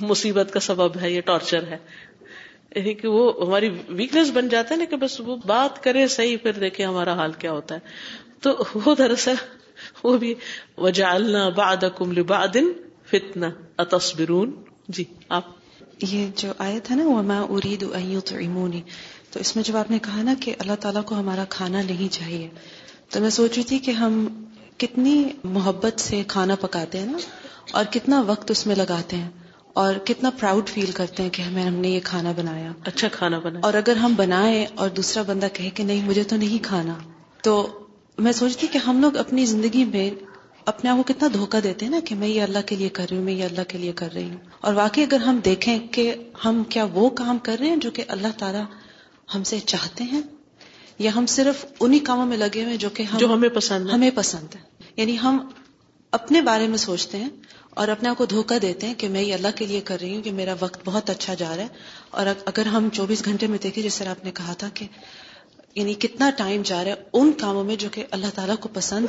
مصیبت 0.00 0.52
کا 0.52 0.60
سبب 0.60 1.00
ہے 1.00 1.12
یہ 1.12 1.20
ٹارچر 1.20 1.64
ہے؟ 1.66 1.78
یعنی 2.76 2.94
کہ 2.94 3.08
وہ 3.08 3.46
ہماری 3.46 3.70
ویکنیس 3.88 4.30
بن 4.30 4.48
جاتا 4.48 4.74
ہے 4.74 4.78
نا 4.78 4.84
کہ 4.84 4.96
بس 4.96 5.20
وہ 5.20 5.36
بات 5.46 5.82
کرے 5.82 6.08
صحیح، 6.08 6.36
پھر 6.42 6.52
دیکھے 6.52 6.84
ہمارا 6.84 7.12
حال 7.12 7.32
کیا 7.32 7.52
ہوتا 7.52 7.74
ہے۔ 7.74 7.80
تو 8.40 8.64
وہ 8.74 8.94
دراصل 8.94 9.34
وہ 10.04 10.18
بھی 10.18 10.34
وجعلنا 10.78 11.48
بعدکم 11.48 12.12
لبعد 12.12 12.56
فتنہ 13.06 13.46
اتصبرون۔ 13.76 14.62
جی 14.88 15.04
آپ۔ 15.28 15.44
یہ 16.02 16.30
جو 16.36 16.52
آیت 16.58 16.90
ہے 16.90 16.96
نا 16.96 17.06
وما 17.06 17.46
اريد 17.50 17.82
ان 17.82 18.12
يطعموني 18.12 18.80
تو 19.30 19.40
اس 19.40 19.56
میں 19.56 19.64
جب 19.64 19.76
آپ 19.76 19.90
نے 19.90 19.98
کہا 19.98 20.22
نا 20.22 20.34
کہ 20.40 20.54
اللہ 20.58 20.72
تعالیٰ 20.80 21.04
کو 21.04 21.14
ہمارا 21.14 21.44
کھانا 21.48 21.82
نہیں 21.82 22.12
چاہیے۔ 22.12 22.48
تو 23.10 23.20
میں 23.20 23.30
سوچ 23.30 23.54
رہی 23.54 23.62
تھی 23.62 23.78
کہ 23.78 23.90
ہم 23.90 24.44
کتنی 24.78 25.24
محبت 25.44 26.00
سے 26.00 26.22
کھانا 26.28 26.54
پکاتے 26.54 26.98
ہیں 26.98 27.06
نا 27.06 27.18
اور 27.72 27.84
کتنا 27.90 28.22
وقت 28.26 28.50
اس 28.50 28.66
میں 28.66 28.76
لگاتے 28.76 29.16
ہیں 29.16 29.30
اور 29.72 29.94
کتنا 30.04 30.30
پراؤڈ 30.30 30.68
فیل 30.68 30.90
کرتے 30.90 31.22
ہیں 31.22 31.30
کہ 31.30 31.42
ہمیں 31.42 31.62
ہم 31.62 31.74
نے 31.74 31.88
یہ 31.88 32.00
کھانا 32.04 32.32
بنایا۔ 32.36 32.72
اچھا 32.84 33.08
کھانا 33.08 33.38
بنا 33.38 33.60
اور 33.62 33.74
اگر 33.74 33.96
ہم 33.96 34.14
بنائیں 34.16 34.66
اور 34.74 34.88
دوسرا 34.88 35.22
بندہ 35.26 35.46
کہے 35.52 35.70
کہ 35.70 35.84
نہیں 35.84 36.08
مجھے 36.08 36.24
تو 36.24 36.36
نہیں 36.36 36.64
کھانا 36.64 36.94
تو 37.42 37.84
میں 38.18 38.32
سوچتی 38.32 38.66
کہ 38.66 38.78
ہم 38.78 39.00
لوگ 39.00 39.16
اپنی 39.16 39.46
زندگی 39.46 39.84
میں 39.84 40.10
اپنے 40.64 40.90
آپ 40.90 40.96
کو 40.96 41.02
کتنا 41.02 41.28
دھوکا 41.34 41.58
دیتے 41.62 41.84
ہیں 41.84 41.92
نا 41.92 41.98
کہ 42.04 42.14
میں 42.14 42.28
یہ 42.28 42.42
اللہ 42.42 42.58
کے 42.66 42.76
لیے 42.76 42.88
کر 42.88 43.06
رہی 43.10 43.16
ہوں 43.16 43.24
میں 43.24 43.32
یہ 43.32 43.44
اللہ 43.44 43.60
کے 43.68 43.78
لیے 43.78 43.92
کر 43.92 44.08
رہی 44.14 44.24
ہوں۔ 44.24 44.36
اور 44.60 44.74
واقعی 44.74 45.02
اگر 45.02 45.20
ہم 45.20 45.40
دیکھیں 45.44 45.78
کہ 45.88 46.14
ہم 46.44 46.62
کیا 46.64 46.86
وہ 46.92 47.10
کام 47.10 47.38
کر 47.38 47.56
رہے 47.60 47.68
ہیں 47.68 47.76
جو 47.76 47.90
کہ 47.90 48.04
اللہ 48.08 48.28
تعالیٰ 48.38 48.64
ہم 49.34 49.42
سے 49.42 49.58
چاہتے 49.60 50.04
ہیں 50.04 50.20
یا 50.98 51.10
ہم 51.14 51.26
صرف 51.26 51.64
انہی 51.80 51.98
کاموں 51.98 52.26
میں 52.26 52.36
لگے 52.36 52.64
ہوئے 52.64 52.76
جو 52.76 52.90
کہ 52.90 53.02
ہم 53.02 53.18
جو 53.18 53.32
ہمیں 53.34 53.48
پسند 53.48 53.90
ہمیں 53.90 54.10
پسند 54.14 54.54
ہے 54.54 54.60
یعنی 54.96 55.18
ہم 55.18 55.48
اپنے 56.12 56.40
بارے 56.40 56.68
میں 56.68 56.78
سوچتے 56.78 57.18
ہیں 57.18 57.28
اور 57.70 57.88
اپنے 57.88 58.08
آپ 58.08 58.18
کو 58.18 58.24
دھوکا 58.26 58.54
دیتے 58.62 58.86
ہیں 58.86 58.94
کہ 58.94 59.08
میں 59.08 59.22
یہ 59.22 59.34
اللہ 59.34 59.48
کے 59.56 59.66
لیے 59.66 59.80
کر 59.80 60.00
رہی 60.00 60.14
ہوں 60.14 60.22
کہ 60.22 60.32
میرا 60.32 60.54
وقت 60.60 60.80
بہت 60.84 61.10
اچھا 61.10 61.34
جا 61.34 61.56
رہا 61.56 61.62
ہے۔ 61.62 61.68
اور 62.10 62.26
اگر 62.46 62.66
ہم 62.66 62.88
چوبیس 62.92 63.24
گھنٹے 63.24 63.46
میں 63.46 63.58
دیکھیں 63.62 63.82
جس 63.82 63.98
طرح 63.98 64.10
آپ 64.10 64.24
نے 64.24 64.30
کہا 64.30 64.52
تھا 64.52 64.68
کہ 64.74 64.86
یعنی 65.74 65.94
کتنا 65.94 66.30
ٹائم 66.36 66.62
جا 66.64 66.84
رہا 66.84 66.90
ہے 66.90 66.96
ان 67.12 67.32
کاموں 67.32 67.64
میں 67.64 67.76
جو 67.76 67.88
کہ 67.92 68.04
اللہ 68.10 68.26
تعالیٰ 68.34 68.56
کو 68.60 68.68
پسند 68.72 69.06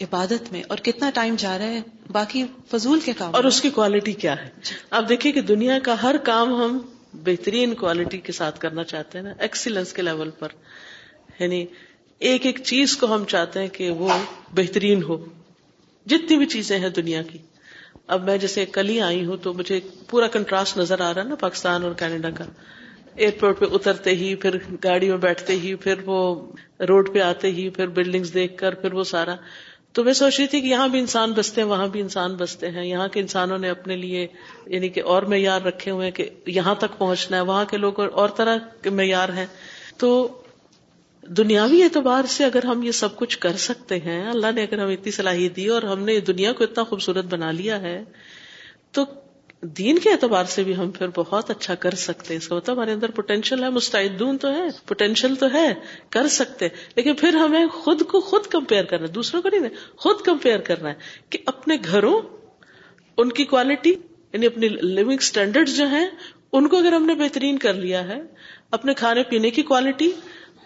عبادت 0.00 0.52
میں 0.52 0.62
اور 0.68 0.78
کتنا 0.78 1.10
ٹائم 1.14 1.34
جا 1.38 1.58
رہا 1.58 1.64
ہے 1.64 1.80
باقی 2.12 2.44
فضول 2.70 3.00
کے 3.00 3.12
کام 3.18 3.34
اور 3.34 3.44
اس 3.44 3.60
کی 3.60 3.70
کوالٹی 3.70 4.12
کیا 4.12 4.42
ہے؟ 4.42 4.50
آپ 4.90 5.08
دیکھیے 5.08 5.32
کہ 5.32 5.40
دنیا 5.40 5.78
کا 5.78 6.02
ہر 6.02 6.16
کام 6.16 6.54
ہم 6.54 6.78
بہترین 7.14 7.74
کوالٹی 7.74 8.18
کے 8.18 8.32
ساتھ 8.32 8.60
کرنا 8.60 8.84
چاہتے 8.84 9.18
ہیں 9.18 9.24
نا 9.24 9.32
ایکسیلنس 9.38 9.92
کے 9.92 10.02
لیول 10.02 10.30
پر۔ 10.30 10.48
یعنی 11.38 11.66
ایک 12.18 12.46
ایک 12.46 12.60
چیز 12.64 12.96
کو 12.96 13.14
ہم 13.14 13.24
چاہتے 13.24 13.60
ہیں 13.60 13.68
کہ 13.68 13.90
وہ 13.90 14.08
بہترین 14.54 15.02
ہو۔ 15.02 15.24
جتنی 16.06 16.36
بھی 16.36 16.46
چیزیں 16.46 16.78
ہیں 16.78 16.88
دنیا 16.88 17.22
کی۔ 17.22 17.38
اب 18.06 18.24
میں 18.24 18.38
جیسے 18.38 18.66
کل 18.66 18.88
ہی 18.88 19.00
آئی 19.00 19.24
ہوں 19.24 19.36
تو 19.36 19.54
مجھے 19.54 19.80
پورا 20.08 20.26
کنٹراسٹ 20.26 20.76
نظر 20.76 21.00
آ 21.00 21.14
رہا 21.14 21.22
ہے 21.22 21.26
نا 21.26 21.34
پاکستان 21.34 21.84
اور 21.84 21.92
کینیڈا 21.92 22.30
کا۔ 22.30 22.44
ایئرپورٹ 23.16 23.58
پہ 23.58 23.64
اترتے 23.72 24.10
ہی، 24.10 24.34
پھر 24.34 24.56
گاڑی 24.84 25.08
میں 25.08 25.16
بیٹھتے 25.16 25.52
ہی، 25.52 25.74
پھر 25.74 25.94
وہ 26.04 26.52
روڈ 26.88 27.14
پہ 27.14 27.18
آتے 27.18 27.50
ہی، 27.50 27.70
پھر 27.70 27.86
بلڈنگز 27.86 28.34
دیکھ 28.34 28.56
کر، 28.56 28.74
پھر 28.74 28.92
وہ 28.92 29.04
سارا۔ 29.04 29.36
تو 29.92 30.04
میں 30.04 30.12
سوچ 30.12 30.40
رہی 30.40 30.48
تھی 30.48 30.60
کہ 30.60 30.66
یہاں 30.66 30.88
بھی 30.88 30.98
انسان 30.98 31.32
بستے 31.32 31.60
ہیں، 31.60 31.68
وہاں 31.68 31.86
بھی 31.86 32.00
انسان 32.00 32.34
بستے 32.34 32.70
ہیں۔ 32.70 32.86
یہاں 32.86 33.08
کے 33.08 33.20
انسانوں 33.20 33.58
نے 33.58 33.70
اپنے 33.70 33.96
لیے 33.96 34.26
یعنی 34.66 34.88
کہ 34.88 35.02
اور 35.02 35.22
معیار 35.22 35.60
رکھے 35.60 35.90
ہوئے 35.90 36.10
کہ 36.10 36.30
یہاں 36.46 36.74
تک 36.74 36.98
پہنچنا 36.98 37.36
ہے، 37.36 37.42
وہاں 37.42 37.64
کے 37.64 37.76
لوگ 37.76 38.00
اور 38.00 38.28
طرح 38.28 38.56
کے 38.82 38.90
معیار 38.90 39.28
ہیں۔ 39.28 39.46
تو 39.96 40.40
دنیاوی 41.22 41.82
اعتبار 41.82 42.24
سے 42.28 42.44
اگر 42.44 42.64
ہم 42.64 42.82
یہ 42.82 42.92
سب 42.92 43.16
کچھ 43.16 43.38
کر 43.38 43.52
سکتے 43.52 44.00
ہیں، 44.00 44.28
اللہ 44.28 44.46
نے 44.54 44.62
اگر 44.62 44.78
ہمیں 44.78 44.94
اتنی 44.94 45.12
صلاحیت 45.12 45.56
دی 45.56 45.68
اور 45.68 45.82
ہم 45.82 46.04
نے 46.04 46.20
دنیا 46.20 46.52
کو 46.52 46.64
اتنا 46.64 46.84
خوبصورت 46.84 47.24
بنا 47.24 47.50
لیا 47.50 47.80
ہے، 47.80 48.04
تو 48.92 49.04
دین 49.76 49.98
کے 49.98 50.10
اعتبار 50.10 50.44
سے 50.44 50.62
بھی 50.62 50.76
ہم 50.76 50.90
پھر 50.90 51.08
بہت 51.14 51.50
اچھا 51.50 51.74
کر 51.74 51.94
سکتے 51.94 52.34
ہیں۔ 52.34 52.38
اس 52.38 52.48
کا 52.48 52.54
مطلب 52.54 52.76
ہمارے 52.76 52.92
اندر 52.92 53.10
پوٹینشیل 53.10 53.62
ہے، 53.64 53.68
مستعدون 53.70 54.38
تو 54.38 54.50
ہے 54.50 54.66
پوٹینشیل 54.86 55.34
تو 55.34 55.46
ہے، 55.52 55.74
کر 56.10 56.28
سکتے 56.28 56.68
لیکن 56.96 57.14
پھر 57.14 57.34
ہمیں 57.34 57.66
خود 57.66 58.02
کو 58.02 58.20
خود 58.20 58.46
کمپیئر 58.46 58.84
کرنا 58.84 59.06
ہے۔ 59.06 59.12
دوسروں 59.12 59.42
کو 59.42 59.48
نہیں 59.48 59.68
خود 59.96 60.20
کمپیئر 60.20 60.60
کرنا 60.60 60.88
ہے 60.88 60.94
کہ 61.30 61.38
اپنے 61.46 61.76
گھروں، 61.84 62.20
ان 63.16 63.32
کی 63.32 63.44
کوالٹی 63.44 63.90
یعنی 63.90 64.46
اپنی 64.46 64.68
لونگ 64.68 65.18
اسٹینڈرڈ 65.20 65.68
جو 65.68 65.86
ہیں، 65.86 66.06
ان 66.52 66.68
کو 66.68 66.76
اگر 66.76 66.92
ہم 66.92 67.06
نے 67.06 67.14
بہترین 67.14 67.58
کر 67.58 67.74
لیا 67.74 68.06
ہے، 68.08 68.20
اپنے 68.70 68.94
کھانے 68.94 69.22
پینے 69.22 69.50
کی 69.50 69.62
کوالٹی 69.62 70.10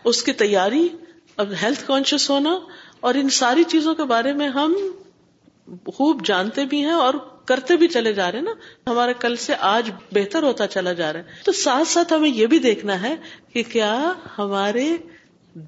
اس 0.04 0.22
کی 0.22 0.32
تیاری، 0.32 0.88
اب 1.36 1.52
ہیلتھ 1.62 1.86
کانشیس 1.86 2.30
ہونا، 2.30 2.58
اور 3.00 3.14
ان 3.14 3.28
ساری 3.28 3.64
چیزوں 3.64 3.94
کے 3.94 4.04
بارے 4.04 4.32
میں 4.32 4.48
ہم 4.48 4.76
خوب 5.86 6.24
جانتے 6.26 6.64
بھی 6.64 6.84
ہیں 6.84 6.92
اور 6.92 7.14
کرتے 7.48 7.76
بھی 7.76 7.88
چلے 7.88 8.12
جا 8.12 8.32
رہے 8.32 8.38
ہیں 8.38 8.44
نا، 8.44 8.90
ہمارے 8.90 9.12
کل 9.20 9.36
سے 9.36 9.54
آج 9.60 9.90
بہتر 10.12 10.42
ہوتا 10.42 10.66
چلا 10.66 10.92
جا 10.92 11.12
رہا 11.12 11.20
ہے۔ 11.20 11.24
تو 11.44 11.52
ساتھ 11.52 11.88
ساتھ 11.88 12.12
ہمیں 12.12 12.30
یہ 12.30 12.46
بھی 12.46 12.58
دیکھنا 12.58 13.02
ہے 13.02 13.16
کہ 13.52 13.62
کیا 13.72 14.12
ہمارے 14.38 14.96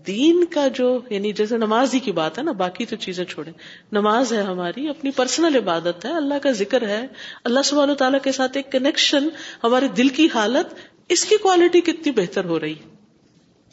دین 0.06 0.44
کا 0.44 0.68
جو 0.68 1.00
یعنی 1.10 1.32
جیسے 1.32 1.56
نماز 1.56 1.94
ہی 1.94 1.98
کی 1.98 2.12
بات 2.12 2.38
ہے 2.38 2.42
نا، 2.42 2.52
باقی 2.52 2.86
تو 2.86 2.96
چیزیں 2.96 3.24
چھوڑیں۔ 3.24 3.52
نماز 3.92 4.32
ہے 4.32 4.42
ہماری، 4.42 4.88
اپنی 4.88 5.10
پرسنل 5.10 5.56
عبادت 5.56 6.04
ہے، 6.04 6.12
اللہ 6.12 6.34
کا 6.42 6.50
ذکر 6.50 6.88
ہے۔ 6.88 7.06
اللہ 7.44 7.60
سبحانہ 7.64 7.92
تعالیٰ 7.92 8.20
کے 8.22 8.32
ساتھ 8.32 8.56
ایک 8.56 8.72
کنیکشن 8.72 9.28
ہمارے 9.64 9.88
دل 9.88 10.08
کی 10.08 10.28
حالت، 10.34 10.74
اس 11.08 11.24
کی 11.24 11.36
کوالٹی 11.36 11.80
کتنی 11.80 12.10
بہتر 12.10 12.44
ہو 12.44 12.60
رہی۔ 12.60 12.74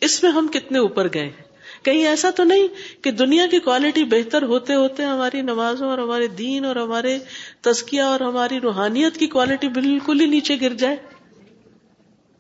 اس 0.01 0.24
میں 0.24 0.32
ہم 0.32 0.47
کتنے 0.47 0.80
اوپر 0.80 1.08
گئے 1.14 1.24
ہیں؟ 1.24 1.46
کہیں 1.84 2.07
ایسا 2.07 2.30
تو 2.30 2.43
نہیں 2.43 2.67
کہ 3.03 3.11
دنیا 3.11 3.45
کی 3.51 3.59
کوالٹی 3.59 4.03
بہتر 4.03 4.43
ہوتے 4.43 4.73
ہوتے 4.73 5.03
ہماری 5.03 5.41
نمازوں 5.41 5.89
اور 5.89 5.97
ہمارے 5.97 6.28
دین 6.28 6.65
اور 6.65 6.75
ہمارے 6.75 7.19
تزکیہ 7.61 8.01
اور 8.01 8.19
ہماری 8.19 8.59
روحانیت 8.59 9.17
کی 9.17 9.28
کوالٹی 9.28 9.67
بالکل 9.67 10.21
ہی 10.21 10.25
نیچے 10.25 10.55
گر 10.61 10.73
جائے۔ 10.73 10.95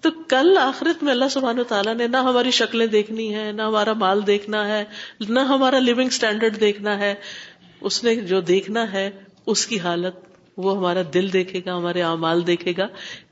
تو 0.01 0.09
کل 0.27 0.57
آخرت 0.61 1.03
میں 1.03 1.11
اللہ 1.11 1.25
سبحانہ 1.31 1.61
تعالیٰ 1.61 1.95
نے 1.95 2.07
نہ 2.07 2.17
ہماری 2.17 2.51
شکلیں 2.51 2.87
دیکھنی 2.87 3.35
ہے 3.35 3.51
نہ 3.51 3.61
ہمارا 3.61 3.93
مال 3.93 4.27
دیکھنا 4.27 4.67
ہے، 4.67 4.83
نہ 5.19 5.39
ہمارا 5.39 5.79
لونگ 5.79 6.07
اسٹینڈرڈ 6.07 6.59
دیکھنا 6.59 6.99
ہے۔ 6.99 7.15
اس 7.81 8.03
نے 8.03 8.15
جو 8.15 8.41
دیکھنا 8.41 8.93
ہے، 8.93 9.09
اس 9.45 9.67
کی 9.67 9.79
حالت 9.79 10.15
وہ 10.57 10.77
ہمارا 10.77 11.01
دل 11.13 11.33
دیکھے 11.33 11.61
گا، 11.65 11.77
ہمارے 11.77 12.01
اعمال 12.01 12.47
دیکھے 12.47 12.73
گا۔ 12.77 12.87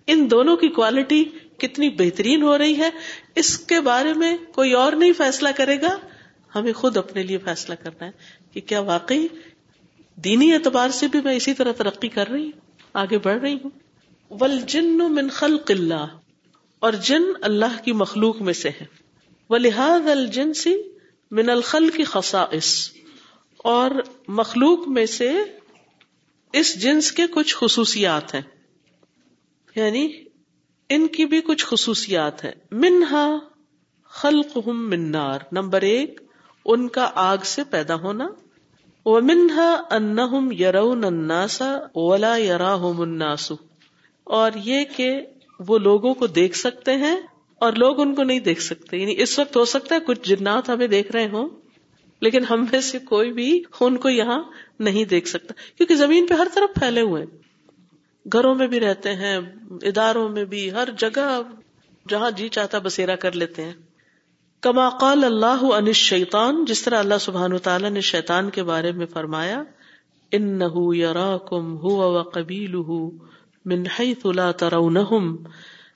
ان 0.07 0.31
دونوں 0.31 0.57
کی 0.57 0.67
کوالٹی 0.67 1.25
کتنی 1.59 1.89
بہترین 1.89 2.41
ہو 2.41 2.57
رہی 2.57 2.77
ہے، 2.77 2.89
اس 3.35 3.57
کے 3.57 3.79
بارے 3.81 4.13
میں 4.13 4.37
کوئی 4.51 4.73
اور 4.73 4.93
نہیں 4.93 5.13
فیصلہ 5.13 5.49
کرے 5.55 5.81
گا۔ 5.81 5.97
ہمیں 6.55 6.73
خود 6.73 6.97
اپنے 6.97 7.23
لیے 7.23 7.37
فیصلہ 7.37 7.75
کرنا 7.75 8.05
ہے 8.05 8.11
کہ 8.53 8.61
کیا 8.61 8.79
واقعی 8.79 9.27
دینی 10.15 10.53
اعتبار 10.53 10.89
سے 10.89 11.07
بھی 11.07 11.21
میں 11.21 11.35
اسی 11.35 11.53
طرح 11.53 11.71
ترقی 11.71 12.07
کر 12.07 12.27
رہی 12.27 12.43
ہوں، 12.43 12.61
آگے 12.93 13.17
بڑھ 13.17 13.37
رہی 13.37 13.53
ہوں؟ 13.53 13.69
ول 14.31 14.59
جن 14.61 14.97
من 14.97 15.29
خلق 15.29 15.71
اللہ، 15.71 16.05
اور 16.79 16.93
جن 16.93 17.23
اللہ 17.41 17.83
کی 17.83 17.91
مخلوق 17.91 18.41
میں 18.41 18.53
سے 18.53 18.69
ہے 18.69 18.85
وہ 19.49 19.57
لحاظ 19.57 20.07
الجنسی 20.07 20.75
من 21.31 21.49
الخل 21.49 21.89
کی 21.89 22.03
خسائس 22.03 22.89
اور 23.57 23.91
مخلوق 24.27 24.87
میں 24.87 25.05
سے 25.05 25.31
اس 26.53 26.81
جنس 26.81 27.11
کے 27.11 27.23
کچھ 27.31 27.55
خصوصیات 27.57 28.33
ہیں۔ 28.33 28.41
یعنی 29.75 30.24
ان 30.89 31.07
کی 31.07 31.25
بھی 31.25 31.41
کچھ 31.41 31.65
خصوصیات 31.65 32.45
ہیں۔ 32.45 32.51
منہا 32.71 33.37
خلق 34.03 34.57
ہم 34.67 34.89
منار 34.89 35.39
نمبر 35.51 35.81
ایک، 35.81 36.21
ان 36.65 36.87
کا 36.87 37.11
آگ 37.15 37.37
سے 37.43 37.63
پیدا 37.63 37.95
ہونا۔ 37.95 38.27
وہ 39.05 39.19
منہا 39.19 39.81
ان 39.91 40.17
یرون 40.59 41.03
الناسا 41.03 41.77
ولا 41.95 42.37
یرا 42.37 42.73
الناسو 42.73 43.55
اور 44.23 44.51
یہ 44.55 44.85
کہ 44.97 45.21
وہ 45.67 45.77
لوگوں 45.77 46.13
کو 46.13 46.27
دیکھ 46.27 46.57
سکتے 46.57 46.91
ہیں 46.91 47.15
اور 47.55 47.73
لوگ 47.73 48.01
ان 48.01 48.15
کو 48.15 48.23
نہیں 48.23 48.39
دیکھ 48.39 48.61
سکتے۔ 48.61 48.97
یعنی 48.97 49.21
اس 49.21 49.39
وقت 49.39 49.57
ہو 49.57 49.65
سکتا 49.65 49.95
ہے 49.95 49.99
کچھ 49.99 50.29
جنات 50.29 50.69
ہمیں 50.69 50.87
دیکھ 50.87 51.11
رہے 51.11 51.27
ہوں، 51.27 51.49
لیکن 52.21 52.43
ہم 52.45 52.65
میں 52.71 52.81
سے 52.81 52.99
کوئی 52.99 53.33
بھی 53.33 53.63
ان 53.79 53.97
کو 53.97 54.09
یہاں 54.09 54.43
نہیں 54.79 55.05
دیکھ 55.05 55.27
سکتا۔ 55.27 55.53
کیونکہ 55.77 55.95
زمین 55.95 56.27
پہ 56.27 56.33
ہر 56.33 56.47
طرف 56.53 56.79
پھیلے 56.79 57.01
ہوئے 57.01 57.23
ہیں۔ 57.23 57.44
گھروں 58.33 58.55
میں 58.55 58.67
بھی 58.67 58.79
رہتے 58.79 59.13
ہیں، 59.15 59.39
اداروں 59.81 60.29
میں 60.29 60.45
بھی، 60.45 60.71
ہر 60.71 60.89
جگہ 60.97 61.41
جہاں 62.09 62.31
جی 62.31 62.49
چاہتا 62.49 62.79
بسیرا 62.79 63.15
کر 63.15 63.31
لیتے 63.31 63.63
ہیں۔ 63.63 63.73
کما 64.61 64.89
قال 64.89 65.23
اللہ 65.23 65.59
ان 65.61 65.93
شیطان 65.93 66.65
جس 66.65 66.81
طرح 66.81 66.99
اللہ 66.99 67.17
سبحان 67.19 67.57
تعالیٰ 67.57 67.89
نے 67.89 68.01
شیطان 68.01 68.49
کے 68.49 68.63
بارے 68.63 68.91
میں 68.91 69.05
فرمایا 69.05 69.63
ان 70.31 70.59
نہ 70.59 71.37
کم 71.49 71.77
ہو 71.77 72.23
قبیل 72.23 72.75
من 73.65 73.83
حیث 73.99 74.25
لا 74.25 74.51
ترونہم۔ 74.51 75.35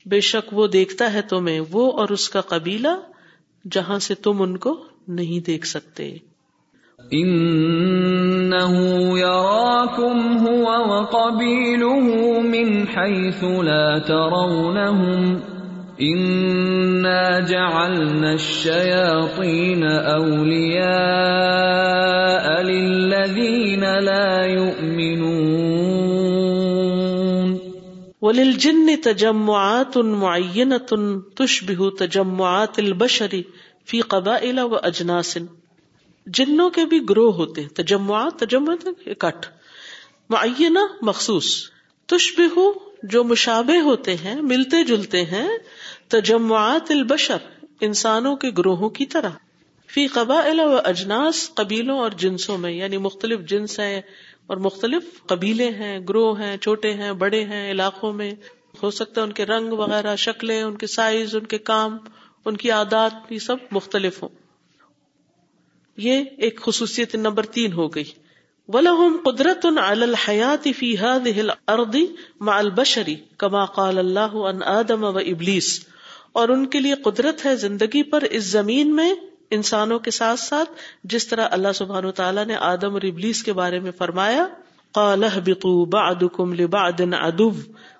بے 0.06 0.22
شک 0.22 0.54
وہ 0.54 0.68
دیکھتا 0.68 1.14
ہے 1.14 1.22
تمہیں، 1.22 1.60
وہ 1.72 1.92
اور 1.92 2.10
اس 2.10 2.30
کا 2.30 2.42
قبیلہ 2.42 2.88
جہاں 3.72 4.00
سے 4.00 4.16
تم 4.16 4.42
ان 4.42 4.58
کو 4.58 4.86
نہیں 5.08 5.46
دیکھ 5.46 5.68
سکتے۔ 5.68 6.18
انه 7.14 8.74
يراكم 9.20 10.38
هو 10.38 10.66
وقبيله 10.66 12.40
من 12.42 12.88
حيث 12.88 13.44
لا 13.44 14.00
ترونهم 14.08 15.40
انا 16.02 17.40
جعلنا 17.40 18.34
الشياطين 18.34 19.84
اولياء 19.84 20.90
للذين 22.64 23.84
لا 24.00 24.46
يؤمنون. 24.46 25.90
وللجن 28.22 29.02
تجمعات 29.02 29.98
معينه 29.98 31.22
تشبه 31.36 31.90
تجمعات 31.98 32.80
البشر 32.80 33.44
في 33.86 34.02
قبائل 34.02 34.62
واجناس 34.62 35.40
جنوں 36.34 36.70
کے 36.70 36.86
بھی 36.86 37.02
گروہ 37.10 37.34
ہوتے 37.34 37.62
ہیں، 37.62 37.70
تجمعات 37.70 38.34
تجمعات 38.40 38.88
اکٹھ۔ 39.06 39.48
معینہ 40.30 40.80
مخصوص۔ 41.02 41.70
تشبہ 42.06 42.72
جو 43.04 43.24
مشابہ 43.24 43.82
ہوتے 43.82 44.16
ہیں، 44.16 44.42
ملتے 44.42 44.84
جلتے 44.84 45.26
ہیں۔ 45.26 45.50
تجمعات 46.08 46.92
البشر، 46.92 47.38
انسانوں 47.82 48.36
کے 48.36 48.50
گروہوں 48.58 48.90
کی 48.90 49.06
طرح۔ 49.06 49.30
فی 49.88 50.08
قبائل 50.08 50.60
و 50.60 50.78
اجناس، 50.84 51.52
قبیلوں 51.54 52.00
اور 52.00 52.12
جنسوں 52.12 52.58
میں 52.58 52.72
یعنی 52.72 52.98
مختلف 52.98 53.40
جنس 53.40 53.80
ہیں 53.80 54.02
اور 54.48 54.58
مختلف 54.58 55.04
قبیلے 55.26 55.70
ہیں، 55.70 56.00
گروہ 56.00 56.40
ہیں، 56.40 56.58
چھوٹے 56.58 56.94
ہیں، 56.94 57.12
بڑے 57.12 57.46
ہیں، 57.46 57.72
علاقوں 57.72 58.14
میں۔ 58.14 58.32
ہو 58.84 58.92
سکتا 58.92 59.22
ہے 59.22 59.26
ان 59.26 59.34
کے 59.34 59.46
رنگ 59.46 59.70
وغیرہ، 59.70 60.16
شکلیں، 60.16 60.64
ان 60.64 60.78
کے 60.78 60.88
سائز 60.88 61.36
ان 61.36 61.46
کے 61.46 61.58
کام، 61.58 61.98
ان 62.46 62.58
کی 62.58 62.72
عادات 62.72 63.12
بھی 63.28 63.40
سب 63.40 63.56
مختلف 63.72 64.24
ہوں۔ 64.24 64.49
یہ 66.00 66.24
ایک 66.38 66.62
خصوصیت 66.62 67.16
نمبر 67.16 67.46
تین 67.46 67.74
ہو 67.74 67.88
گئی۔ 67.88 68.04
ولہم 68.68 69.18
قدرت 69.26 69.66
علی 69.66 70.04
الحیات 70.04 70.68
فی 70.78 70.96
هذه 70.98 71.40
الارض 71.40 71.96
مع 72.40 72.58
البشر 72.58 73.10
کما 73.38 73.66
قال 73.66 73.98
اللہ 73.98 74.20
ان 74.20 74.64
آدم 74.64 75.04
و 75.04 75.18
ابلیس 75.18 75.86
اور 76.32 76.50
ان 76.50 76.66
کے 76.66 76.80
لیے 76.80 76.96
قدرت 76.96 77.46
ہے 77.46 77.56
زندگی 77.56 78.04
پر 78.04 78.22
اس 78.22 78.44
زمین 78.44 78.96
میں 78.96 79.14
انسانوں 79.52 80.00
کے 80.00 80.12
ساتھ 80.12 80.40
ساتھ، 80.40 80.70
جس 81.04 81.28
طرح 81.28 81.48
اللہ 81.52 81.68
سبحانہ 81.76 82.12
تعالیٰ 82.12 82.46
نے 82.46 82.56
آدم 82.56 82.94
اور 82.94 83.02
ابلیس 83.02 83.44
کے 83.44 83.54
بارے 83.54 83.80
میں 83.80 83.92
فرمایا، 83.98 84.48
قال 84.92 85.24
اهبطوا 85.24 85.86
بعضكم 85.86 86.54
لبعض 86.54 87.02
عدو 87.14 87.52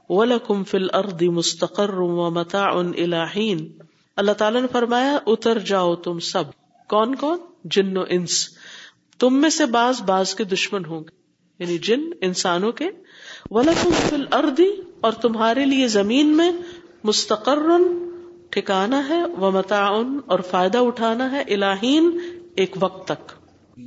ولكم 0.10 0.64
في 0.64 0.78
الارض 0.78 1.22
مستقر 1.22 1.94
ومتاع 1.94 2.72
الى 2.76 3.18
حين۔ 3.36 3.72
اللہ 4.16 4.32
تعالیٰ 4.32 4.62
نے 4.62 4.68
فرمایا، 4.72 5.18
اتر 5.26 5.60
جاؤ 5.60 5.96
تم 5.96 6.20
سب۔ 6.20 6.44
کون 6.88 7.16
کون؟ 7.16 7.40
جن 7.64 7.98
و 7.98 8.04
انس۔ 8.10 8.50
تم 9.20 9.42
میں 9.42 9.50
سے 9.50 9.66
باز 9.66 10.02
باز 10.02 10.36
کے 10.36 10.44
دشمن 10.44 10.86
ہوں 10.86 11.00
گے۔ 11.00 11.20
یعنی 11.60 11.78
جن 11.78 12.00
انسانوں 12.22 12.72
کے۔ 12.72 12.90
ولکم 13.52 13.90
فی 13.92 14.16
الارض 14.16 14.62
اور 15.02 15.12
تمہارے 15.12 15.66
لیے 15.66 15.88
زمین 15.88 16.28
میں 16.28 16.52
مستقر 17.04 17.58
ٹھکانا 18.50 19.10
ہے 19.10 19.24
و 19.42 19.52
متعن 19.52 20.20
اور 20.26 20.40
فائدہ 20.40 20.78
اٹھانا 20.78 21.32
ہے 21.32 21.42
الہین 21.42 22.20
ایک 22.56 22.76
وقت 22.80 23.08
تک۔ 23.08 23.28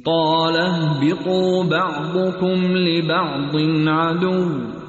قال 0.05 0.57
اهبطوا 0.61 1.65
بعضكم 1.65 2.77
لبعض 2.77 3.55
عدو۔ 3.89 4.82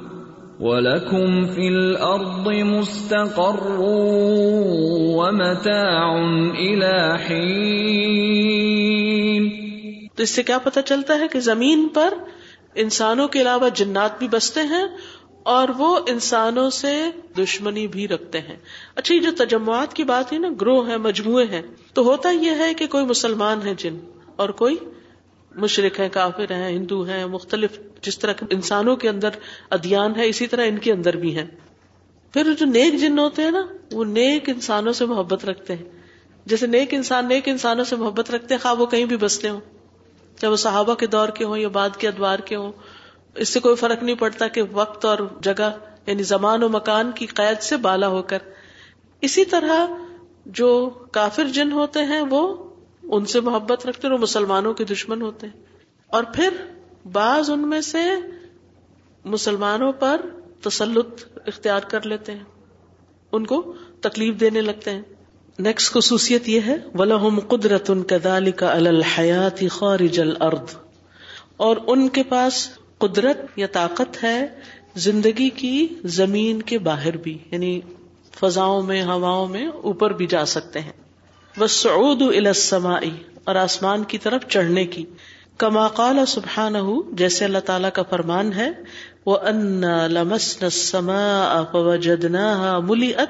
وَلَكُمْ 0.64 1.54
فِي 1.54 1.66
الْأَرْضِ 1.66 2.62
مُسْتَقَرٌّ 2.62 3.76
وَمَتَاعٌ 5.14 6.16
إِلَى 6.54 7.12
حِينٍ۔ 7.26 8.08
تو 10.16 10.22
اس 10.22 10.30
سے 10.30 10.42
کیا 10.42 10.58
پتہ 10.58 10.80
چلتا 10.84 11.18
ہے 11.18 11.28
کہ 11.28 11.40
زمین 11.40 11.88
پر 11.94 12.14
انسانوں 12.74 13.28
کے 13.28 13.40
علاوہ 13.40 13.68
جنات 13.74 14.18
بھی 14.18 14.28
بستے 14.28 14.60
ہیں 14.60 14.84
اور 15.42 15.68
وہ 15.78 15.98
انسانوں 16.08 16.70
سے 16.70 17.10
دشمنی 17.38 17.86
بھی 17.86 18.08
رکھتے 18.08 18.38
ہیں۔ 18.38 18.56
اچھا 18.94 19.14
یہ 19.14 19.20
جو 19.20 19.30
تجمعات 19.38 19.94
کی 19.94 20.04
بات 20.04 20.32
ہے 20.32 20.38
نا، 20.38 20.48
گروہ 20.60 20.88
ہے 20.88 20.96
مجموعے 20.96 21.44
ہیں، 21.44 21.62
تو 21.94 22.02
ہوتا 22.02 22.30
یہ 22.30 22.50
ہے 22.58 22.74
کہ 22.74 22.86
کوئی 22.86 23.04
مسلمان 23.04 23.60
ہے 23.66 23.74
جن 23.78 23.96
اور 24.36 24.48
کوئی 24.48 24.76
مشرق 25.56 26.00
ہے 26.00 26.08
کافر 26.08 26.50
ہیں، 26.50 26.68
ہندو 26.68 27.02
ہیں، 27.02 27.26
مختلف 27.26 27.78
جس 28.02 28.18
طرح 28.18 28.32
انسانوں 28.50 28.96
کے 28.96 29.08
اندر 29.08 29.28
ادیان 29.70 30.16
ہے، 30.16 30.28
اسی 30.28 30.46
طرح 30.46 30.66
ان 30.66 30.78
کے 30.78 30.92
اندر 30.92 31.16
بھی 31.16 31.38
ہیں۔ 31.38 31.46
پھر 32.32 32.54
جو 32.58 32.66
نیک 32.66 33.00
جن 33.00 33.18
ہوتے 33.18 33.42
ہیں 33.42 33.50
نا، 33.50 33.66
وہ 33.92 34.04
نیک 34.04 34.48
انسانوں 34.48 34.92
سے 34.92 35.06
محبت 35.06 35.44
رکھتے 35.44 35.74
ہیں۔ 35.76 35.84
جیسے 36.46 36.66
نیک 36.66 36.94
انسان 36.94 37.28
نیک 37.28 37.48
انسانوں 37.48 37.84
سے 37.84 37.96
محبت 37.96 38.30
رکھتے 38.30 38.54
ہیں، 38.54 38.62
خواہ 38.62 38.74
وہ 38.74 38.86
کہیں 38.86 39.04
بھی 39.04 39.16
بستے 39.16 39.48
ہوں۔ 39.48 39.60
چاہے 40.40 40.50
وہ 40.50 40.56
صحابہ 40.56 40.94
کے 40.94 41.06
دور 41.06 41.28
کے 41.28 41.44
ہوں 41.44 41.56
یا 41.56 41.68
بعد 41.68 41.90
کے 41.98 42.08
ادوار 42.08 42.38
کے 42.38 42.56
ہوں۔ 42.56 42.72
اس 43.34 43.48
سے 43.48 43.60
کوئی 43.60 43.76
فرق 43.76 44.02
نہیں 44.02 44.16
پڑتا 44.16 44.48
کہ 44.48 44.62
وقت 44.72 45.04
اور 45.04 45.18
جگہ 45.40 45.78
یعنی 46.06 46.22
زمان 46.22 46.62
و 46.62 46.68
مکان 46.68 47.12
کی 47.12 47.26
قید 47.26 47.62
سے 47.62 47.76
بالا 47.76 48.08
ہو 48.08 48.22
کر۔ 48.22 48.38
اسی 49.20 49.44
طرح 49.44 49.86
جو 50.46 50.90
کافر 51.12 51.44
جن 51.44 51.72
ہوتے 51.72 52.00
ہیں، 52.00 52.20
وہ 52.30 52.63
ان 53.04 53.24
سے 53.24 53.40
محبت 53.40 53.86
رکھتے 53.86 54.06
ہیں 54.08 54.14
وہ 54.14 54.18
مسلمانوں 54.18 54.74
کے 54.74 54.84
دشمن 54.84 55.22
ہوتے 55.22 55.46
ہیں۔ 55.46 55.62
اور 56.06 56.22
پھر 56.22 56.48
بعض 57.12 57.50
ان 57.50 57.68
میں 57.68 57.80
سے 57.80 57.98
مسلمانوں 59.24 59.92
پر 59.92 60.20
تسلط 60.60 61.38
اختیار 61.46 61.80
کر 61.80 62.06
لیتے 62.06 62.32
ہیں۔ 62.32 62.44
ان 63.32 63.46
کو 63.46 63.74
تکلیف 64.00 64.40
دینے 64.40 64.60
لگتے 64.60 64.90
ہیں۔ 64.90 65.02
نیکسٹ 65.58 65.92
خصوصیت 65.92 66.48
یہ 66.48 66.60
ہے 66.66 66.76
ولہم 66.94 67.40
قدرت 67.40 67.90
ان 67.90 68.02
کا 68.02 68.72
الحیات 68.72 69.62
خارج 69.70 70.20
الارض 70.20 70.76
اور 71.56 71.76
ان 71.86 72.08
کے 72.08 72.22
پاس 72.22 72.68
قدرت 72.98 73.58
یا 73.58 73.66
طاقت 73.72 74.24
ہے 74.24 74.46
زندگی 74.94 75.50
کی 75.50 75.88
زمین 76.04 76.62
کے 76.62 76.78
باہر 76.78 77.16
بھی 77.16 77.38
یعنی 77.50 77.80
فضاؤں 78.40 78.82
میں، 78.82 79.02
ہواؤں 79.02 79.46
میں 79.46 79.66
اوپر 79.66 80.12
بھی 80.12 80.26
جا 80.26 80.44
سکتے 80.44 80.80
ہیں۔ 80.80 80.92
وہ 81.56 81.66
سعود 81.66 82.22
اور 83.44 83.54
آسمان 83.54 84.04
کی 84.04 84.18
طرف 84.18 84.42
چڑھنے 84.48 84.86
کی۔ 84.86 85.04
کما 85.58 85.88
قال 85.88 86.26
سبحان 86.26 86.74
جیسے 87.12 87.44
اللہ 87.44 87.58
تعالیٰ 87.58 87.90
کا 87.92 88.02
فرمان 88.02 88.52
ہے 88.52 88.70
وہ 89.26 89.38
ان 89.38 89.84
جدنا 91.96 92.78
ملی 92.78 93.14
ات 93.14 93.28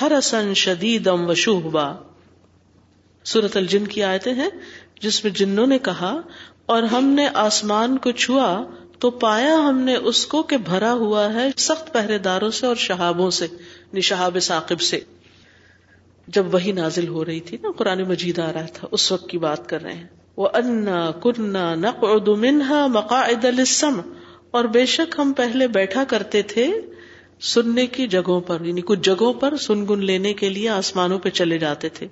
ہر 0.00 0.12
شدید 0.54 1.08
سورت 3.24 3.56
الجن 3.56 3.86
کی 3.86 4.02
آیتیں 4.02 4.34
ہیں، 4.34 4.50
جس 5.00 5.24
میں 5.24 5.32
جنوں 5.32 5.66
نے 5.66 5.78
کہا، 5.78 6.20
اور 6.66 6.82
ہم 6.82 7.04
نے 7.04 7.28
آسمان 7.34 7.98
کو 7.98 8.10
چھوا، 8.10 8.62
تو 8.98 9.10
پایا 9.10 9.54
ہم 9.54 9.78
نے 9.78 9.96
اس 9.96 10.26
کو 10.26 10.42
کہ 10.42 10.56
بھرا 10.56 10.92
ہوا 10.92 11.32
ہے 11.32 11.48
سخت 11.56 11.92
پہرے 11.92 12.18
داروں 12.18 12.50
سے 12.50 12.66
اور 12.66 12.76
شہابوں 12.76 13.30
سے، 13.30 13.46
نشہاب 13.94 14.38
ثاقب 14.42 14.80
سے۔ 14.80 15.00
جب 16.34 16.54
وہی 16.54 16.72
نازل 16.72 17.08
ہو 17.08 17.24
رہی 17.24 17.40
تھی 17.40 17.56
نا، 17.62 17.68
قرآن 17.76 18.02
مجید 18.02 18.38
آ 18.38 18.52
رہا 18.52 18.66
تھا، 18.74 18.88
اس 18.90 19.12
وقت 19.12 19.28
کی 19.28 19.38
بات 19.38 19.68
کر 19.68 19.82
رہے 19.82 19.92
ہیں۔ 19.92 20.06
وہ 20.36 20.48
انا 20.54 21.10
کنہ 21.10 21.74
نقعد 21.74 22.28
منها 22.28 22.86
مقاعد 22.86 23.44
للسمع۔ 23.44 24.00
اور 24.50 24.64
بے 24.64 24.86
شک 24.86 25.14
ہم 25.18 25.32
پہلے 25.32 25.68
بیٹھا 25.68 26.04
کرتے 26.04 26.42
تھے 26.42 26.72
سننے 27.40 27.86
کی 27.86 28.06
جگہوں 28.06 28.40
پر 28.40 28.60
یعنی 28.60 28.80
کچھ 28.80 29.00
جگہوں 29.02 29.32
پر 29.32 29.56
سنگن 29.56 30.04
لینے 30.04 30.34
کے 30.34 30.48
لیے 30.48 30.68
آسمانوں 30.68 31.18
پہ 31.18 31.30
چلے 31.30 31.58
جاتے 31.58 31.88
تھے۔ 31.88 32.06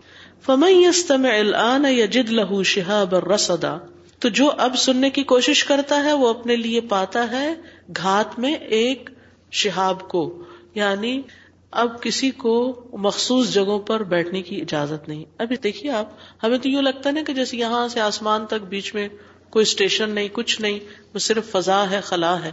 فمن 0.47 0.73
يستمع 0.73 1.31
الان 1.39 1.85
يجد 1.85 2.31
له 2.31 2.63
شهابا 2.63 3.35
رصدا۔ 3.35 3.79
تو 4.19 4.29
جو 4.29 4.51
اب 4.59 4.79
سننے 4.79 5.11
کی 5.11 5.23
کوشش 5.23 5.65
کرتا 5.65 6.05
ہے، 6.05 6.13
وہ 6.13 6.29
اپنے 6.29 6.57
لیے 6.57 6.81
پاتا 6.81 7.31
ہے 7.31 7.55
گھات 7.97 8.39
میں 8.39 8.55
ایک 8.55 9.11
شہاب 9.53 10.09
کو 10.09 10.43
یعنی 10.75 11.23
اب 11.71 12.03
کسی 12.03 12.31
کو 12.31 12.87
مخصوص 12.93 13.53
جگہوں 13.53 13.79
پر 13.79 14.03
بیٹھنے 14.03 14.43
کی 14.43 14.61
اجازت 14.61 15.09
نہیں۔ 15.09 15.25
ابھی 15.39 15.57
دیکھیے 15.57 15.93
آپ، 15.93 16.07
ہمیں 16.43 16.59
تو 16.59 16.69
یوں 16.69 16.83
لگتا 16.83 17.11
نا 17.11 17.21
کہ 17.27 17.35
جیسے 17.35 17.57
یہاں 17.57 17.89
سے 17.89 18.01
آسمان 18.01 18.47
تک 18.47 18.65
بیچ 18.69 18.95
میں 18.95 19.09
کوئی 19.51 19.63
اسٹیشن 19.63 20.11
نہیں، 20.11 20.29
کچھ 20.33 20.61
نہیں، 20.61 20.79
وہ 21.15 21.19
صرف 21.19 21.51
فضا 21.51 21.91
ہے، 21.91 22.01
خلا 22.01 22.45
ہے۔ 22.45 22.51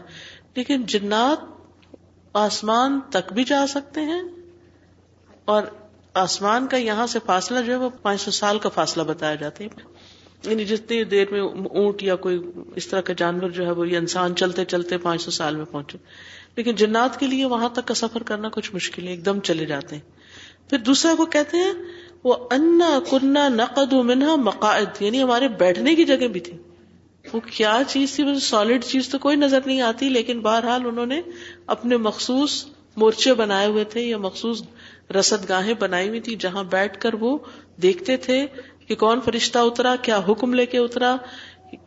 لیکن 0.56 0.84
جنات 0.84 1.38
آسمان 2.34 3.00
تک 3.10 3.34
بھی 3.34 3.44
جا 3.44 3.68
سکتے 3.68 4.02
ہیں 4.02 4.24
اور 5.46 5.64
آسمان 6.14 6.68
کا 6.68 6.78
یہاں 6.78 7.08
سے 7.08 7.20
فاصلہ 7.26 7.62
جو 7.62 7.72
ہے 7.72 7.78
وہ 7.78 7.90
پانچ 8.02 8.22
سو 8.22 8.32
سال 8.32 8.60
کا 8.60 8.70
فاصلہ 8.70 9.04
بتایا 9.04 9.36
جاتا 9.36 9.64
ہے۔ 9.64 9.70
یعنی 10.44 10.66
جتنی 10.66 11.04
دیر 11.04 11.26
میں 11.32 11.42
اونٹ 11.42 12.04
یا 12.04 12.16
کوئی 12.16 12.40
اس 12.76 12.88
طرح 12.88 13.02
کا 13.02 13.14
جانور 13.18 13.50
جو 13.50 13.66
ہے 13.66 13.72
وہ 13.72 13.90
یہ 13.90 13.98
انسان 13.98 14.36
چلتے 14.36 14.66
چلتے 14.66 14.98
پانچ 14.98 15.22
سو 15.22 15.32
سال 15.32 15.56
میں 15.56 15.66
پہنچے۔ 15.66 15.98
لیکن 16.56 16.76
جنات 16.76 17.20
کے 17.20 17.28
لیے 17.28 17.46
وہاں 17.46 17.70
تک 17.70 17.88
کا 17.88 17.94
سفر 17.94 18.24
کرنا 18.24 18.50
کچھ 18.50 18.76
مشکل 18.76 19.04
ہے 19.04 19.10
ایک 19.10 19.26
دم 19.26 19.40
چلے 19.40 19.66
جاتے 19.66 19.96
ہیں۔ 19.96 20.04
پھر 20.70 20.78
دوسرا 20.78 21.14
کو 21.18 21.26
کہتے 21.26 21.58
ہیں، 21.58 21.74
وہ 22.24 22.36
انا 22.52 23.00
کنہ 23.10 23.50
نقد 23.50 23.94
منہا 23.94 24.36
مقاعد 24.36 25.02
یعنی 25.02 25.24
ہمارے 25.24 25.48
بیٹھنے 25.48 25.96
کی 25.96 26.06
جگہ 26.06 26.28
بھی 26.28 26.40
تھی۔ 26.40 26.58
وہ 27.34 27.40
کیا 27.40 27.82
چیز 27.88 28.16
تھی؟ 28.16 28.40
سالڈ 28.40 28.84
چیز 28.84 29.10
تو 29.10 29.20
کوئی 29.20 29.36
نظر 29.36 29.60
نہیں 29.66 29.82
آتی، 29.82 30.10
لیکن 30.10 30.40
بہرحال 30.40 30.82
انہوں 30.86 31.06
نے 31.06 31.22
اپنے 31.68 31.98
مخصوص 31.98 32.66
مورچے 32.98 33.34
بنائے 33.34 33.68
ہوئے 33.68 33.84
تھے، 33.84 34.02
یا 34.02 34.18
مخصوص 34.18 34.64
رسد 35.20 35.50
گاہیں 35.50 35.74
بنائی 35.80 36.10
ہوئی 36.10 36.20
تھی، 36.20 36.36
جہاں 36.36 36.64
بیٹھ 36.64 37.02
کر 37.02 37.14
وہ 37.14 37.38
دیکھتے 37.82 38.18
تھے 38.18 38.46
کہ 38.88 38.96
کون 38.96 39.20
فرشتہ 39.26 39.60
اترا، 39.60 39.96
کیا 40.02 40.22
حکم 40.28 40.54
لے 40.54 40.66
کے 40.66 40.78
اترا۔ 40.78 41.16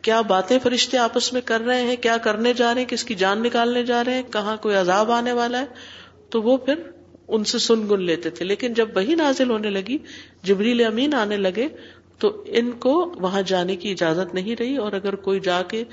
کیا 0.01 0.21
باتیں 0.21 0.59
فرشتے 0.63 0.97
آپس 0.97 1.33
میں 1.33 1.41
کر 1.45 1.61
رہے 1.61 1.81
ہیں؟ 1.81 1.95
کیا 1.95 2.17
کرنے 2.17 2.53
جا 2.53 2.73
رہے 2.73 2.81
ہیں؟ 2.81 2.89
کس 2.89 3.03
کی 3.03 3.15
جان 3.15 3.43
نکالنے 3.43 3.83
جا 3.83 4.03
رہے 4.05 4.13
ہیں؟ 4.13 4.23
کہاں 4.31 4.57
کوئی 4.57 4.75
عذاب 4.75 5.11
آنے 5.11 5.31
والا 5.31 5.59
ہے؟ 5.59 5.65
تو 6.29 6.41
وہ 6.41 6.57
پھر 6.57 6.75
ان 7.27 7.43
سے 7.43 7.59
سن 7.59 7.89
گن 7.89 8.01
لیتے 8.01 8.29
تھے۔ 8.29 8.45
لیکن 8.45 8.73
جب 8.73 8.89
وہی 8.95 9.15
نازل 9.15 9.49
ہونے 9.49 9.69
لگی، 9.69 9.97
جبریل 10.43 10.85
امین 10.85 11.13
آنے 11.13 11.37
لگے، 11.37 11.67
تو 12.17 12.43
ان 12.47 12.71
کو 12.71 13.13
وہاں 13.15 13.41
جانے 13.41 13.75
کی 13.75 13.91
اجازت 13.91 14.33
نہیں 14.33 14.55
رہی۔ 14.59 14.77
اور 14.77 14.91
اگر 14.91 15.15
کوئی 15.15 15.39
جا 15.39 15.61
کے 15.61 15.83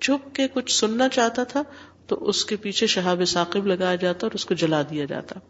چھپ 0.00 0.34
کے 0.34 0.48
کچھ 0.54 0.72
سننا 0.72 1.08
چاہتا 1.08 1.44
تھا، 1.44 1.62
تو 2.06 2.28
اس 2.28 2.44
کے 2.44 2.56
پیچھے 2.56 2.86
شہاب 2.86 3.22
ثاقب 3.26 3.66
لگایا 3.66 3.94
جاتا 3.94 4.26
اور 4.26 4.30
اس 4.34 4.44
کو 4.44 4.54
جلا 4.54 4.82
دیا 4.82 5.04
جاتا۔ 5.04 5.40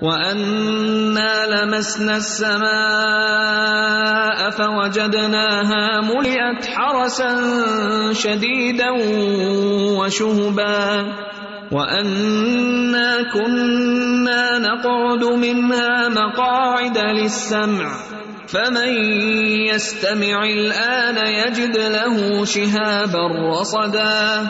وَأَنَّا 0.00 1.46
لَمَسْنَا 1.46 2.16
السَّمَاءَ 2.16 3.60
فَوَجَدْنَاهَا 4.50 5.84
مُلِئَتْ 6.00 6.66
حَرَسًا 6.66 7.30
شَدِيدًا 8.12 8.90
وَشُهُبًا 9.98 11.12
وَأَنَّا 11.72 13.10
كُنَّا 13.32 14.58
نَقْعُدُ 14.58 15.24
مِنْهَا 15.24 16.08
مَقَاعِدَ 16.08 16.98
لِلسَّمْعِ 16.98 17.88
فَمَن 18.48 18.88
يَسْتَمِعِ 19.72 20.44
الْآنَ 20.44 21.16
يَجِدْ 21.26 21.76
لَهُ 21.76 22.44
شِهَابًا 22.44 23.24
رَّصَدًا 23.60 24.48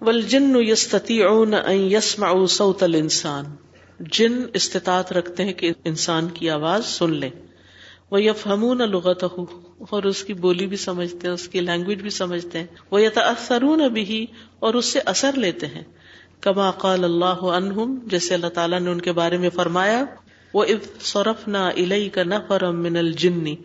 وَالْجِنُّ 0.00 0.56
يَسْتَطِيعُونَ 0.56 1.54
أَن 1.54 1.76
يَسْمَعُوا 1.76 2.46
صَوْتَ 2.46 2.82
الْإِنسَانِ 2.82 3.67
جن 4.00 4.42
استطاعت 4.54 5.12
رکھتے 5.12 5.44
ہیں 5.44 5.52
کہ 5.52 5.72
انسان 5.84 6.28
کی 6.28 6.50
آواز 6.50 6.86
سن 6.86 7.10
لیں۔ 7.10 7.30
وہ 8.10 8.22
یف 8.22 8.46
ہمون 8.46 8.78
لغت 8.78 9.24
اور 9.80 10.02
اس 10.02 10.24
کی 10.24 10.34
بولی 10.34 10.66
بھی 10.66 10.76
سمجھتے 10.76 11.26
ہیں، 11.26 11.34
اس 11.34 11.48
کی 11.48 11.60
لینگویج 11.60 12.02
بھی 12.02 12.10
سمجھتے 12.10 12.58
ہیں۔ 12.58 12.66
وہ 12.90 13.02
یتاثرون 13.02 13.88
بھی 13.88 14.26
اور 14.58 14.74
اس 14.74 14.84
سے 14.84 15.00
اثر 15.04 15.30
لیتے 15.32 15.66
ہیں۔ 15.66 15.82
کما 16.40 16.70
قال 16.70 17.04
اللہ 17.04 17.42
عنہم، 17.42 17.98
جیسے 18.06 18.34
اللہ 18.34 18.46
تعالیٰ 18.46 18.80
نے 18.80 18.90
ان 18.90 19.00
کے 19.00 19.12
بارے 19.12 19.36
میں 19.36 19.50
فرمایا 19.50 20.04
وہ 20.54 20.64
سورف 21.00 21.48
نہ 21.48 21.56
الئی 21.56 22.08
کا 22.08 22.22
نہ 22.22 22.70
من 22.70 22.96
الجنی 22.96 23.56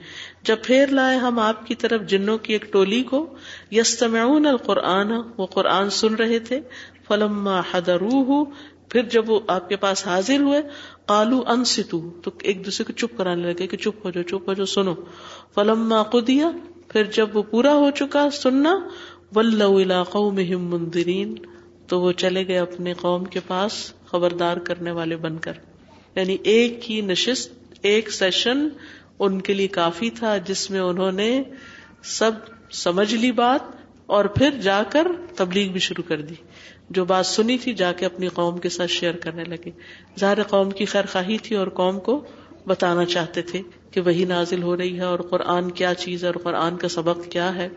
جب 0.44 0.56
پھر 0.64 0.88
لائے 0.88 1.18
ہم 1.18 1.40
آپ 1.40 1.68
کی 1.68 1.76
طرف 1.76 2.02
جنوں 2.02 2.38
کی 2.38 2.54
ایک 2.54 2.74
ٹولی 2.74 3.04
کو 3.04 3.36
یستمعون 3.72 4.46
القرآن، 4.46 5.12
وہ 5.38 5.46
قرآن 5.46 5.90
سن 5.90 6.16
رہے 6.16 6.40
تھے۔ 6.40 6.60
فلما 7.08 7.62
حضروہ 7.72 8.46
پھر 8.94 9.04
جب 9.04 9.30
وہ 9.30 9.40
آپ 9.48 9.70
کے 9.70 9.76
پاس 9.76 10.08
حاضر 10.08 10.40
ہوئے 10.40 10.62
کالو 11.06 11.44
ان 11.48 11.66
ستو 11.66 12.12
تو 12.24 12.32
ایک 12.42 12.66
دوسرے 12.66 12.84
کو 12.84 12.94
چپ 12.94 13.18
کرانے 13.18 13.54
لگے 13.54 13.68
کہ 13.68 13.78
چپ 13.78 14.06
ہو 14.06 14.10
جاؤ، 14.10 14.24
چپ 14.24 14.50
ہو 14.50 14.54
جاؤ، 14.54 14.66
سنو۔ 14.66 14.94
فلم 15.56 16.04
قدیا 16.04 16.52
پھر 16.88 17.04
جب 17.04 17.38
وہ 17.38 17.44
پورا 17.44 17.74
ہو 17.74 17.92
چکا 17.92 18.30
سننا 18.30 18.80
علاقوں 19.82 20.32
میں 20.32 20.56
مندرین 20.56 21.36
تو 21.88 22.02
وہ 22.02 22.12
چلے 22.12 22.48
گئے 22.48 22.58
اپنے 22.58 22.94
قوم 22.94 23.26
کے 23.26 23.40
پاس 23.48 23.94
خبردار 24.06 24.58
کرنے 24.58 24.92
والے 24.92 25.16
بن 25.16 25.38
کر۔ 25.38 25.54
یعنی 26.16 26.38
ایک 26.44 26.92
ہی 26.92 27.02
نشست، 27.02 27.54
ایک 27.82 28.12
سیشن 28.12 28.68
ان 29.20 29.42
کے 29.42 29.54
لیے 29.54 29.68
کافی 29.68 30.10
تھا، 30.10 30.38
جس 30.38 30.72
میں 30.72 30.80
انہوں 30.80 31.12
نے 31.12 31.44
سب 32.04 32.32
سمجھ 32.72 33.16
لی 33.16 33.32
بات 33.32 33.76
اور 34.06 34.26
پھر 34.26 34.50
جا 34.50 34.84
کر 34.90 35.08
تبلیغ 35.36 35.72
بھی 35.72 35.80
شروع 35.80 36.04
کر 36.08 36.22
دی۔ 36.22 36.36
جو 36.94 37.06
بات 37.06 37.26
سنی 37.26 37.58
تھی 37.58 37.74
جا 37.74 37.92
کے 37.92 38.06
اپنی 38.06 38.28
قوم 38.28 38.58
کے 38.58 38.70
ساتھ 38.70 38.92
شیئر 38.92 39.16
کرنے 39.16 39.44
لگے 39.44 39.72
ظاہر 40.20 40.44
قوم 40.44 40.72
کی 40.72 40.86
خیر 40.86 41.06
خواہی 41.12 41.38
تھی 41.38 41.56
اور 41.56 41.68
قوم 41.68 42.00
کو 42.00 42.24
بتانا 42.68 43.06
چاہتے 43.06 43.42
تھے 43.42 43.62
کہ 43.92 44.02
وہی 44.02 44.26
نازل 44.26 44.64
ہو 44.64 44.78
رہی 44.78 44.96
ہے 44.96 45.04
اور 45.04 45.20
قرآن 45.20 45.72
کیا 45.72 45.94
چیز 45.94 46.24
ہے 46.24 46.30
اور 46.30 46.36
قرآن 46.44 46.78
کا 46.78 46.88
سبق 46.88 47.32
کیا 47.32 47.56
ہے۔ 47.56 47.70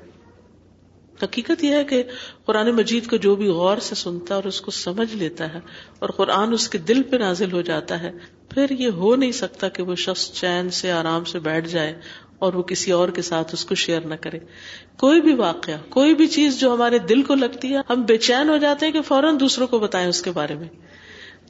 حقیقت 1.22 1.64
یہ 1.64 1.74
ہے 1.74 1.84
کہ 1.84 2.02
قرآن 2.44 2.70
مجید 2.70 3.10
کو 3.10 3.16
جو 3.16 3.34
بھی 3.36 3.48
غور 3.48 3.78
سے 3.78 3.94
سنتا 3.94 4.34
ہے 4.34 4.34
اور 4.34 4.44
اس 4.44 4.60
کو 4.60 4.70
سمجھ 4.70 5.14
لیتا 5.14 5.54
ہے 5.54 5.60
اور 5.98 6.10
قرآن 6.10 6.52
اس 6.52 6.68
کے 6.68 6.78
دل 6.78 7.02
پہ 7.02 7.16
نازل 7.16 7.52
ہو 7.52 7.60
جاتا 7.60 8.00
ہے، 8.02 8.10
پھر 8.48 8.70
یہ 8.70 8.88
ہو 8.88 9.16
نہیں 9.16 9.32
سکتا 9.32 9.68
کہ 9.68 9.82
وہ 9.82 9.94
شخص 9.94 10.32
چین 10.32 10.70
سے 10.70 10.92
آرام 10.92 11.24
سے 11.24 11.38
بیٹھ 11.38 11.68
جائے 11.68 11.94
اور 12.38 12.52
وہ 12.52 12.62
کسی 12.62 12.92
اور 12.92 13.08
کے 13.08 13.22
ساتھ 13.22 13.54
اس 13.54 13.64
کو 13.64 13.74
شیئر 13.74 14.00
نہ 14.00 14.14
کرے۔ 14.14 14.38
کوئی 14.98 15.20
بھی 15.20 15.34
واقعہ، 15.34 15.74
کوئی 15.88 16.14
بھی 16.14 16.26
چیز 16.26 16.60
جو 16.60 16.74
ہمارے 16.74 16.98
دل 16.98 17.22
کو 17.22 17.34
لگتی 17.34 17.74
ہے، 17.74 17.78
ہم 17.90 18.02
بے 18.02 18.18
چین 18.18 18.48
ہو 18.48 18.56
جاتے 18.56 18.86
ہیں 18.86 18.92
کہ 18.92 19.02
فوراً 19.02 19.40
دوسروں 19.40 19.66
کو 19.66 19.78
بتائیں 19.78 20.08
اس 20.08 20.22
کے 20.22 20.30
بارے 20.30 20.54
میں۔ 20.54 20.68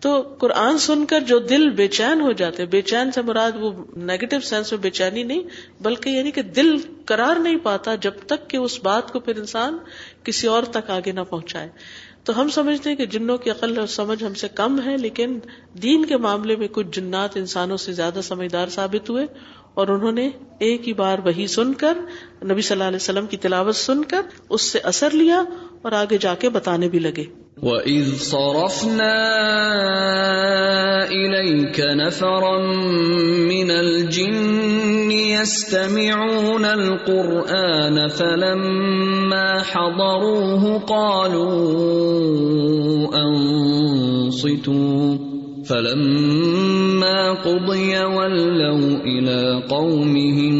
تو 0.01 0.22
قرآن 0.22 0.78
سن 0.78 1.07
کر 1.07 1.20
جو 1.20 1.39
دل 1.39 1.70
بے 1.70 1.89
چین 1.89 2.20
ہو 2.20 2.32
جاتے 2.32 2.66
بے 2.66 2.82
چین 2.82 3.12
سے 3.12 3.22
مراد 3.22 3.53
وہ 3.61 3.84
نیگیٹو 3.97 4.41
سینس 4.41 4.72
میں 4.72 4.80
بے 4.80 4.91
چینی 4.91 5.22
نہیں، 5.22 5.43
بلکہ 5.80 6.09
یعنی 6.09 6.30
کہ 6.30 6.43
دل 6.43 6.76
قرار 7.05 7.37
نہیں 7.37 7.57
پاتا 7.57 7.95
جب 7.95 8.11
تک 8.26 8.51
کہ 8.51 8.57
اس 8.57 8.82
بات 8.82 9.12
کو 9.12 9.20
پھر 9.20 9.37
انسان 9.37 9.78
کسی 10.24 10.47
اور 10.47 10.62
تک 10.62 10.91
آگے 10.91 11.12
نہ 11.12 11.20
پہنچائے۔ 11.20 11.68
تو 12.24 12.41
ہم 12.41 12.49
سمجھتے 12.49 12.91
ہیں 12.91 12.97
کہ 12.97 13.07
جنوں 13.07 13.39
کی 13.39 13.51
عقل 13.51 13.78
اور 13.78 13.87
سمجھ 13.87 14.24
ہم 14.24 14.34
سے 14.34 14.49
کم 14.49 14.80
ہے، 14.87 14.97
لیکن 14.97 15.39
دین 15.82 16.05
کے 16.05 16.16
معاملے 16.16 16.57
میں 16.57 16.68
کچھ 16.72 16.87
جنات 16.93 17.37
انسانوں 17.37 17.76
سے 17.76 17.93
زیادہ 17.93 18.20
سمجھدار 18.22 18.68
ثابت 18.68 19.11
ہوئے 19.11 19.26
اور 19.77 19.89
انہوں 19.89 20.12
نے 20.12 20.31
ایک 20.59 20.89
ہی 20.89 20.93
بار 20.93 21.18
وہی 21.24 21.47
سن 21.47 21.74
کر، 21.74 21.95
نبی 22.45 22.61
صلی 22.61 22.74
اللہ 22.74 22.85
علیہ 22.85 22.97
وسلم 22.97 23.27
کی 23.27 23.37
تلاوت 23.37 23.77
سن 23.77 24.05
کر 24.05 24.20
اس 24.51 24.62
سے 24.62 24.79
اثر 24.79 25.11
لیا 25.11 25.43
اور 25.83 25.93
آگے 25.93 26.18
جا 26.20 26.35
کے 26.35 26.49
بتانے 26.49 26.89
بھی 26.89 26.99
لگے۔ 26.99 27.24
وَإِذْ 27.62 28.20
صَرَفْنَا 28.20 29.16
إِلَيْكَ 31.09 31.83
نَفَرًا 31.83 33.47
مِنَ 33.47 33.72
الْجِنِّ 33.72 35.14
يَسْتَمِعُونَ 35.14 36.66
الْقُرْآنَ 36.66 38.09
فَلَمَّا 38.09 39.62
حَضَرُوهُ 39.72 40.79
قَالُوا 40.79 43.24
أَنصِتُوا 43.24 45.26
فَلَمَّا 45.69 47.43
قُضِيَ 47.43 47.99
وَلَّوْا 47.99 49.03
إِلَى 49.03 49.62
قَوْمِهِمْ 49.69 50.55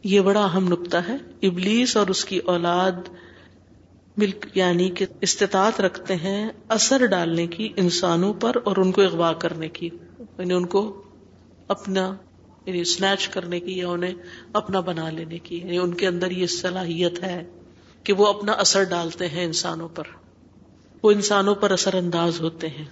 یہ 0.03 0.21
بڑا 0.21 0.45
اہم 0.45 0.67
نقطہ 0.67 0.97
ہے. 0.97 1.17
ابلیس 1.41 1.97
اور 1.97 2.07
اس 2.07 2.25
کی 2.25 2.37
اولاد 2.37 2.91
ملک 4.17 4.47
یعنی 4.55 4.89
کہ 4.89 5.05
استطاعت 5.21 5.81
رکھتے 5.81 6.15
ہیں 6.15 6.49
اثر 6.69 7.05
ڈالنے 7.05 7.47
کی 7.47 7.73
انسانوں 7.77 8.33
پر 8.33 8.51
اور 8.63 8.77
ان 8.77 8.91
کو 8.91 9.01
اغوا 9.01 9.33
کرنے 9.33 9.69
کی 9.69 9.89
یعنی 10.21 10.53
ان 10.53 10.65
کو 10.65 11.03
اپنا 11.67 12.15
یعنی 12.65 12.81
اسنیچ 12.81 13.27
کرنے 13.27 13.59
کی 13.59 13.77
یا 13.77 13.87
انہیں 13.87 14.13
اپنا 14.53 14.79
بنا 14.79 15.09
لینے 15.09 15.39
کی 15.39 15.57
یعنی 15.57 15.77
ان 15.77 15.93
کے 15.93 16.07
اندر 16.07 16.31
یہ 16.31 16.47
صلاحیت 16.47 17.23
ہے 17.23 17.43
کہ 18.03 18.13
وہ 18.13 18.27
اپنا 18.27 18.51
اثر 18.51 18.83
ڈالتے 18.83 19.27
ہیں 19.29 19.45
انسانوں 19.45 19.89
پر۔ 19.89 20.03
وہ 21.03 21.11
انسانوں 21.11 21.55
پر 21.55 21.71
اثر 21.71 21.95
انداز 21.95 22.41
ہوتے 22.41 22.67
ہیں۔ 22.67 22.85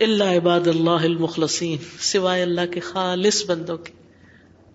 اللہ 0.00 0.24
عباد 0.24 0.66
اللہ 0.66 0.90
المخلصین 0.90 1.78
سوائے 1.98 2.42
اللہ 2.42 2.60
کے 2.70 2.80
خالص 2.80 3.50
بندوں 3.50 3.76
کے۔ 3.76 3.92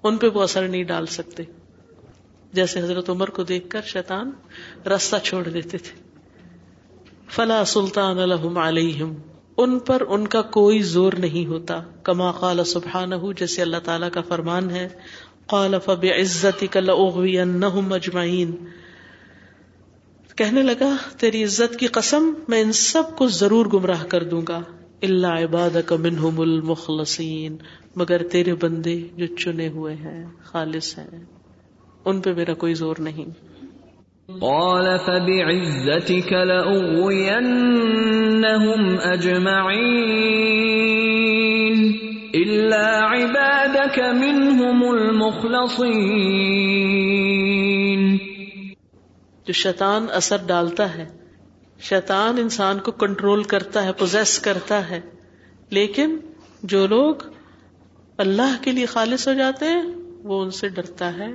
ان 0.04 0.18
پہ 0.18 0.28
وہ 0.28 0.42
اثر 0.42 0.68
نہیں 0.68 0.84
ڈال 0.84 1.06
سکتے۔ 1.06 1.44
جیسے 2.54 2.80
حضرت 2.80 3.10
عمر 3.10 3.30
کو 3.30 3.44
دیکھ 3.44 3.70
کر 3.70 3.82
شیطان 3.82 4.32
راستہ 4.86 5.16
چھوڑ 5.24 5.48
دیتے 5.48 5.78
تھے۔ 5.78 6.02
فلا 7.30 7.66
سلطان 7.66 8.20
الحم 8.20 8.58
علیہم 8.58 9.14
ان 9.62 9.80
پر 9.80 10.04
ان 10.10 10.28
کا 10.28 10.42
کوئی 10.42 10.82
زور 10.82 11.14
نہیں 11.14 11.46
ہوتا۔ 11.46 11.82
کما 12.04 12.32
قال 12.32 12.64
سبحانہ 12.64 13.16
جیسے 13.40 13.62
اللہ 13.62 13.78
تعالی 13.84 14.06
کا 14.14 14.22
فرمان 14.22 14.72
ہے۔ 14.72 14.90
قال 15.46 15.76
فبعزتک 15.86 16.78
لأغوینہم 16.78 17.94
اجمعین۔ 17.94 18.56
کہنے 20.36 20.64
لگا، 20.64 20.96
تیری 21.18 21.44
عزت 21.44 21.80
کی 21.80 21.88
قسم 21.88 22.34
میں 22.48 22.62
ان 22.62 22.72
سب 22.72 23.04
کو 23.18 23.28
ضرور 23.28 23.66
گمراہ 23.66 24.04
کر 24.04 24.24
دوں 24.24 24.42
گا۔ 24.48 24.62
اللہ 25.02 25.28
عباد 25.28 25.78
کا 25.86 25.96
منہم 25.96 26.42
المخلصین۔ 26.42 27.58
مگر 27.96 28.28
تیرے 28.28 28.56
بندے 28.56 29.08
جو 29.16 29.26
چنے 29.36 29.68
ہوئے 29.68 29.96
ہیں، 29.96 30.26
خالص 30.44 30.98
ہیں۔ 30.98 31.26
ان 32.06 32.22
پہ 32.22 32.34
میرا 32.34 32.54
کوئی 32.54 32.74
زور 32.74 32.96
نہیں۔ 33.00 33.51
قال 34.40 35.00
فبعزتك 35.00 36.34
لأغوينهم 36.34 37.62
أجمعين 39.00 40.22
إلا 42.36 42.86
عبادك 43.04 43.98
منهم 44.00 44.84
المخلصين. 44.84 45.82
جو 49.46 49.54
شیطان 49.54 50.06
اثر 50.14 50.40
ڈالتا 50.48 50.88
ہے، 50.96 51.08
شیطان 51.80 52.34
انسان 52.38 52.76
کو 52.80 52.92
کنٹرول 52.92 53.44
کرتا 53.44 53.80
ہے 53.86 53.92
پوزیس 53.94 54.40
کرتا 54.40 54.78
ہے، 54.90 55.02
لیکن 55.70 56.10
جو 56.64 56.82
لوگ 56.88 57.16
اللہ 58.18 58.52
کے 58.64 58.72
لیے 58.72 58.86
خالص 58.86 59.28
ہو 59.28 59.34
جاتے 59.34 59.66
ہیں، 59.66 59.88
وہ 60.24 60.36
ان 60.42 60.52
سے 60.52 60.70
ڈرتا 60.70 61.08
ہے 61.18 61.32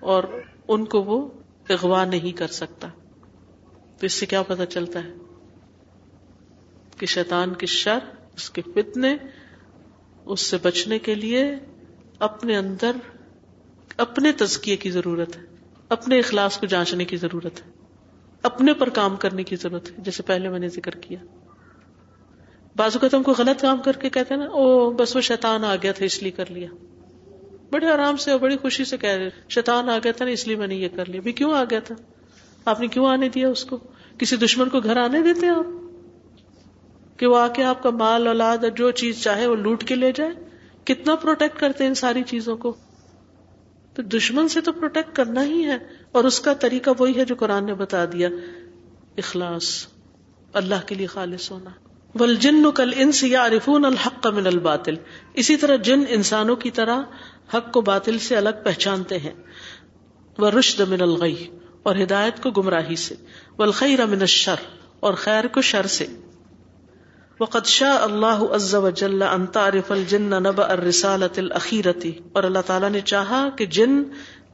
اور 0.00 0.22
ان 0.68 0.84
کو 0.84 0.98
وہ 1.02 1.18
اغوا 1.68 2.04
نہیں 2.04 2.32
کر 2.32 2.46
سکتا۔ 2.46 2.88
تو 3.98 4.06
اس 4.06 4.12
سے 4.12 4.26
کیا 4.26 4.42
پتا 4.42 4.66
چلتا 4.66 5.04
ہے 5.04 5.12
کہ 6.98 7.06
شیطان 7.06 7.54
کی 7.54 7.66
شر، 7.66 7.98
اس 8.36 8.50
کے 8.50 8.62
فتنے، 8.74 9.16
اس 10.24 10.40
سے 10.40 10.56
بچنے 10.62 10.98
کے 10.98 11.14
لیے 11.14 11.54
اپنے 12.18 12.56
اندر 12.56 12.92
اپنے 13.96 14.32
تزکیے 14.32 14.76
کی 14.76 14.90
ضرورت 14.90 15.36
ہے، 15.36 15.42
اپنے 15.88 16.18
اخلاص 16.18 16.58
کو 16.58 16.66
جانچنے 16.66 17.04
کی 17.04 17.16
ضرورت 17.16 17.66
ہے، 17.66 17.70
اپنے 18.42 18.74
پر 18.74 18.88
کام 18.88 19.16
کرنے 19.16 19.44
کی 19.44 19.56
ضرورت 19.56 19.90
ہے، 19.90 19.94
جیسے 19.98 20.22
پہلے 20.22 20.48
میں 20.48 20.58
نے 20.58 20.68
ذکر 20.68 20.90
کیا۔ 20.90 21.18
بازو 22.76 22.98
کا 22.98 23.08
تم 23.08 23.22
کو 23.22 23.32
غلط 23.38 23.60
کام 23.60 23.82
کر 23.82 23.92
کے 23.92 24.10
کہتے 24.10 24.34
ہیں 24.34 24.40
نا 24.40 24.48
او 24.48 24.90
بس 24.90 25.16
وہ 25.16 25.20
شیطان 25.20 25.64
آ 25.64 25.76
گیا 25.82 25.92
تھا، 25.92 26.04
اس 26.04 26.22
لیے 26.22 26.32
کر 26.32 26.50
لیا۔ 26.50 26.68
بڑے 27.70 27.86
آرام 27.90 28.16
سے 28.16 28.30
اور 28.30 28.40
بڑی 28.40 28.56
خوشی 28.56 28.84
سے 28.84 28.96
کہہ 28.96 29.10
رہے 29.10 29.28
شیطان 29.48 29.88
آ 29.88 29.98
گیا 30.04 30.12
تھا 30.12 30.24
نا، 30.24 30.30
اس 30.30 30.46
لیے 30.46 30.56
میں 30.56 30.66
نے 30.66 30.74
یہ 30.74 30.88
کر 30.96 31.08
لیا۔ 31.08 31.20
بھی 31.20 31.32
کیوں 31.32 31.52
آ 31.52 31.64
گیا 31.70 31.80
تھا؟ 31.80 31.94
آپ 32.64 32.80
نے 32.80 32.86
کیوں 32.86 33.06
آنے 33.06 33.28
دیا 33.28 33.48
اس 33.48 33.64
کو؟ 33.64 33.78
کسی 34.18 34.36
دشمن 34.36 34.68
کو 34.68 34.80
گھر 34.80 34.96
آنے 34.96 35.22
دیتے 35.22 35.48
آپ؟ 35.48 35.66
کہ 37.18 37.26
وہ 37.26 37.38
آ 37.38 37.48
کے 37.48 37.64
آپ 37.64 37.82
کا 37.82 37.90
مال، 37.90 38.26
اولاد 38.26 38.58
اور 38.58 38.70
جو 38.70 38.90
چیز 38.90 39.22
چاہے 39.22 39.46
وہ 39.46 39.56
لوٹ 39.56 39.84
کے 39.84 39.94
لے 39.94 40.12
جائے؟ 40.12 40.30
کتنا 40.84 41.14
پروٹیکٹ 41.14 41.60
کرتے 41.60 41.84
ہیں 41.84 41.88
ان 41.88 41.94
ساری 41.94 42.22
چیزوں 42.22 42.56
کو؟ 42.56 42.74
تو 43.94 44.02
دشمن 44.02 44.48
سے 44.48 44.60
تو 44.60 44.72
پروٹیکٹ 44.72 45.16
کرنا 45.16 45.44
ہی 45.44 45.64
ہے، 45.64 45.78
اور 46.12 46.24
اس 46.24 46.40
کا 46.40 46.54
طریقہ 46.54 46.90
وہی 46.98 47.16
ہے 47.16 47.24
جو 47.24 47.34
قرآن 47.34 47.66
نے 47.66 47.74
بتا 47.74 48.04
دیا۔ 48.04 48.28
اخلاص، 49.18 49.86
اللہ 50.52 50.86
کے 50.86 50.94
لیے 50.94 51.06
خالص 51.06 51.50
ہونا۔ 51.50 51.70
ول 52.18 52.36
جن 52.36 52.70
کل 52.74 52.90
انس 52.96 53.24
یا 53.24 53.46
عرفون 53.46 53.84
الحق 53.84 54.26
من 54.26 54.46
الباطل۔ 54.46 54.94
اسی 55.34 55.56
طرح 55.56 55.76
جن 55.76 56.00
انسانوں 56.08 56.56
کی 56.56 56.70
طرح 56.70 57.00
حق 57.54 57.72
کو 57.72 57.80
باطل 57.80 58.18
سے 58.18 58.36
الگ 58.36 58.50
پہچانتے 58.64 59.18
ہیں۔ 59.18 59.34
وہ 60.38 60.50
رشد 60.50 60.80
من 60.80 61.02
الغی 61.02 61.46
اور 61.82 61.96
ہدایت 61.96 62.42
کو 62.42 62.50
گمراہی 62.50 62.96
سے۔ 62.96 63.14
والخیر 63.58 64.06
من 64.06 64.20
الشر، 64.20 64.54
اور 65.00 65.14
خیر 65.14 65.46
کو 65.46 65.60
شر 65.60 65.86
سے۔ 65.86 66.06
وقد 67.40 67.66
شاء 67.66 67.98
اللہ 68.02 68.26
عز 68.26 68.74
وجل 68.74 69.22
ان 69.22 69.46
تعرف 69.46 69.92
الجن 69.92 70.22
نبأ 70.22 70.70
الرسالة 70.70 71.34
الأخيرة۔ 71.36 72.08
اور 72.32 72.44
اللہ 72.44 72.58
تعالیٰ 72.66 72.90
نے 72.90 73.00
چاہا 73.00 73.48
کہ 73.56 73.66
جن 73.66 74.02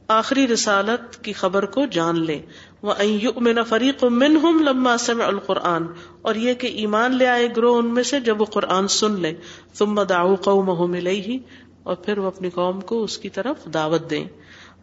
آخری 0.07 0.47
رسالت 0.47 1.23
کی 1.23 1.33
خبر 1.33 1.65
کو 1.65 1.85
جان 1.85 2.25
لے۔ 2.25 2.41
وَأَن 2.83 3.09
يُؤْمِنَ 3.09 3.61
فَرِيقٌ 3.61 4.09
مِّنْهُمْ 4.09 4.61
لَمَّا 4.61 4.97
سَمِعُوا 4.97 5.31
الْقُرْآنَ۔ 5.31 5.85
اور 6.21 6.35
یہ 6.35 6.53
کہ 6.53 6.67
ایمان 6.67 7.15
لے 7.15 7.27
آئے 7.27 7.47
گروہ 7.57 7.77
ان 7.77 7.93
میں 7.93 8.03
سے 8.03 8.19
جب 8.19 8.41
وہ 8.41 8.45
قرآن 8.45 8.87
سن 8.87 9.19
لے۔ 9.19 9.33
ثُمَّ 9.73 10.03
دَعُوا 10.09 10.35
قَوْمَهُمْ 10.35 10.95
إِلَيْهِ۔ 10.95 11.37
اور 11.83 11.95
پھر 11.95 12.17
وہ 12.17 12.27
اپنی 12.27 12.49
قوم 12.49 12.81
کو 12.81 13.03
اس 13.03 13.17
کی 13.17 13.29
طرف 13.29 13.65
دعوت 13.73 14.09
دیں۔ 14.09 14.25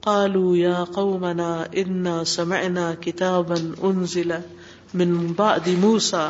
قالوا 0.01 0.59
يا 0.59 0.85
قومنا 0.85 1.65
إنا 1.75 2.25
سمعنا 2.25 2.93
كتابا 3.01 3.55
أنزل 3.57 4.33
من 4.95 5.33
بعد 5.37 5.69
موسى۔ 5.69 6.29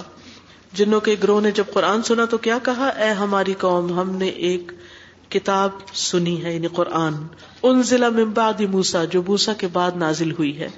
جنوں 0.72 1.00
کے 1.00 1.16
گروہ 1.22 1.40
نے 1.40 1.50
جب 1.50 1.64
قرآن 1.72 2.02
سنا 2.02 2.24
تو 2.24 2.38
کیا 2.38 2.58
کہا؟ 2.62 2.88
اے 2.88 3.10
ہماری 3.10 3.54
قوم، 3.58 4.00
ہم 4.00 4.16
نے 4.16 4.26
ایک 4.26 4.72
کتاب 5.28 5.70
سنی 5.94 6.44
ہے 6.44 6.54
یعنی 6.54 6.66
قرآن۔ 6.66 7.14
ان 7.62 7.82
ضلع 7.82 8.08
ممباد 8.08 8.60
موسا 8.60 9.04
جو 9.04 9.22
موسا 9.22 9.52
کے 9.52 9.66
بعد 9.72 9.90
نازل 9.96 10.30
ہوئی 10.30 10.58
ہے۔ 10.58 10.68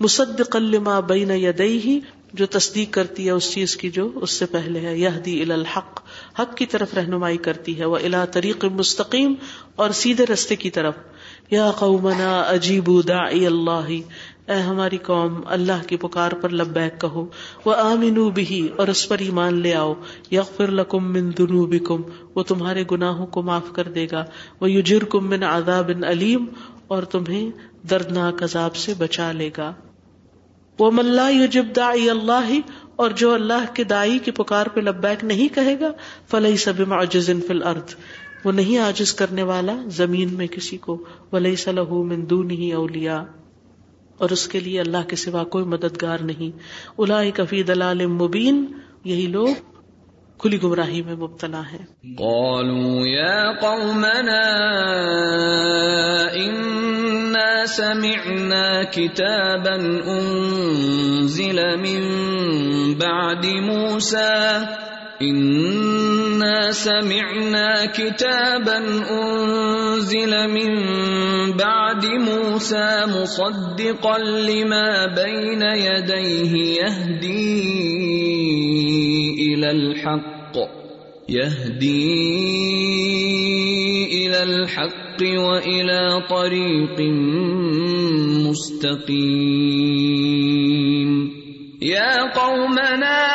مصدق 0.00 0.56
لما 0.56 1.00
بین 1.00 1.30
یدئی 1.30 2.00
جو 2.32 2.46
تصدیق 2.46 2.94
کرتی 2.94 3.26
ہے 3.26 3.30
اس 3.30 3.52
چیز 3.52 3.76
کی 3.76 3.90
جو 3.90 4.10
اس 4.14 4.30
سے 4.30 4.46
پہلے 4.46 4.80
ہے۔ 4.80 4.98
یہدی 4.98 5.42
ال 5.42 5.52
الحق۔ 5.52 6.03
حق 6.38 6.56
کی 6.56 6.66
طرف 6.66 6.94
رہنمائی 6.94 7.36
کرتی 7.36 7.78
ہے 7.78 7.84
وہ 7.84 7.96
الا 7.96 8.24
طریق 8.24 8.64
مستقیم 8.64 9.34
اور 9.76 9.90
سیدھے 9.90 10.26
رستے 10.26 10.56
کی 10.56 10.70
طرف۔ 10.70 10.94
یا 11.50 11.70
قومنا 11.70 12.44
عجیب 12.48 13.08
داعی 13.08 13.46
اللہ 13.46 13.90
اے 14.48 14.54
ہماری 14.54 14.96
قوم، 14.96 15.40
اللہ 15.46 15.86
کی 15.86 15.96
پکار 15.96 16.32
پر 16.32 16.48
لبیک 16.48 17.00
کہو۔ 17.00 17.26
وہ 17.64 17.74
آمینو 17.74 18.30
بھی 18.30 18.68
اور 18.76 18.88
اس 18.88 19.08
پر 19.08 19.18
ایمان 19.18 19.58
لے 19.58 19.74
آؤ۔ 19.74 19.94
یغفر 20.30 20.70
لکم 20.70 21.12
من 21.12 21.30
ذنوبکم، 21.30 22.02
وہ 22.34 22.42
تمہارے 22.42 22.84
گناہوں 22.90 23.26
کو 23.26 23.42
معاف 23.42 23.72
کر 23.72 23.88
دے 23.88 24.06
گا۔ 24.12 24.24
وہ 24.60 24.70
یجرکم 24.70 25.30
من 25.30 25.42
عذاب 25.42 25.90
علیم 26.06 26.44
اور 26.86 27.02
تمہیں 27.02 27.50
دردناک 27.90 28.42
عذاب 28.42 28.76
سے 28.76 28.94
بچا 28.98 29.32
لے 29.32 29.50
گا۔ 29.56 29.72
وہ 30.78 30.90
ملا 30.90 31.28
یجب 31.28 31.66
داعی 31.76 32.10
اللہ 32.10 32.50
اور 32.96 33.10
جو 33.10 33.34
اللہ 33.34 33.74
کے 33.74 33.84
دائی 33.84 34.18
کی 34.18 34.30
پکار 34.30 34.66
پہ 34.66 34.80
لبیک 34.80 35.24
نہیں 35.24 35.54
کہے 35.54 35.80
گا 35.80 35.92
فلح 36.30 36.56
سب 36.56 36.80
معجز 36.80 37.30
فل 37.46 37.62
ارد 37.62 37.94
وہ 38.44 38.52
نہیں 38.52 38.78
عاجز 38.78 39.12
کرنے 39.12 39.42
والا 39.42 39.76
زمین 39.86 40.34
میں 40.34 40.46
کسی 40.46 40.76
کو 40.76 41.04
ولی 41.32 41.56
صلاح 41.56 41.92
من 41.92 42.26
نہیں 42.46 42.72
اولیا 42.72 43.24
اور 44.18 44.30
اس 44.30 44.48
کے 44.48 44.60
لیے 44.60 44.80
اللہ 44.80 45.08
کے 45.08 45.16
سوا 45.16 45.44
کوئی 45.44 45.64
مددگار 45.64 46.18
نہیں۔ 46.18 46.58
الا 46.98 47.22
کفی 47.34 47.62
دلال 47.62 48.06
مبین 48.06 48.66
یہی 49.04 49.26
لوگ 49.26 49.73
کھلی 50.44 50.58
گمراہی 50.62 51.02
میں 51.02 51.14
مبتلا 51.16 51.60
ہے۔ 51.72 51.78
قالوا 52.16 53.06
يا 53.08 53.52
قومنا 53.60 54.40
إنا 56.40 57.46
سمعنا 57.66 58.66
كتابا 58.92 59.76
أنزل 60.14 61.60
من 61.84 62.02
بعد 62.98 63.46
موسى 63.68 64.34
إنا 65.30 66.72
سمعنا 66.72 67.84
كتابا 67.94 68.78
أنزل 69.16 70.36
من 70.50 70.70
بعد 71.56 72.04
موسى 72.28 72.92
مصدقا 73.16 74.18
لما 74.18 75.06
بين 75.16 75.62
يديه 75.86 76.52
يهدي 76.82 77.64
إلى 79.44 79.70
الحق 79.70 80.33
يهدي 81.28 82.04
إلى 84.26 84.42
الحق 84.42 85.22
وإلى 85.22 86.22
طريق 86.30 87.00
مستقيم. 88.48 89.74
يا 91.82 92.32
قومنا 92.32 93.33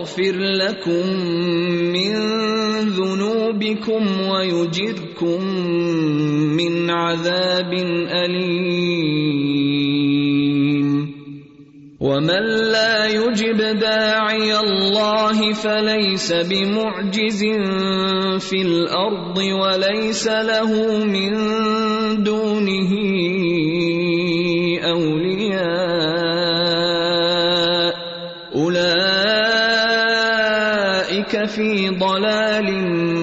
يغفر 0.00 0.36
لكم 0.36 1.06
من 1.92 2.12
ذنوبكم 2.88 4.02
ويجركم 4.20 5.44
من 6.56 6.90
عذاب 6.90 7.72
أليم. 8.24 9.50
ومن 12.00 12.44
لا 12.72 13.06
يجب 13.06 13.56
داعي 13.78 14.60
الله 14.60 15.52
فليس 15.52 16.32
بمعجز 16.32 17.44
في 18.40 18.62
الارض 18.62 19.38
وليس 19.38 20.28
له 20.28 21.04
من 21.04 21.32
دونه 22.24 22.92
ضلال 32.10 33.19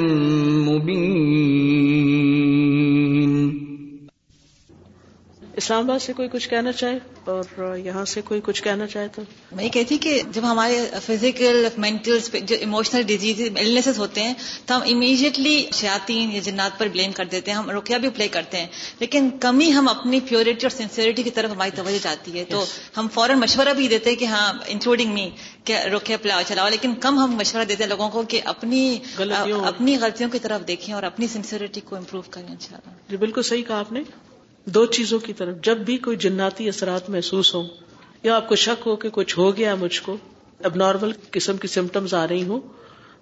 اسلام 5.58 5.90
آباد 5.90 6.00
سے 6.00 6.14
کوئی 6.14 6.28
کچھ 6.32 6.50
کہنا 6.50 6.72
چاہے 6.72 7.00
اور 7.26 7.78
یہاں 7.78 8.06
سے 8.06 8.22
کوئی 8.22 8.42
کچھ 8.44 8.64
کہنا 8.64 8.88
چاہے 8.88 9.08
تو 9.08 9.22
میں 9.52 9.64
یہ 9.64 9.70
کہتی 9.70 9.98
کہ 9.98 10.22
جب 10.32 10.52
ہمارے 10.52 10.88
فزیکل 11.02 11.68
مینٹل 11.78 12.20
جو 12.44 12.56
ایموشنل 12.56 13.02
ڈیزیز 13.02 13.42
النیسز 13.56 14.00
ہوتے 14.00 14.24
ہیں 14.24 14.34
تو 14.66 14.76
ہم 14.76 14.82
امیڈیٹلی 14.82 15.66
شیاطین 15.74 16.32
یا 16.32 16.40
جنات 16.44 16.80
پر 16.80 16.88
بلیم 16.88 17.12
کر 17.12 17.26
دیتے 17.26 17.52
ہیں 17.52 17.58
ہم 17.58 17.70
رقیہ 17.70 17.98
بھی 17.98 18.10
پلے 18.10 18.28
کرتے 18.28 18.60
ہیں۔ 18.60 18.68
لیکن 19.00 19.30
کمی 19.40 19.74
ہم 19.74 19.90
اپنی 19.90 20.20
پیورٹی 20.20 20.52
اور 20.52 20.70
سنسیئرٹی 20.70 21.24
کی 21.24 21.30
طرف 21.30 21.52
ہماری 21.52 21.72
توجہ 21.76 21.98
جاتی 22.02 22.40
ہے۔ 22.40 22.44
تو 22.46 22.66
ہم 22.98 23.08
فوراً 23.14 23.40
مشورہ 23.40 23.74
بھی 23.74 23.88
دیتے 23.88 24.10
ہیں 24.10 24.18
کہ 24.18 24.26
ہاں 24.26 24.54
انکلوڈنگ 24.68 25.14
می 25.14 25.30
کہ 25.64 25.74
رقیہ 25.74 26.18
پلاؤ 26.22 26.42
چلاؤ۔ 26.48 26.70
لیکن 26.70 26.96
کم 26.96 27.20
ہم 27.20 27.32
مشورہ 27.36 27.64
دیتے 27.64 27.84
ہیں 27.84 27.90
لوگوں 27.90 28.10
کو 28.10 28.24
کہ 28.24 28.42
اپنی 28.46 28.98
غلطیوں- 29.18 29.68
اپنی 29.68 29.98
غلطیوں 30.02 30.30
کی 30.30 30.40
طرف 30.40 30.68
دیکھیں 30.68 30.96
اور 30.96 31.04
اپنی 31.04 31.28
سنسیئرٹی 31.28 31.82
کو 31.82 31.96
امپروو 31.96 32.22
کریں 32.30 32.48
انشاءاللہ۔ 32.48 32.94
جی 33.10 33.18
بالکل 33.18 33.42
صحیح 33.42 33.64
کہا 33.68 33.80
آپ 33.80 33.92
نے۔ 33.92 34.00
دو 34.68 34.86
چیزوں 34.86 35.20
کی 35.20 35.34
طرف۔ 35.34 35.56
جب 35.64 35.78
بھی 35.78 35.98
کوئی 35.98 36.18
جناتی 36.18 36.68
اثرات 36.68 37.10
محسوس 37.10 37.56
ہوں 37.56 37.68
یا 38.24 38.36
آپ 38.36 38.50
کو 38.50 38.56
شک 38.56 38.88
ہو 38.88 38.96
کہ 38.96 39.10
کچھ 39.10 39.40
ہو 39.40 39.58
گیا 39.58 39.76
مجھ 39.76 40.02
کو، 40.02 40.18
اب 40.64 40.76
نارمل 40.76 41.12
قسم 41.32 41.58
کی 41.58 41.68
سمٹمز 41.68 42.14
آ 42.14 42.28
رہی 42.28 42.44
ہوں، 42.44 42.60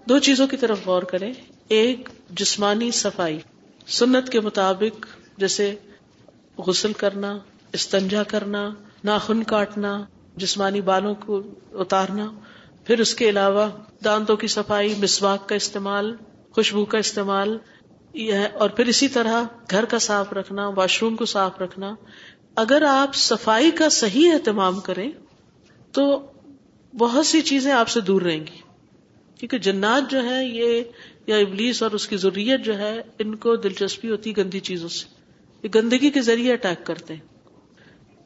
دو 0.10 0.20
چیزوں 0.20 0.48
کی 0.48 0.58
طرف 0.58 0.78
غور 0.86 1.04
کریں۔ 1.04 1.34
ایک، 1.68 2.10
جسمانی 2.30 2.92
صفائی۔ 2.92 3.40
سنت 3.88 4.30
کے 4.30 4.40
مطابق 4.40 5.06
جیسے 5.38 5.76
غسل 6.58 6.94
کرنا، 6.94 7.38
استنجا 7.74 8.24
کرنا، 8.24 8.70
ناخن 9.04 9.44
کاٹنا، 9.44 10.06
جسمانی 10.36 10.82
بالوں 10.82 11.16
کو 11.16 11.42
اتارنا۔ 11.74 12.32
پھر 12.84 13.00
اس 13.00 13.16
کے 13.16 13.30
علاوہ 13.30 13.70
دانتوں 14.04 14.38
کی 14.38 14.48
صفائی، 14.48 14.96
مسواک 14.98 15.50
کا 15.50 15.56
استعمال، 15.56 16.16
خوشبو 16.52 16.86
کا 16.86 16.98
استعمال 16.98 17.58
یہ 18.16 18.34
ہے۔ 18.34 18.46
اور 18.46 18.70
پھر 18.70 18.86
اسی 18.86 19.08
طرح 19.08 19.44
گھر 19.72 19.86
کا 19.86 20.00
صاف 20.00 20.34
رکھنا، 20.34 20.68
واش 20.68 21.04
روم 21.04 21.16
کو 21.16 21.26
صاف 21.26 21.62
رکھنا۔ 21.62 21.96
اگر 22.56 22.82
آپ 22.82 23.16
صفائی 23.16 23.72
کا 23.72 23.90
صحیح 23.90 24.32
اہتمام 24.34 24.80
کریں 24.80 25.12
تو 25.92 26.32
بہت 26.98 27.26
سی 27.26 27.42
چیزیں 27.42 27.72
آپ 27.72 27.90
سے 27.90 28.02
دور 28.02 28.22
رہیں 28.22 28.40
گی۔ 28.40 28.62
کیونکہ 29.40 29.58
جنات 29.58 30.12
جو 30.12 30.30
ہے 30.30 30.46
یہ 30.46 30.84
یا 31.28 31.36
ابلیس 31.36 31.84
اور 31.84 31.92
اس 31.92 32.08
کی 32.08 32.18
ضروریت 32.18 32.66
جو 32.66 32.78
ہے، 32.78 33.02
ان 33.20 33.36
کو 33.36 33.56
دلچسپی 33.56 34.10
ہوتی 34.10 34.38
گندی 34.38 34.60
چیزوں 34.60 34.90
سے۔ 34.90 35.06
یہ 35.64 35.70
گندگی 35.76 36.10
کے 36.10 36.22
ذریعے 36.22 36.54
اٹیک 36.54 36.86
کرتے 36.86 37.14
ہیں۔ 37.14 37.22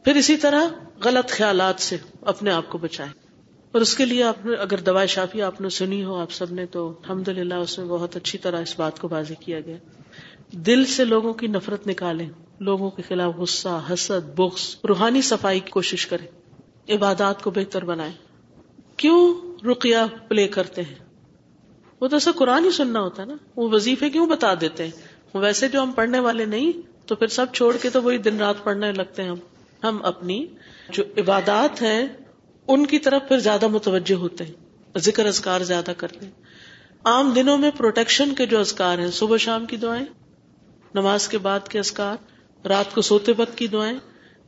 پھر 0.06 0.16
اسی 0.16 0.38
طرح 0.38 0.62
غلط 1.04 1.32
خیالات 1.32 1.76
سے 1.80 1.98
اپنے 2.22 2.52
آپ 2.52 2.70
کو 2.70 2.78
بچائیں۔ 2.78 3.29
اور 3.72 3.82
اس 3.82 3.96
کے 3.96 4.06
لیے 4.06 4.24
آپ 4.24 4.46
نے 4.46 4.56
اگر 4.56 4.78
دوائی 4.78 5.08
شافی 5.08 5.42
آپ 5.42 5.62
نے 5.62 5.70
سنی 5.70 6.04
ہو، 6.04 6.16
آپ 6.16 6.32
سب 6.32 6.52
نے، 6.52 6.66
تو 6.66 6.90
الحمد 6.90 7.28
للہ 7.28 7.54
اس 7.54 7.78
میں 7.78 7.86
بہت 7.86 8.16
اچھی 8.16 8.38
طرح 8.38 8.62
اس 8.62 8.80
بات 8.80 9.00
کو 9.00 9.08
واضح 9.12 9.34
کیا 9.40 9.60
گیا۔ 9.60 9.78
دل 10.52 10.86
سے 10.86 11.06
لوگوں 11.06 11.34
کی 11.34 11.48
نفرت 11.48 11.88
نکالیں، 11.88 12.30
لوگوں 12.60 12.90
کے 12.90 13.02
خلاف 13.02 13.36
غصہ، 13.36 13.82
حسد، 13.94 14.36
بغض، 14.36 14.76
روحانی 14.88 15.22
صفائی 15.22 15.60
کی 15.60 15.70
کوشش 15.70 16.08
کریں۔ 16.08 16.28
عبادات 16.92 17.44
کو 17.44 17.52
بہتر 17.52 17.86
بنائیں۔ 17.86 18.14
کیوں 18.98 19.34
رقیہ 19.66 19.98
پلے 20.28 20.48
کرتے 20.48 20.82
ہیں؟ 20.82 20.96
وہ 22.02 22.08
تو 22.08 22.16
ایسا 22.16 22.32
قرآن 22.32 22.66
ہی 22.66 22.72
سننا 22.72 23.02
ہوتا 23.02 23.24
ہے 23.24 23.28
نا۔ 23.28 23.34
وہ 23.56 23.70
وظیفے 23.70 24.10
کیوں 24.10 24.28
بتا 24.28 24.54
دیتے 24.62 24.84
ہیں؟ 24.84 24.92
ویسے 25.34 25.68
جو 25.68 25.82
ہم 25.82 25.92
پڑھنے 25.92 26.20
والے 26.20 26.46
نہیں، 26.46 26.72
تو 27.08 27.16
پھر 27.16 27.28
سب 27.28 27.46
چھوڑ 27.54 27.78
کے 27.78 27.90
تو 27.90 28.04
وہی 28.04 28.18
دن 28.18 28.38
رات 28.38 28.56
پڑھنے 28.64 28.92
لگتے 28.92 29.24
ہیں 29.24 29.30
ہم۔ 29.30 29.38
ہم 29.84 30.06
اپنی 30.06 30.46
جو 30.90 31.04
عبادات 31.18 31.82
ہیں 31.82 32.08
ان 32.70 32.86
کی 32.86 33.00
طرف 33.00 33.28
پھر 33.28 33.40
زیادہ 33.40 33.68
متوجہ 33.68 34.16
ہوتے 34.16 34.44
ہیں، 34.44 34.54
ذکر 34.98 35.26
اذکار 35.26 35.62
زیادہ 35.62 35.92
کرتے 35.98 36.26
ہیں۔ 36.26 36.32
عام 37.06 37.32
دنوں 37.32 37.58
میں 37.58 37.72
پروٹیکشن 37.78 38.36
کے 38.36 38.46
جو 38.46 38.60
اذکار 38.60 39.00
ہیں، 39.00 39.12
صبح 39.12 39.38
شام 39.38 39.66
کی 39.66 39.78
دعائیں، 39.78 40.06
نماز 40.94 41.28
کے 41.28 41.38
بعد 41.38 41.68
کے 41.68 41.80
اذکار، 41.80 42.68
رات 42.68 42.96
کو 42.96 43.02
سوتے 43.02 43.34
وقت 43.38 43.58
کی 43.58 43.68
دعائیں۔ 43.68 43.98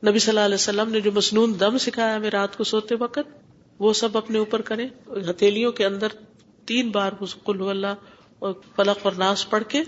نبی 0.07 0.19
صلی 0.19 0.29
اللہ 0.29 0.45
علیہ 0.45 0.55
وسلم 0.55 0.91
نے 0.91 0.99
جو 0.99 1.11
مصنون 1.11 1.59
دم 1.59 1.77
سکھایا 1.77 2.15
ہمیں 2.15 2.29
رات 2.29 2.57
کو 2.57 2.63
سوتے 2.63 2.95
وقت، 2.95 3.19
وہ 3.79 3.93
سب 3.93 4.17
اپنے 4.17 4.39
اوپر 4.39 4.61
کریں۔ 4.61 4.87
ہتھیلیوں 5.29 5.71
کے 5.71 5.85
اندر 5.85 6.07
تین 6.65 6.89
بار 6.89 7.11
قل 7.43 7.69
اللہ 7.69 7.95
اور 8.39 8.53
فلق 8.75 9.05
اور 9.05 9.11
ناس 9.11 9.49
پڑھ 9.49 9.63
کے، 9.67 9.83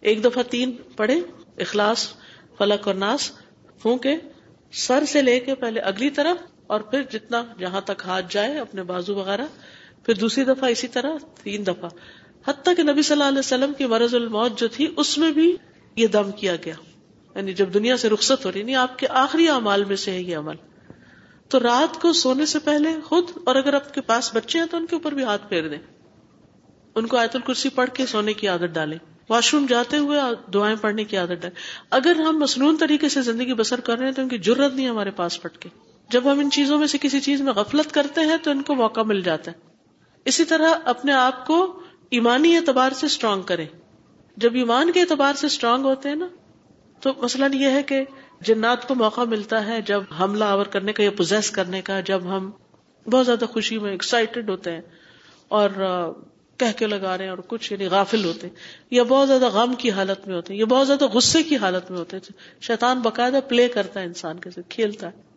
ایک 0.00 0.24
دفعہ 0.24 0.42
تین 0.42 0.72
پڑھے 0.96 1.20
اخلاص، 1.58 2.08
فلق 2.58 2.86
اور 2.86 2.94
ناس 2.94 3.30
پھونکے 3.82 4.16
سر 4.72 5.04
سے 5.04 5.22
لے 5.22 5.40
کے 5.40 5.54
پہلے 5.54 5.80
اگلی 5.80 6.10
طرف 6.10 6.53
اور 6.66 6.80
پھر 6.80 7.02
جتنا 7.10 7.44
جہاں 7.58 7.80
تک 7.80 8.02
ہاتھ 8.04 8.26
جائے 8.28 8.58
اپنے 8.58 8.82
بازو 8.82 9.14
وغیرہ، 9.14 9.46
پھر 10.04 10.14
دوسری 10.14 10.44
دفعہ 10.44 10.70
اسی 10.70 10.88
طرح، 10.88 11.12
تین 11.42 11.66
دفعہ۔ 11.66 11.88
حتیٰ 12.46 12.76
کہ 12.76 12.82
نبی 12.82 13.02
صلی 13.02 13.12
اللہ 13.12 13.28
علیہ 13.28 13.38
وسلم 13.38 13.72
کی 13.78 13.86
مرض 13.86 14.14
الموت 14.14 14.58
جو 14.58 14.68
تھی، 14.68 14.94
اس 14.96 15.18
میں 15.18 15.32
بھی 15.32 15.56
یہ 15.96 16.06
دم 16.06 16.30
کیا 16.32 16.56
گیا۔ 16.56 16.74
یعنی 17.34 17.52
جب 17.52 17.74
دنیا 17.74 17.96
سے 17.96 18.08
رخصت 18.08 18.46
ہو 18.46 18.52
رہی 18.52 18.62
نہیں 18.62 18.74
آپ 18.74 18.98
کے 18.98 19.06
آخری 19.10 19.48
اعمال 19.48 19.84
میں 19.84 19.96
سے 19.96 20.10
ہے 20.10 20.22
یہ 20.22 20.36
عمل۔ 20.36 20.54
تو 21.48 21.60
رات 21.60 22.00
کو 22.00 22.12
سونے 22.12 22.46
سے 22.46 22.58
پہلے 22.58 22.88
خود، 23.04 23.24
اور 23.44 23.56
اگر 23.56 23.74
آپ 23.74 23.94
کے 23.94 24.00
پاس 24.00 24.30
بچے 24.34 24.58
ہیں 24.58 24.66
تو 24.70 24.76
ان 24.76 24.86
کے 24.86 24.96
اوپر 24.96 25.14
بھی 25.14 25.24
ہاتھ 25.24 25.48
پھیر 25.48 25.68
دیں۔ 25.68 25.78
ان 26.94 27.06
کو 27.06 27.16
آیت 27.16 27.36
الکرسی 27.36 27.68
پڑھ 27.68 27.90
کے 27.92 28.06
سونے 28.06 28.32
کی 28.32 28.48
عادت 28.48 28.74
ڈالیں۔ 28.74 28.98
واش 29.30 29.54
روم 29.54 29.66
جاتے 29.68 29.96
ہوئے 29.96 30.20
دعائیں 30.54 30.76
پڑھنے 30.80 31.04
کی 31.04 31.16
عادت 31.16 31.28
ڈالیں۔ 31.28 31.84
اگر 31.90 32.16
ہم 32.16 32.38
مصنون 32.38 32.76
طریقے 32.76 33.08
سے 33.08 33.22
زندگی 33.22 33.54
بسر 33.54 33.80
کر 33.80 33.98
رہے 33.98 34.06
ہیں 34.06 34.12
تو 34.12 34.22
ان 34.22 34.28
کی 34.28 34.38
ضرورت 34.38 34.74
نہیں 34.74 34.88
ہمارے 34.88 35.10
پاس 35.10 35.42
پٹ 35.42 35.58
کے 35.58 35.68
جب 36.08 36.32
ہم 36.32 36.38
ان 36.38 36.50
چیزوں 36.50 36.78
میں 36.78 36.86
سے 36.86 36.98
کسی 37.00 37.20
چیز 37.20 37.40
میں 37.40 37.52
غفلت 37.52 37.94
کرتے 37.94 38.20
ہیں 38.20 38.36
تو 38.42 38.50
ان 38.50 38.62
کو 38.62 38.74
موقع 38.74 39.00
مل 39.00 39.20
جاتا 39.20 39.50
ہے۔ 39.50 39.56
اسی 40.24 40.44
طرح 40.44 40.70
اپنے 40.84 41.12
آپ 41.12 41.46
کو 41.46 41.80
ایمانی 42.10 42.56
اعتبار 42.56 42.92
سے 42.92 43.06
اسٹرانگ 43.06 43.42
کریں۔ 43.42 43.66
جب 44.36 44.54
ایمان 44.54 44.92
کے 44.92 45.00
اعتبار 45.00 45.34
سے 45.34 45.46
اسٹرانگ 45.46 45.84
ہوتے 45.84 46.08
ہیں 46.08 46.16
نا، 46.16 46.28
تو 47.00 47.12
مثلاً 47.22 47.52
یہ 47.52 47.70
ہے 47.70 47.82
کہ 47.82 48.04
جنات 48.40 48.88
کو 48.88 48.94
موقع 48.94 49.20
ملتا 49.20 49.66
ہے 49.66 49.82
جب 49.82 50.02
حملہ 50.20 50.44
آور 50.44 50.66
کرنے 50.66 50.92
کا 50.92 51.02
یا 51.02 51.10
پوزیس 51.10 51.50
کرنے 51.50 51.82
کا، 51.82 52.00
جب 52.00 52.22
ہم 52.24 52.50
بہت 53.10 53.26
زیادہ 53.26 53.44
خوشی 53.44 53.78
میں 53.78 53.90
ایکسائٹیڈ 53.90 54.50
ہوتے 54.50 54.72
ہیں 54.72 54.80
اور 55.48 55.70
کہہ 56.56 56.78
کے 56.78 56.86
لگا 56.86 57.18
رہے 57.18 57.24
ہیں 57.24 57.30
اور 57.30 57.38
کچھ 57.38 57.72
یعنی 57.72 57.86
غافل 57.86 58.24
ہوتے 58.24 58.46
ہیں۔ 58.46 58.54
یا 58.90 59.02
بہت 59.02 59.28
زیادہ 59.28 59.48
غم 59.48 59.74
کی 59.74 59.90
حالت 59.90 60.28
میں 60.28 60.36
ہوتے 60.36 60.52
ہیں، 60.52 60.60
یا 60.60 60.66
بہت 60.66 60.86
زیادہ 60.86 61.04
غصے 61.04 61.42
کی 61.42 61.56
حالت 61.56 61.90
میں 61.90 61.98
ہوتے 61.98 62.16
ہیں۔ 62.16 62.32
شیطان 62.60 63.00
باقاعدہ 63.00 63.40
پلے 63.48 63.68
کرتا 63.68 64.00
ہے 64.00 64.04
انسان 64.04 64.38
کے 64.38 64.50
ساتھ، 64.50 64.70
کھیلتا 64.70 65.06
ہے۔ 65.06 65.33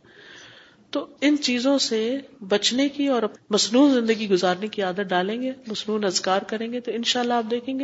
تو 0.92 1.08
ان 1.22 1.38
چیزوں 1.38 1.78
سے 1.78 2.18
بچنے 2.48 2.90
کی 2.90 3.08
اور 3.08 3.24
مصنوع 3.50 3.94
زندگی 3.94 4.30
گزارنے 4.30 4.68
کی 4.68 4.82
عادت 4.82 5.10
ڈالیں 5.10 5.42
گے، 5.42 5.52
مصنوع 5.68 6.00
ازکار 6.04 6.42
کریں 6.42 6.74
گے، 6.74 6.80
تو 6.80 6.92
انشاءاللہ 6.92 7.34
شاء 7.34 7.38
آپ 7.38 7.52
دیکھیں 7.52 7.80
گے 7.80 7.84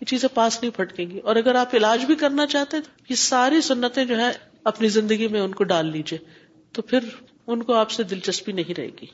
یہ 0.00 0.04
چیزیں 0.04 0.28
پاس 0.34 0.62
نہیں 0.62 0.76
پھٹکیں 0.76 1.10
گی۔ 1.10 1.18
اور 1.18 1.36
اگر 1.36 1.54
آپ 1.54 1.74
علاج 1.74 2.04
بھی 2.04 2.14
کرنا 2.14 2.46
چاہتے 2.46 2.80
تو 2.80 2.90
یہ 3.08 3.14
ساری 3.14 3.60
سنتیں 3.60 4.04
جو 4.04 4.18
ہے 4.18 4.30
اپنی 4.64 4.88
زندگی 4.88 5.28
میں 5.28 5.40
ان 5.40 5.54
کو 5.54 5.64
ڈال 5.64 5.86
لیجیے 5.86 6.18
تو 6.72 6.82
پھر 6.82 6.98
ان 7.46 7.62
کو 7.62 7.72
آپ 7.72 7.90
سے 7.90 8.02
دلچسپی 8.02 8.52
نہیں 8.52 8.74
رہے 8.78 8.88
گی۔ 8.88 9.06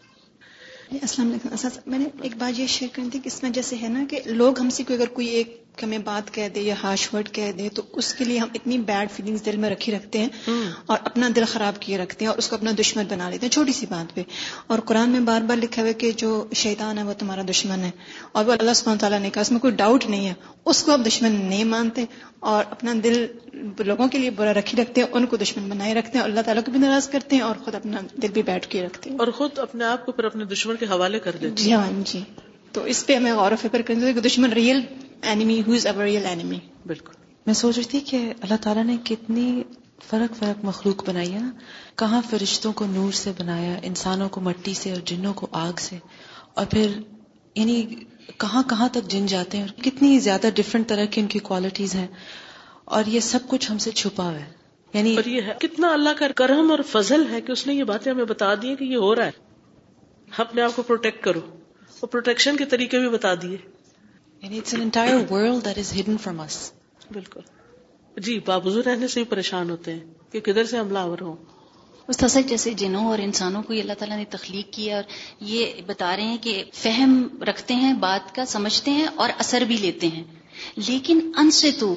جی، 0.90 0.98
السلام 1.02 1.30
علیکم 1.30 1.68
میں 1.86 1.98
نے 1.98 2.04
ایک 2.22 2.32
بات 2.38 2.60
یہ 2.60 2.66
شیئر 2.66 2.94
کرنی 2.94 3.10
تھی 3.10 3.18
کہ 3.18 3.28
اس 3.28 3.42
میں 3.42 3.50
جیسے 3.50 3.76
ہے 3.82 3.88
نا 3.88 4.04
کہ 4.10 4.20
لوگ 4.26 4.60
ہم 4.60 4.70
سے 4.70 4.84
کوئی 4.84 4.98
اگر 4.98 5.08
کوئی 5.08 5.26
ایک 5.26 5.61
ہمیں 5.82 5.98
بات 5.98 6.34
کہہ 6.34 6.48
دے 6.48 6.60
یا 6.60 6.74
ہارش 6.82 7.14
ورڈ 7.14 7.28
کہہ 7.28 7.52
دے 7.52 7.68
تو 7.68 7.82
اس 7.92 8.14
کے 8.14 8.24
لیے 8.24 8.38
ہم 8.38 8.48
اتنی 8.54 8.78
بیڈ 8.78 9.10
فیلنگز 9.10 9.44
دل 9.44 9.56
میں 9.56 9.70
رکھی 9.70 9.92
رکھتے 9.92 10.18
ہیں 10.18 10.28
اور 10.86 10.98
اپنا 11.04 11.28
دل 11.36 11.44
خراب 11.48 11.80
کیے 11.80 11.98
رکھتے 11.98 12.24
ہیں 12.24 12.30
اور 12.30 12.38
اس 12.38 12.48
کو 12.48 12.56
اپنا 12.56 12.70
دشمن 12.80 13.04
بنا 13.08 13.30
لیتے 13.30 13.46
ہیں 13.46 13.50
چھوٹی 13.50 13.72
سی 13.72 13.86
بات 13.90 14.14
پہ۔ 14.14 14.22
اور 14.66 14.78
قرآن 14.78 15.10
میں 15.10 15.20
بار 15.20 15.42
بار 15.42 15.56
لکھا 15.56 15.82
ہوا 15.82 15.92
کہ 15.92 16.10
جو 16.12 16.46
شیطان 16.54 16.98
ہے 16.98 17.02
وہ 17.02 17.12
تمہارا 17.18 17.42
دشمن 17.50 17.84
ہے۔ 17.84 17.90
اور 18.32 18.44
وہ 18.44 18.52
اللہ 18.52 18.72
سبحانہ 18.74 19.00
تعالیٰ 19.00 19.20
نے 19.20 19.30
کہا 19.30 19.42
اس 19.42 19.50
میں 19.50 19.60
کوئی 19.60 19.74
ڈاؤٹ 19.74 20.06
نہیں 20.06 20.28
ہے۔ 20.28 20.34
اس 20.64 20.82
کو 20.82 20.92
آپ 20.92 21.00
دشمن 21.06 21.32
نہیں 21.32 21.64
مانتے 21.64 22.04
اور 22.40 22.64
اپنا 22.70 22.92
دل 23.04 23.26
لوگوں 23.78 24.08
کے 24.08 24.18
لیے 24.18 24.30
برا 24.30 24.54
رکھی 24.54 24.82
رکھتے 24.82 25.00
ہیں 25.00 25.08
ان 25.12 25.26
کو 25.26 25.36
دشمن 25.36 25.68
بنائے 25.68 25.94
رکھتے 25.94 26.18
ہیں۔ 26.18 26.24
اللہ 26.24 26.40
تعالیٰ 26.40 26.64
کو 26.64 26.70
بھی 26.70 26.80
ناراض 26.80 27.08
کرتے 27.08 27.36
ہیں 27.36 27.42
اور 27.42 27.54
خود 27.64 27.74
اپنا 27.74 28.00
دل 28.22 28.28
بھی 28.28 28.42
بیٹھ 28.42 28.68
کے 28.68 28.82
رکھتے 28.82 29.10
ہیں۔ 29.10 29.18
اور 29.18 29.26
خود 29.28 29.58
اپنے 29.58 29.84
آپ 29.84 30.06
کو 30.06 30.12
پھر 30.12 30.24
اپنے 30.24 30.44
دشمن 30.44 30.76
کے 30.76 30.86
حوالے 30.86 31.18
کر 31.18 31.32
دیتے 31.32 31.62
جی 31.62 31.72
ہاں 31.72 31.90
جی۔ 32.04 32.20
تو 32.72 32.84
اس 32.84 33.06
پہ 33.06 33.16
ہمیں 33.16 33.32
غور 33.32 33.52
و 33.52 33.56
فکر 33.56 33.82
کرنا 33.82 34.00
چاہیے 34.00 34.14
کہ 34.14 34.20
دشمن 34.20 34.52
real 34.52 34.80
enemy 35.22 35.62
who 35.66 35.72
is 35.72 35.86
over 35.86 36.04
real 36.04 36.26
enemy 36.26 36.58
بالکل۔ 36.86 37.12
میں 37.46 37.54
سوچ 37.54 37.76
رہی 37.76 37.84
تھی 37.84 38.00
کہ 38.00 38.32
اللہ 38.40 38.54
تعالیٰ 38.60 38.84
نے 38.84 38.96
کتنی 39.04 39.62
فرق 40.08 40.36
فرق 40.36 40.64
مخلوق 40.64 41.08
بنائی 41.08 41.34
ہے 41.34 41.38
نا۔ 41.38 41.50
کہاں 41.96 42.22
فرشتوں 42.30 42.72
کو 42.72 42.86
نور 42.86 43.12
سے 43.12 43.32
بنایا 43.38 43.80
انسانوں 43.82 44.28
کو 44.28 44.40
مٹی 44.40 44.74
سے 44.74 44.90
اور 44.90 45.00
جنوں 45.04 45.34
کو 45.34 45.46
آگ 45.50 45.72
سے۔ 45.78 45.98
اور 46.54 46.66
پھر 46.66 46.86
یعنی 47.54 47.86
کہاں 48.38 48.62
کہاں 48.62 48.88
تک 48.88 49.08
جن 49.08 49.26
جاتے 49.26 49.56
ہیں 49.56 49.64
اور 49.64 49.82
کتنی 49.82 50.18
زیادہ 50.18 50.46
ڈفرنٹ 50.54 50.88
طرح 50.88 51.04
کی 51.04 51.20
ان 51.20 51.26
کی 51.26 51.38
کوالٹیز 51.38 51.94
ہیں۔ 51.94 52.06
اور 52.84 53.04
یہ 53.06 53.20
سب 53.20 53.38
کچھ 53.48 53.72
ہم 53.72 53.78
سے 53.78 53.90
چھپا 53.90 54.24
ہوا 54.24 54.40
ہے۔ 54.40 54.52
یعنی 54.94 55.16
اور 55.16 55.28
یہ 55.28 55.42
ہے 55.42 55.54
کتنا 55.60 55.92
اللہ 55.92 56.08
کا 56.18 56.28
کرم 56.36 56.70
اور 56.70 56.78
فضل 56.88 57.24
ہے 57.30 57.40
کہ 57.40 57.52
اس 57.52 57.66
نے 57.66 57.74
یہ 57.74 57.84
باتیں 57.84 58.12
ہمیں 58.12 58.24
بتا 58.24 58.54
دی 58.54 58.76
کہ 58.76 58.84
یہ 58.84 58.96
ہو 58.96 59.14
رہا 59.14 59.26
ہے۔ 59.26 59.30
اپنے 60.38 60.62
آپ 60.62 60.76
کو 60.76 60.82
پروٹیکٹ 60.82 61.24
کرو۔ 61.24 61.40
اور 62.02 62.08
پروٹیکشن 62.08 62.56
کے 62.56 62.64
طریقے 62.64 62.98
بھی 62.98 63.08
بتا 63.08 63.34
دیے۔ 63.34 63.56
یعنی 64.42 64.58
it's 64.58 64.74
an 64.74 64.82
entire 64.82 65.32
world 65.32 65.64
that 65.64 65.78
is 65.78 65.92
hidden 66.00 66.16
from 66.18 66.40
us 66.40 66.72
بالکل۔ 67.10 67.40
جی 68.16 68.40
بابزو 68.46 68.82
رہنے 68.82 69.08
سے 69.08 69.20
بھی 69.20 69.30
پریشان 69.30 69.70
ہوتے 69.70 69.92
ہیں 69.94 70.32
کہ 70.32 70.40
کدھر 70.40 70.64
سے 70.64 70.78
حملہ 70.78 70.98
آور 70.98 71.18
ہو 71.20 71.36
استاذ 72.08 72.36
جیسے 72.46 72.74
جنوں 72.74 73.06
اور 73.06 73.18
انسانوں 73.18 73.62
کو 73.62 73.72
اللہ 73.72 73.92
تعالیٰ 73.98 74.16
نے 74.16 74.24
تخلیق 74.30 74.72
کیا 74.72 74.96
اور 74.96 75.04
یہ 75.40 75.72
بتا 75.86 76.16
رہے 76.16 76.22
ہیں 76.22 76.38
کہ 76.40 76.64
فہم 76.74 77.28
رکھتے 77.42 77.74
ہیں 77.74 77.92
بات 77.92 78.34
کا 78.34 78.44
سمجھتے 78.44 78.90
ہیں 78.90 79.06
اور 79.14 79.30
اثر 79.38 79.60
بھی 79.60 79.76
لیتے 79.76 80.06
ہیں۔ 80.06 80.24
لیکن 80.76 81.32
ان 81.36 81.50
سے 81.50 81.70
تو 81.78 81.94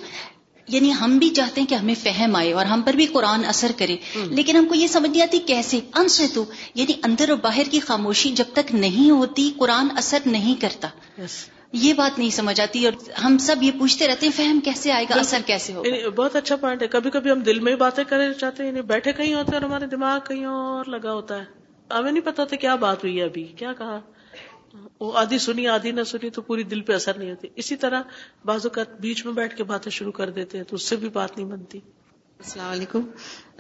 یعنی 0.68 0.94
ہم 0.94 1.18
بھی 1.18 1.30
چاہتے 1.30 1.62
ہیں 1.62 1.68
کہ 1.68 1.76
ہمیں 1.76 1.96
فہم 2.04 2.36
آئے 2.36 2.54
اور 2.54 2.66
ہم 2.66 2.82
پر 2.82 2.94
بھی 2.94 3.06
قرآن 3.06 3.46
اثر 3.46 3.72
کرے۔ 3.78 3.96
لیکن 4.16 4.56
ہم 4.56 4.66
کو 4.66 4.76
یہ 4.76 4.88
سمجھ 4.88 5.12
نہیں 5.12 5.22
آتی 5.22 5.40
کیسے؟ 5.40 5.80
ان 5.96 6.08
سے 6.08 6.28
تو 6.34 6.46
یعنی 6.76 6.94
اندر 7.04 7.30
اور 7.30 7.38
باہر 7.38 7.64
کی 7.72 7.80
خاموشی 7.80 8.32
جب 8.32 8.46
تک 8.54 8.76
نہیں 8.76 9.12
ہوتی 9.12 9.52
قرآن 9.58 9.88
اثر 9.98 10.18
نہیں 10.26 10.62
کرتا۔ 10.62 10.88
یہ 11.72 11.94
بات 11.94 12.20
نہیں 12.20 12.30
سمجھ 12.30 12.62
آتی 12.62 12.86
اور 12.86 13.10
ہم 13.24 13.38
سب 13.38 13.56
یہ 13.64 13.72
پوچھتے 13.80 14.08
رہتے 14.08 14.26
ہیں 14.26 14.34
فہم 14.38 14.60
کیسے 14.60 14.92
آئے 14.92 15.06
گا؟ 15.10 15.20
اثر 15.20 15.40
کیسے 15.46 15.74
ہوگا؟ 15.74 15.88
یعنی 15.88 16.10
بہت 16.10 16.36
اچھا 16.36 16.56
پوائنٹ 16.56 16.82
ہے۔ 16.82 16.88
کبھی 16.88 17.12
کبھی 17.12 17.32
ہم 17.32 17.40
دل 17.40 17.60
میں 17.60 17.76
باتیں 17.76 18.04
کرنا 18.04 18.34
چاہتے 18.34 18.64
ہیں 18.64 18.70
یعنی 18.70 18.82
بیٹھے 18.82 19.14
کہیں 19.14 19.34
ہوتے 19.34 19.52
ہیں 19.52 19.60
اور 19.60 19.70
ہمارے 19.70 19.86
دماغ 19.86 20.20
کہیں 20.28 20.46
اور 20.46 20.86
لگا 20.86 21.14
ہوتا 21.14 21.40
ہے۔ 21.40 21.44
ہمیں 21.92 22.12
نہیں 22.12 22.24
پتا 22.24 22.44
تھا 22.44 22.56
کیا 22.56 22.76
بات 22.76 23.04
ہوئی 23.04 23.20
ہے 23.20 23.24
ابھی 23.24 23.44
کیا 23.44 23.74
کہا؟ 23.74 24.00
وہ 25.00 25.18
آدھی 25.18 25.38
سنی 25.38 25.68
آدھی 25.68 25.92
نہ 25.92 26.04
سنی 26.04 26.30
تو 26.30 26.42
پوری 26.42 26.64
دل 26.64 26.82
پہ 26.82 26.94
اثر 26.94 27.18
نہیں 27.18 27.30
ہوتی۔ 27.30 27.48
اسی 27.56 27.76
طرح 27.76 28.02
بعض 28.46 28.66
اوقات 28.66 29.00
بیچ 29.00 29.26
میں 29.26 29.34
بیٹھ 29.34 29.58
کے 29.58 29.64
باتیں 29.64 29.92
شروع 29.92 30.12
کر 30.12 30.30
دیتے 30.30 30.58
ہیں 30.58 30.66
تو 30.66 30.76
اس 30.76 30.84
سے 30.84 30.96
بھی 30.96 31.10
بات 31.10 31.38
نہیں 31.38 31.48
بنتی۔ 31.48 31.80
السلام 32.40 32.72
علیکم۔ 32.72 33.02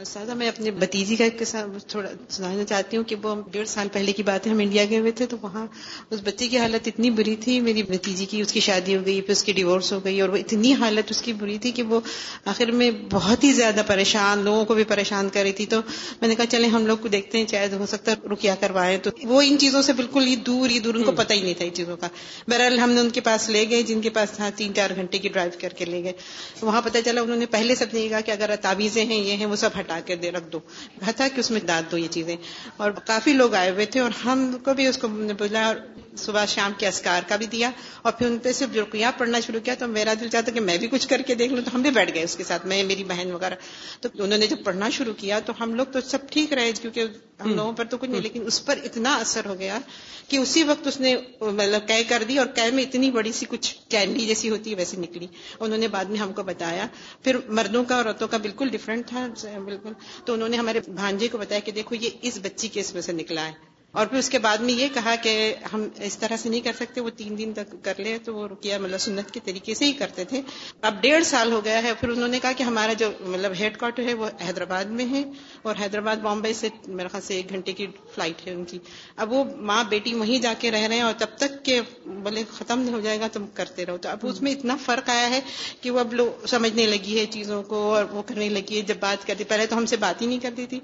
سادہ 0.03 0.33
میں 0.33 0.47
اپنے 0.47 0.71
بتیجی 0.71 1.15
کا 1.15 1.23
ایک 1.23 1.43
تھوڑا 1.87 2.09
سنانا 2.29 2.63
چاہتی 2.63 2.97
ہوں 2.97 3.03
کہ 3.03 3.15
وہ 3.23 3.35
ڈیڑھ 3.51 3.67
سال 3.67 3.87
پہلے 3.93 4.11
کی 4.11 4.23
بات 4.23 4.47
ہے 4.47 4.51
ہم 4.51 4.59
انڈیا 4.59 4.83
گئے 4.89 4.99
ہوئے 4.99 5.11
تھے 5.11 5.25
تو 5.25 5.37
وہاں 5.41 5.67
اس 6.09 6.19
بچے 6.23 6.47
کی 6.47 6.57
حالت 6.57 6.87
اتنی 6.87 7.09
بری 7.09 7.35
تھی 7.35 7.59
میری 7.59 7.83
بتیجی 7.83 8.25
کی 8.25 8.41
اس 8.41 8.51
کی 8.51 8.59
شادی 8.59 8.95
ہو 8.95 9.05
گئی 9.05 9.21
پھر 9.21 9.31
اس 9.31 9.43
کی 9.43 9.51
ڈیورس 9.51 9.93
ہو 9.93 10.03
گئی 10.05 10.21
اور 10.21 10.29
وہ 10.29 10.35
اتنی 10.35 10.73
حالت 10.73 11.11
اس 11.11 11.21
کی 11.21 11.33
بری 11.33 11.57
تھی 11.57 11.71
کہ 11.71 11.83
وہ 11.83 11.99
آخر 12.45 12.71
میں 12.71 12.91
بہت 13.11 13.43
ہی 13.43 13.51
زیادہ 13.53 13.81
پریشان 13.87 14.43
لوگوں 14.43 14.65
کو 14.65 14.73
بھی 14.73 14.83
پریشان 14.83 15.29
کر 15.29 15.41
رہی 15.41 15.51
تھی۔ 15.51 15.65
تو 15.65 15.79
میں 16.21 16.27
نے 16.27 16.35
کہا 16.35 16.45
چلے 16.45 16.67
ہم 16.67 16.85
لوگ 16.85 16.97
کو 16.97 17.07
دیکھتے 17.07 17.37
ہیں 17.37 17.45
چاہے 17.45 17.67
ہو 17.79 17.85
سکتا 17.85 18.11
ہے 18.11 18.27
رکیا 18.27 18.55
کروائے 18.55 18.97
تو 18.97 19.09
وہ 19.23 19.41
ان 19.41 19.57
چیزوں 19.57 19.81
سے 19.81 19.93
بالکل 19.93 20.27
ہی 20.27 20.35
دور 20.35 20.69
ہی 20.69 20.79
دور 20.79 20.95
ان 20.95 21.03
کو 21.03 21.11
پتہ 21.11 21.33
ہی 21.33 21.41
نہیں 21.41 21.53
تھا 21.53 21.65
ان 21.65 21.73
چیزوں 21.73 21.97
کا۔ 21.97 22.07
بہرحال 22.47 22.79
ہم 22.79 22.91
نے 22.91 22.99
ان 22.99 23.09
کے 23.09 23.21
پاس 23.21 23.49
لے 23.49 23.65
گئے 23.69 23.81
جن 23.83 24.01
کے 24.01 24.09
پاس 24.09 24.31
تھا 24.31 24.49
تین 24.55 24.73
چار 24.73 24.89
گھنٹے 24.95 25.17
کی 25.17 25.29
ڈرائیو 25.29 25.51
کر 25.61 25.69
کے 25.69 25.85
لے 25.85 26.03
گئے۔ 26.03 26.13
وہاں 26.61 26.81
پتہ 26.81 26.97
چلا 27.05 27.21
انہوں 27.21 27.37
نے 27.37 27.45
پہلے 27.45 27.75
سب 27.75 27.85
نے 27.93 28.07
کہا 28.07 28.21
کہ 28.21 28.31
اگر 28.31 28.55
تعویذیں 28.61 29.05
ہیں 29.05 29.23
یہ 29.23 29.33
ہیں 29.33 29.45
وہ 29.45 29.55
سب 29.55 29.69
ہٹا 29.85 29.99
کے 30.05 30.15
دے 30.15 30.31
رکھ 30.31 30.47
دو۔ 30.51 30.59
کہا 30.99 31.11
تھا 31.11 31.27
کہ 31.27 31.39
اس 31.39 31.51
میں 31.51 31.59
داد 31.59 31.91
دو 31.91 31.97
یہ 31.97 32.07
چیزیں۔ 32.11 32.35
اور 32.77 32.91
کافی 32.91 33.33
لوگ 33.33 33.53
آئے 33.53 33.69
ہوئے 33.69 33.85
تھے 33.85 33.99
اور 33.99 34.11
ہم 34.25 34.57
کو 34.63 34.73
بھی 34.73 34.87
اس 34.87 34.97
کو 34.97 35.07
بولا 35.07 35.67
اور 35.67 35.75
صبح 36.17 36.45
شام 36.45 36.71
کے 36.77 36.87
اسکار 36.87 37.21
کا 37.27 37.35
بھی 37.35 37.45
دیا 37.45 37.71
اور 38.01 38.13
پھر 38.13 38.27
ان 38.27 38.37
پہ 38.37 38.51
صرف 38.51 38.75
رقیہ 38.75 39.05
پڑھنا 39.17 39.39
شروع 39.39 39.59
کیا 39.59 39.73
تو 39.79 39.87
میرا 39.87 40.13
دل 40.19 40.29
چاہتا 40.29 40.51
کہ 40.51 40.59
میں 40.59 40.77
بھی 40.77 40.87
کچھ 40.87 41.07
کر 41.07 41.21
کے 41.21 41.35
دیکھ 41.35 41.53
لوں 41.53 41.63
تو 41.63 41.71
ہم 41.73 41.81
بھی 41.81 41.91
بیٹھ 41.91 42.13
گئے 42.13 42.23
اس 42.23 42.35
کے 42.35 42.43
ساتھ 42.43 42.65
میں 42.65 42.83
میری 42.83 43.03
بہن 43.03 43.31
وغیرہ۔ 43.31 43.55
تو 44.01 44.09
انہوں 44.13 44.37
نے 44.37 44.47
جب 44.47 44.57
پڑھنا 44.63 44.89
شروع 44.89 45.13
کیا 45.13 45.39
تو 45.39 45.53
ہم 45.59 45.73
لوگ 45.73 45.85
تو 45.85 46.01
سب 46.01 46.29
ٹھیک 46.29 46.53
رہے 46.53 46.71
کیونکہ 46.71 47.05
ہم 47.43 47.55
لوگوں 47.55 47.73
پر 47.73 47.85
تو 47.85 47.97
کچھ 47.97 48.09
نہیں 48.09 48.21
لیکن 48.21 48.45
اس 48.45 48.65
پر 48.65 48.79
اتنا 48.83 49.15
اثر 49.15 49.45
ہو 49.45 49.59
گیا 49.59 49.79
کہ 50.27 50.37
اسی 50.37 50.63
وقت 50.63 50.87
اس 50.87 50.99
نے 50.99 51.15
مطلب 51.41 51.87
کہہ 51.87 52.03
کر 52.07 52.23
دی 52.27 52.37
اور 52.37 52.47
کہہ 52.55 52.71
میں 52.73 52.83
اتنی 52.83 53.11
بڑی 53.11 53.31
سی 53.31 53.45
کچھ 53.49 53.75
کینڈی 53.89 54.25
جیسی 54.25 54.49
ہوتی 54.49 54.69
ہے 54.69 54.75
ویسی 54.75 54.97
نکلی۔ 54.97 55.27
انہوں 55.59 55.77
نے 55.77 55.87
بعد 55.87 56.05
میں 56.05 56.19
ہم 56.19 56.33
کو 56.33 56.43
بتایا۔ 56.43 56.87
پھر 57.23 57.37
مردوں 57.47 57.83
کا 57.83 57.95
اور 57.95 58.05
عورتوں 58.05 58.27
کا 58.27 58.37
بالکل 58.37 58.69
ڈفرینٹ 58.69 59.07
تھا 59.07 59.27
بالکل۔ 59.65 59.91
تو 60.25 60.33
انہوں 60.33 60.49
نے 60.49 60.57
ہمارے 60.57 60.79
بھانجے 60.87 61.27
کو 61.27 61.37
بتایا 61.37 61.59
کہ 61.59 61.71
دیکھو 61.71 61.95
یہ 61.95 62.09
اس 62.21 62.39
بچی 62.41 62.67
کے 62.67 62.79
اس 62.79 62.93
میں 62.93 63.01
سے 63.01 63.11
نکلا 63.11 63.47
ہے۔ 63.47 63.74
اور 63.95 64.05
پھر 64.05 64.17
اس 64.17 64.29
کے 64.29 64.39
بعد 64.39 64.57
میں 64.57 64.73
یہ 64.73 64.87
کہا 64.93 65.15
کہ 65.15 65.55
ہم 65.73 65.87
اس 65.99 66.17
طرح 66.17 66.37
سے 66.37 66.49
نہیں 66.49 66.61
کر 66.61 66.71
سکتے، 66.79 67.01
وہ 67.01 67.09
تین 67.09 67.37
دن 67.37 67.53
تک 67.55 67.75
کر 67.81 67.93
لے، 67.97 68.17
تو 68.23 68.35
وہ 68.35 68.47
رکیا 68.47 68.77
مطلب 68.77 68.99
سنت 68.99 69.31
کے 69.31 69.39
طریقے 69.43 69.73
سے 69.73 69.85
ہی 69.85 69.91
کرتے 69.91 70.23
تھے۔ 70.23 70.41
اب 70.81 71.01
ڈیڑھ 71.01 71.23
سال 71.23 71.51
ہو 71.51 71.65
گیا 71.65 71.83
ہے، 71.83 71.93
پھر 71.99 72.09
انہوں 72.09 72.27
نے 72.27 72.39
کہا 72.39 72.51
کہ 72.51 72.63
ہمارا 72.63 72.93
جو 72.93 73.11
مطلب 73.19 73.51
ہیڈ 73.59 73.77
کوارٹر 73.77 74.03
ہے 74.03 74.13
وہ 74.13 74.29
حیدرآباد 74.47 74.85
میں 74.85 75.05
ہے 75.11 75.23
اور 75.61 75.75
حیدرآباد 75.81 76.15
بامبے 76.15 76.53
سے 76.53 76.69
میرے 76.87 77.07
خیال 77.07 77.21
سے 77.21 77.35
ایک 77.35 77.49
گھنٹے 77.49 77.73
کی 77.73 77.87
فلائٹ 78.15 78.47
ہے 78.47 78.53
ان 78.53 78.65
کی۔ 78.65 78.79
اب 79.15 79.31
وہ 79.33 79.43
ماں 79.57 79.83
بیٹی 79.83 80.13
وہیں 80.13 80.39
جا 80.39 80.53
کے 80.59 80.71
رہ 80.71 80.87
رہے 80.87 80.95
ہیں 80.95 81.01
اور 81.01 81.13
تب 81.17 81.37
تک 81.37 81.65
کہ 81.65 81.81
بولے 82.05 82.43
ختم 82.51 82.79
نہیں 82.79 82.93
ہو 82.93 82.99
جائے 82.99 83.19
گا، 83.19 83.27
تم 83.33 83.45
کرتے 83.53 83.85
رہو۔ 83.85 83.97
تو 83.97 84.09
اب 84.09 84.17
اس 84.21 84.41
میں 84.41 84.51
اتنا 84.51 84.75
فرق 84.85 85.09
آیا 85.09 85.29
ہے 85.29 85.39
کہ 85.81 85.91
وہ 85.91 85.99
اب 85.99 86.13
لوگ 86.13 86.45
سمجھنے 86.45 86.85
لگی 86.85 87.19
ہے 87.19 87.25
چیزوں 87.25 87.63
کو 87.63 87.95
اور 87.95 88.05
وہ 88.11 88.21
کرنے 88.21 88.49
لگی 88.49 88.77
ہے۔ 88.77 88.81
جب 88.81 88.95
بات 88.99 89.27
کرتی 89.27 89.43
پہلے 89.43 89.65
تو 89.65 89.77
ہم 89.77 89.85
سے 89.85 89.97
بات 89.97 90.21
ہی 90.21 90.27
نہیں 90.27 90.39
کرتی 90.39 90.65
تھی۔ 90.65 90.79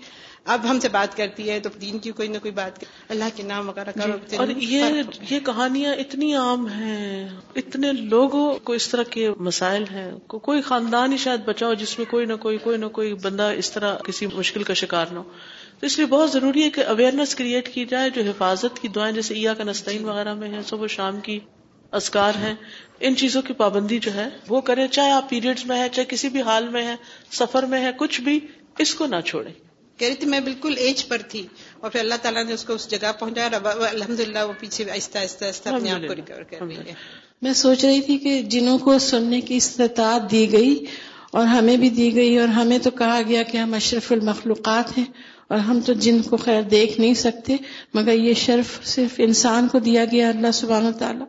اب 0.45 0.69
ہم 0.69 0.79
سے 0.79 0.89
بات 0.89 1.15
کرتی 1.17 1.49
ہے 1.49 1.59
تو 1.59 1.69
دین 1.81 1.97
کی 1.99 2.11
کوئی 2.11 2.27
نہ 2.27 2.37
کوئی 2.37 2.51
بات 2.51 2.83
اللہ 3.09 3.35
کے 3.35 3.43
نام 3.43 3.67
وغیرہ 3.69 3.91
کرو 3.91 4.17
جی، 4.29 4.37
اور 4.37 4.47
یہ 4.47 5.01
یہ 5.29 5.39
کہانیاں 5.39 5.93
اتنی 5.95 6.33
عام 6.35 6.67
ہیں 6.67 7.27
اتنے 7.55 7.91
لوگوں 7.91 8.43
کو 8.63 8.73
اس 8.73 8.87
طرح 8.89 9.03
کے 9.09 9.29
مسائل 9.39 9.83
ہیں 9.91 10.09
کوئی 10.27 10.61
خاندان 10.61 11.11
ہی 11.11 11.17
شاید 11.17 11.45
بچاؤ 11.45 11.73
جس 11.73 11.97
میں 11.99 12.05
کوئی 12.11 12.25
نہ 12.25 12.35
کوئی 12.39 12.57
کوئی 12.57 12.77
نہ 12.77 12.85
کوئی 12.91 13.13
بندہ 13.23 13.51
اس 13.57 13.71
طرح 13.71 13.95
کسی 13.97 14.27
مشکل 14.27 14.63
کا 14.63 14.73
شکار 14.73 15.05
نہ 15.11 15.19
ہو۔ 15.19 15.23
تو 15.79 15.85
اس 15.85 15.97
لیے 15.97 16.07
بہت 16.07 16.31
ضروری 16.31 16.63
ہے 16.63 16.69
کہ 16.69 16.85
اویئرنیس 16.87 17.35
کریٹ 17.35 17.73
کی 17.73 17.85
جائے 17.85 18.09
جو 18.09 18.21
حفاظت 18.21 18.79
کی 18.79 18.87
دعائیں 18.87 19.13
جیسے 19.13 19.33
عیا 19.33 19.53
کا 19.53 19.63
نستعین 19.63 20.05
وغیرہ 20.05 20.33
میں 20.33 20.49
ہے 20.49 20.61
صبح 20.67 20.87
شام 20.87 21.19
کی 21.19 21.39
اسکار 21.93 22.35
ہیں 22.35 22.53
ان 22.99 23.15
چیزوں 23.15 23.41
کی 23.41 23.53
پابندی 23.55 23.99
جو 23.99 24.13
ہے 24.13 24.29
وہ 24.47 24.61
کرے 24.61 24.87
چاہے 24.89 25.11
آپ 25.11 25.29
پیریڈز 25.29 25.65
میں 25.65 25.79
ہے 25.79 25.89
چاہے 25.89 26.05
کسی 26.05 26.29
بھی 26.29 26.41
حال 26.41 26.67
میں 26.69 26.87
ہے 26.87 26.95
سفر 27.31 27.65
میں 27.65 27.81
ہے 27.81 27.91
کچھ 27.97 28.21
بھی 28.21 28.39
اس 28.79 28.93
کو 28.95 29.05
نہ 29.07 29.19
چھوڑے 29.25 29.51
کہہ 30.01 30.07
رہی 30.07 30.15
تھی، 30.15 30.27
میں 30.27 30.39
بالکل 30.39 30.73
ایج 30.77 31.07
پر 31.07 31.21
تھی 31.29 31.45
اور 31.79 31.91
پھر 31.91 31.99
اللہ 31.99 32.21
تعالیٰ 32.21 32.45
نے 32.45 32.53
اس 32.53 32.63
کو 32.63 32.73
اس 32.73 32.89
جگہ 32.89 33.11
پہنچایا 33.19 33.49
الحمد 33.91 34.19
للہ 34.19 34.45
وہ 34.47 34.53
پیچھے 34.59 34.89
آہستہ 34.91 35.17
آہستہ 35.17 35.45
آہستہ 35.45 35.69
اپنے 35.69 35.91
آپ 35.91 36.07
کو 36.07 36.15
ریکور 36.15 36.43
کر 36.43 36.61
رہی 36.61 36.75
ہے۔ 36.75 36.93
میں 37.41 37.53
سوچ 37.53 37.85
رہی 37.85 38.01
تھی 38.01 38.17
کہ 38.17 38.41
جنوں 38.49 38.77
کو 38.77 38.97
سننے 38.99 39.41
کی 39.41 39.55
استطاعت 39.55 40.31
دی 40.31 40.51
گئی 40.51 40.85
اور 41.31 41.45
ہمیں 41.45 41.77
بھی 41.77 41.89
دی 41.89 42.15
گئی 42.15 42.37
اور 42.37 42.47
ہمیں 42.47 42.77
تو 42.77 42.91
کہا 42.91 43.21
گیا 43.27 43.43
کہ 43.43 43.57
ہم 43.57 43.73
اشرف 43.73 44.11
المخلوقات 44.11 44.97
ہیں 44.97 45.05
اور 45.47 45.59
ہم 45.59 45.79
تو 45.85 45.93
جن 45.93 46.21
کو 46.21 46.37
خیر 46.37 46.61
دیکھ 46.61 46.99
نہیں 46.99 47.13
سکتے، 47.13 47.55
مگر 47.93 48.13
یہ 48.13 48.33
شرف 48.33 48.85
صرف 48.85 49.19
انسان 49.23 49.67
کو 49.67 49.79
دیا 49.79 50.05
گیا 50.05 50.29
اللہ 50.29 50.51
سبحانہ 50.53 50.87
و 50.87 50.97
تعالیٰ۔ 50.99 51.25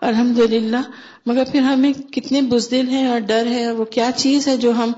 الحمد 0.00 0.38
للہ 0.38 0.82
مگر 1.26 1.44
پھر 1.52 1.60
ہمیں 1.60 1.92
کتنے 2.12 2.40
بزدل 2.42 2.88
ہیں 2.88 3.06
اور 3.06 3.18
ڈر 3.18 3.46
ہے 3.46 3.64
اور 3.64 3.74
وہ 3.74 3.84
کیا 3.84 4.10
چیز 4.16 4.48
ہے 4.48 4.56
جو 4.56 4.70
ہم 4.72 4.92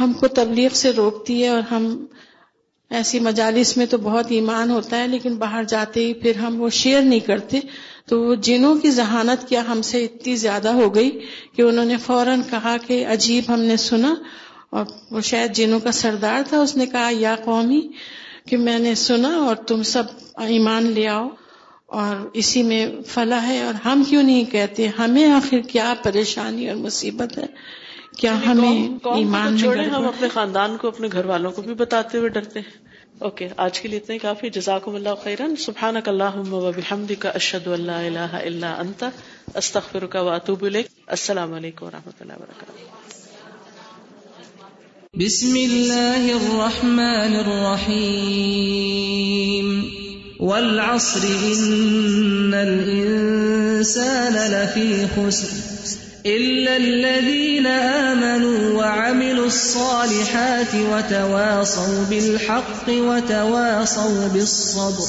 ہم 0.00 0.12
کو 0.12 0.28
تبلیغ 0.28 0.68
سے 0.72 0.90
روکتی 0.90 1.42
ہے 1.42 1.48
اور 1.48 1.62
ہم 1.70 2.06
ایسی 2.90 3.20
مجالس 3.20 3.76
میں 3.76 3.86
تو 3.86 3.98
بہت 3.98 4.26
ایمان 4.28 4.70
ہوتا 4.70 4.98
ہے، 4.98 5.08
لیکن 5.08 5.34
باہر 5.34 5.64
جاتے 5.64 6.06
ہی 6.06 6.14
پھر 6.14 6.36
ہم 6.36 6.60
وہ 6.62 6.70
شیئر 6.70 7.02
نہیں 7.02 7.20
کرتے۔ 7.20 7.60
تو 8.06 8.22
وہ 8.22 8.34
جنوں 8.34 8.74
کی 8.74 8.90
ذہانت 8.90 9.48
کیا 9.48 9.62
ہم 9.68 9.82
سے 9.82 10.04
اتنی 10.04 10.36
زیادہ 10.36 10.68
ہو 10.68 10.94
گئی 10.94 11.20
کہ 11.56 11.62
انہوں 11.62 11.84
نے 11.84 11.96
فوراً 11.96 12.42
کہا 12.50 12.76
کہ 12.86 13.06
عجیب 13.06 13.44
ہم 13.54 13.60
نے 13.60 13.76
سنا۔ 13.76 14.14
اور 14.70 14.84
وہ 15.10 15.20
شاید 15.20 15.54
جنوں 15.54 15.80
کا 15.80 15.92
سردار 15.92 16.40
تھا، 16.48 16.58
اس 16.60 16.76
نے 16.76 16.86
کہا، 16.86 17.10
یا 17.12 17.36
قومی، 17.44 17.80
کہ 18.46 18.56
میں 18.56 18.78
نے 18.78 18.94
سنا 18.94 19.28
اور 19.28 19.56
تم 19.56 19.82
سب 19.82 20.02
ایمان 20.36 20.82
لے 20.82 21.08
آؤ۔ 21.08 21.28
اور 21.86 22.30
اسی 22.34 22.62
میں 22.62 22.86
فلاح 23.06 23.46
ہے، 23.46 23.62
اور 23.62 23.74
ہم 23.74 24.02
کیوں 24.08 24.22
نہیں 24.22 24.44
کہتے؟ 24.44 24.88
ہمیں 24.98 25.30
آخر 25.30 25.58
کیا 25.60 25.94
پریشانی 26.02 26.68
اور 26.68 26.76
مصیبت 26.76 27.38
ہے؟ 27.38 27.46
کیا 28.16 28.32
یعنی 28.32 28.46
ہمیں 28.46 28.98
ایمان 29.04 29.58
چھوڑے 29.58 29.82
ہم 29.82 30.08
اپنے 30.08 30.28
خاندان 30.28 30.76
کو 30.76 30.88
اپنے 30.88 31.08
گھر 31.12 31.24
والوں 31.24 31.52
کو 31.52 31.62
بھی 31.62 31.74
بتاتے 31.74 32.18
ہوئے 32.18 32.28
ڈرتے 32.28 32.60
ہیں۔ 32.60 32.86
اوکے 33.18 33.48
آج 33.56 33.80
کے 33.80 33.88
لیے 33.88 33.98
اتنے 33.98 34.18
کافی۔ 34.18 34.50
جزاکم 34.50 34.94
اللہ 34.94 35.08
خیرن۔ 35.24 35.56
سبحان 35.56 35.94
اللہ 36.06 36.36
وبحمد 36.36 37.12
کا 37.18 37.28
اشد 37.28 37.66
اللہ 37.66 37.92
الہ 37.92 38.18
الا 38.18 38.74
انت 38.74 39.04
استغفر 39.54 40.06
کا 40.06 40.20
واتوب 40.20 40.64
الیک۔ 40.64 40.86
السلام 41.06 41.52
علیکم 41.52 41.86
و 41.86 41.90
رحمۃ 41.90 42.12
اللہ 42.20 42.32
وبرکاتہ۔ 42.32 42.72
بسم 45.24 45.54
الله 45.54 46.34
الرحمن 46.34 47.36
الرحيم 47.44 49.84
والعصر 50.40 51.24
إن 51.24 52.54
الإنسان 52.54 54.32
لفي 54.32 55.04
خسر۔ 55.14 55.75
إلا 56.26 56.76
الذين 56.76 57.66
آمنوا 57.66 58.78
وعملوا 58.78 59.46
الصالحات 59.46 60.74
وتواصوا 60.74 62.04
بالحق 62.10 62.88
وتواصوا 62.88 64.28
بالصبر 64.34 65.08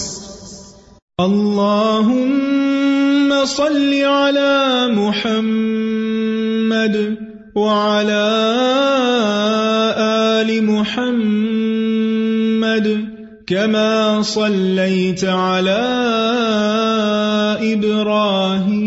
اللهم 1.20 2.46
صل 3.46 3.94
على 3.94 4.88
محمد 4.94 6.16
وعلى 7.56 8.28
آل 10.38 10.64
محمد 10.66 12.08
كما 13.48 14.22
صليت 14.22 15.24
على 15.26 15.82
إبراهيم 17.74 18.87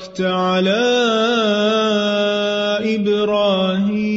باركت 0.11 0.21
على 0.21 0.81
إبراهيم 2.95 4.07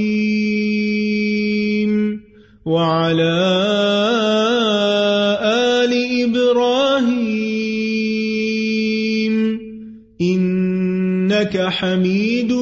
وعلى 2.67 3.35
آل 5.43 5.93
إبراهيم 6.25 7.55
إنك 10.21 11.67
حميد 11.69 12.53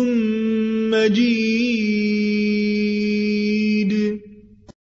مجيد 0.93 1.42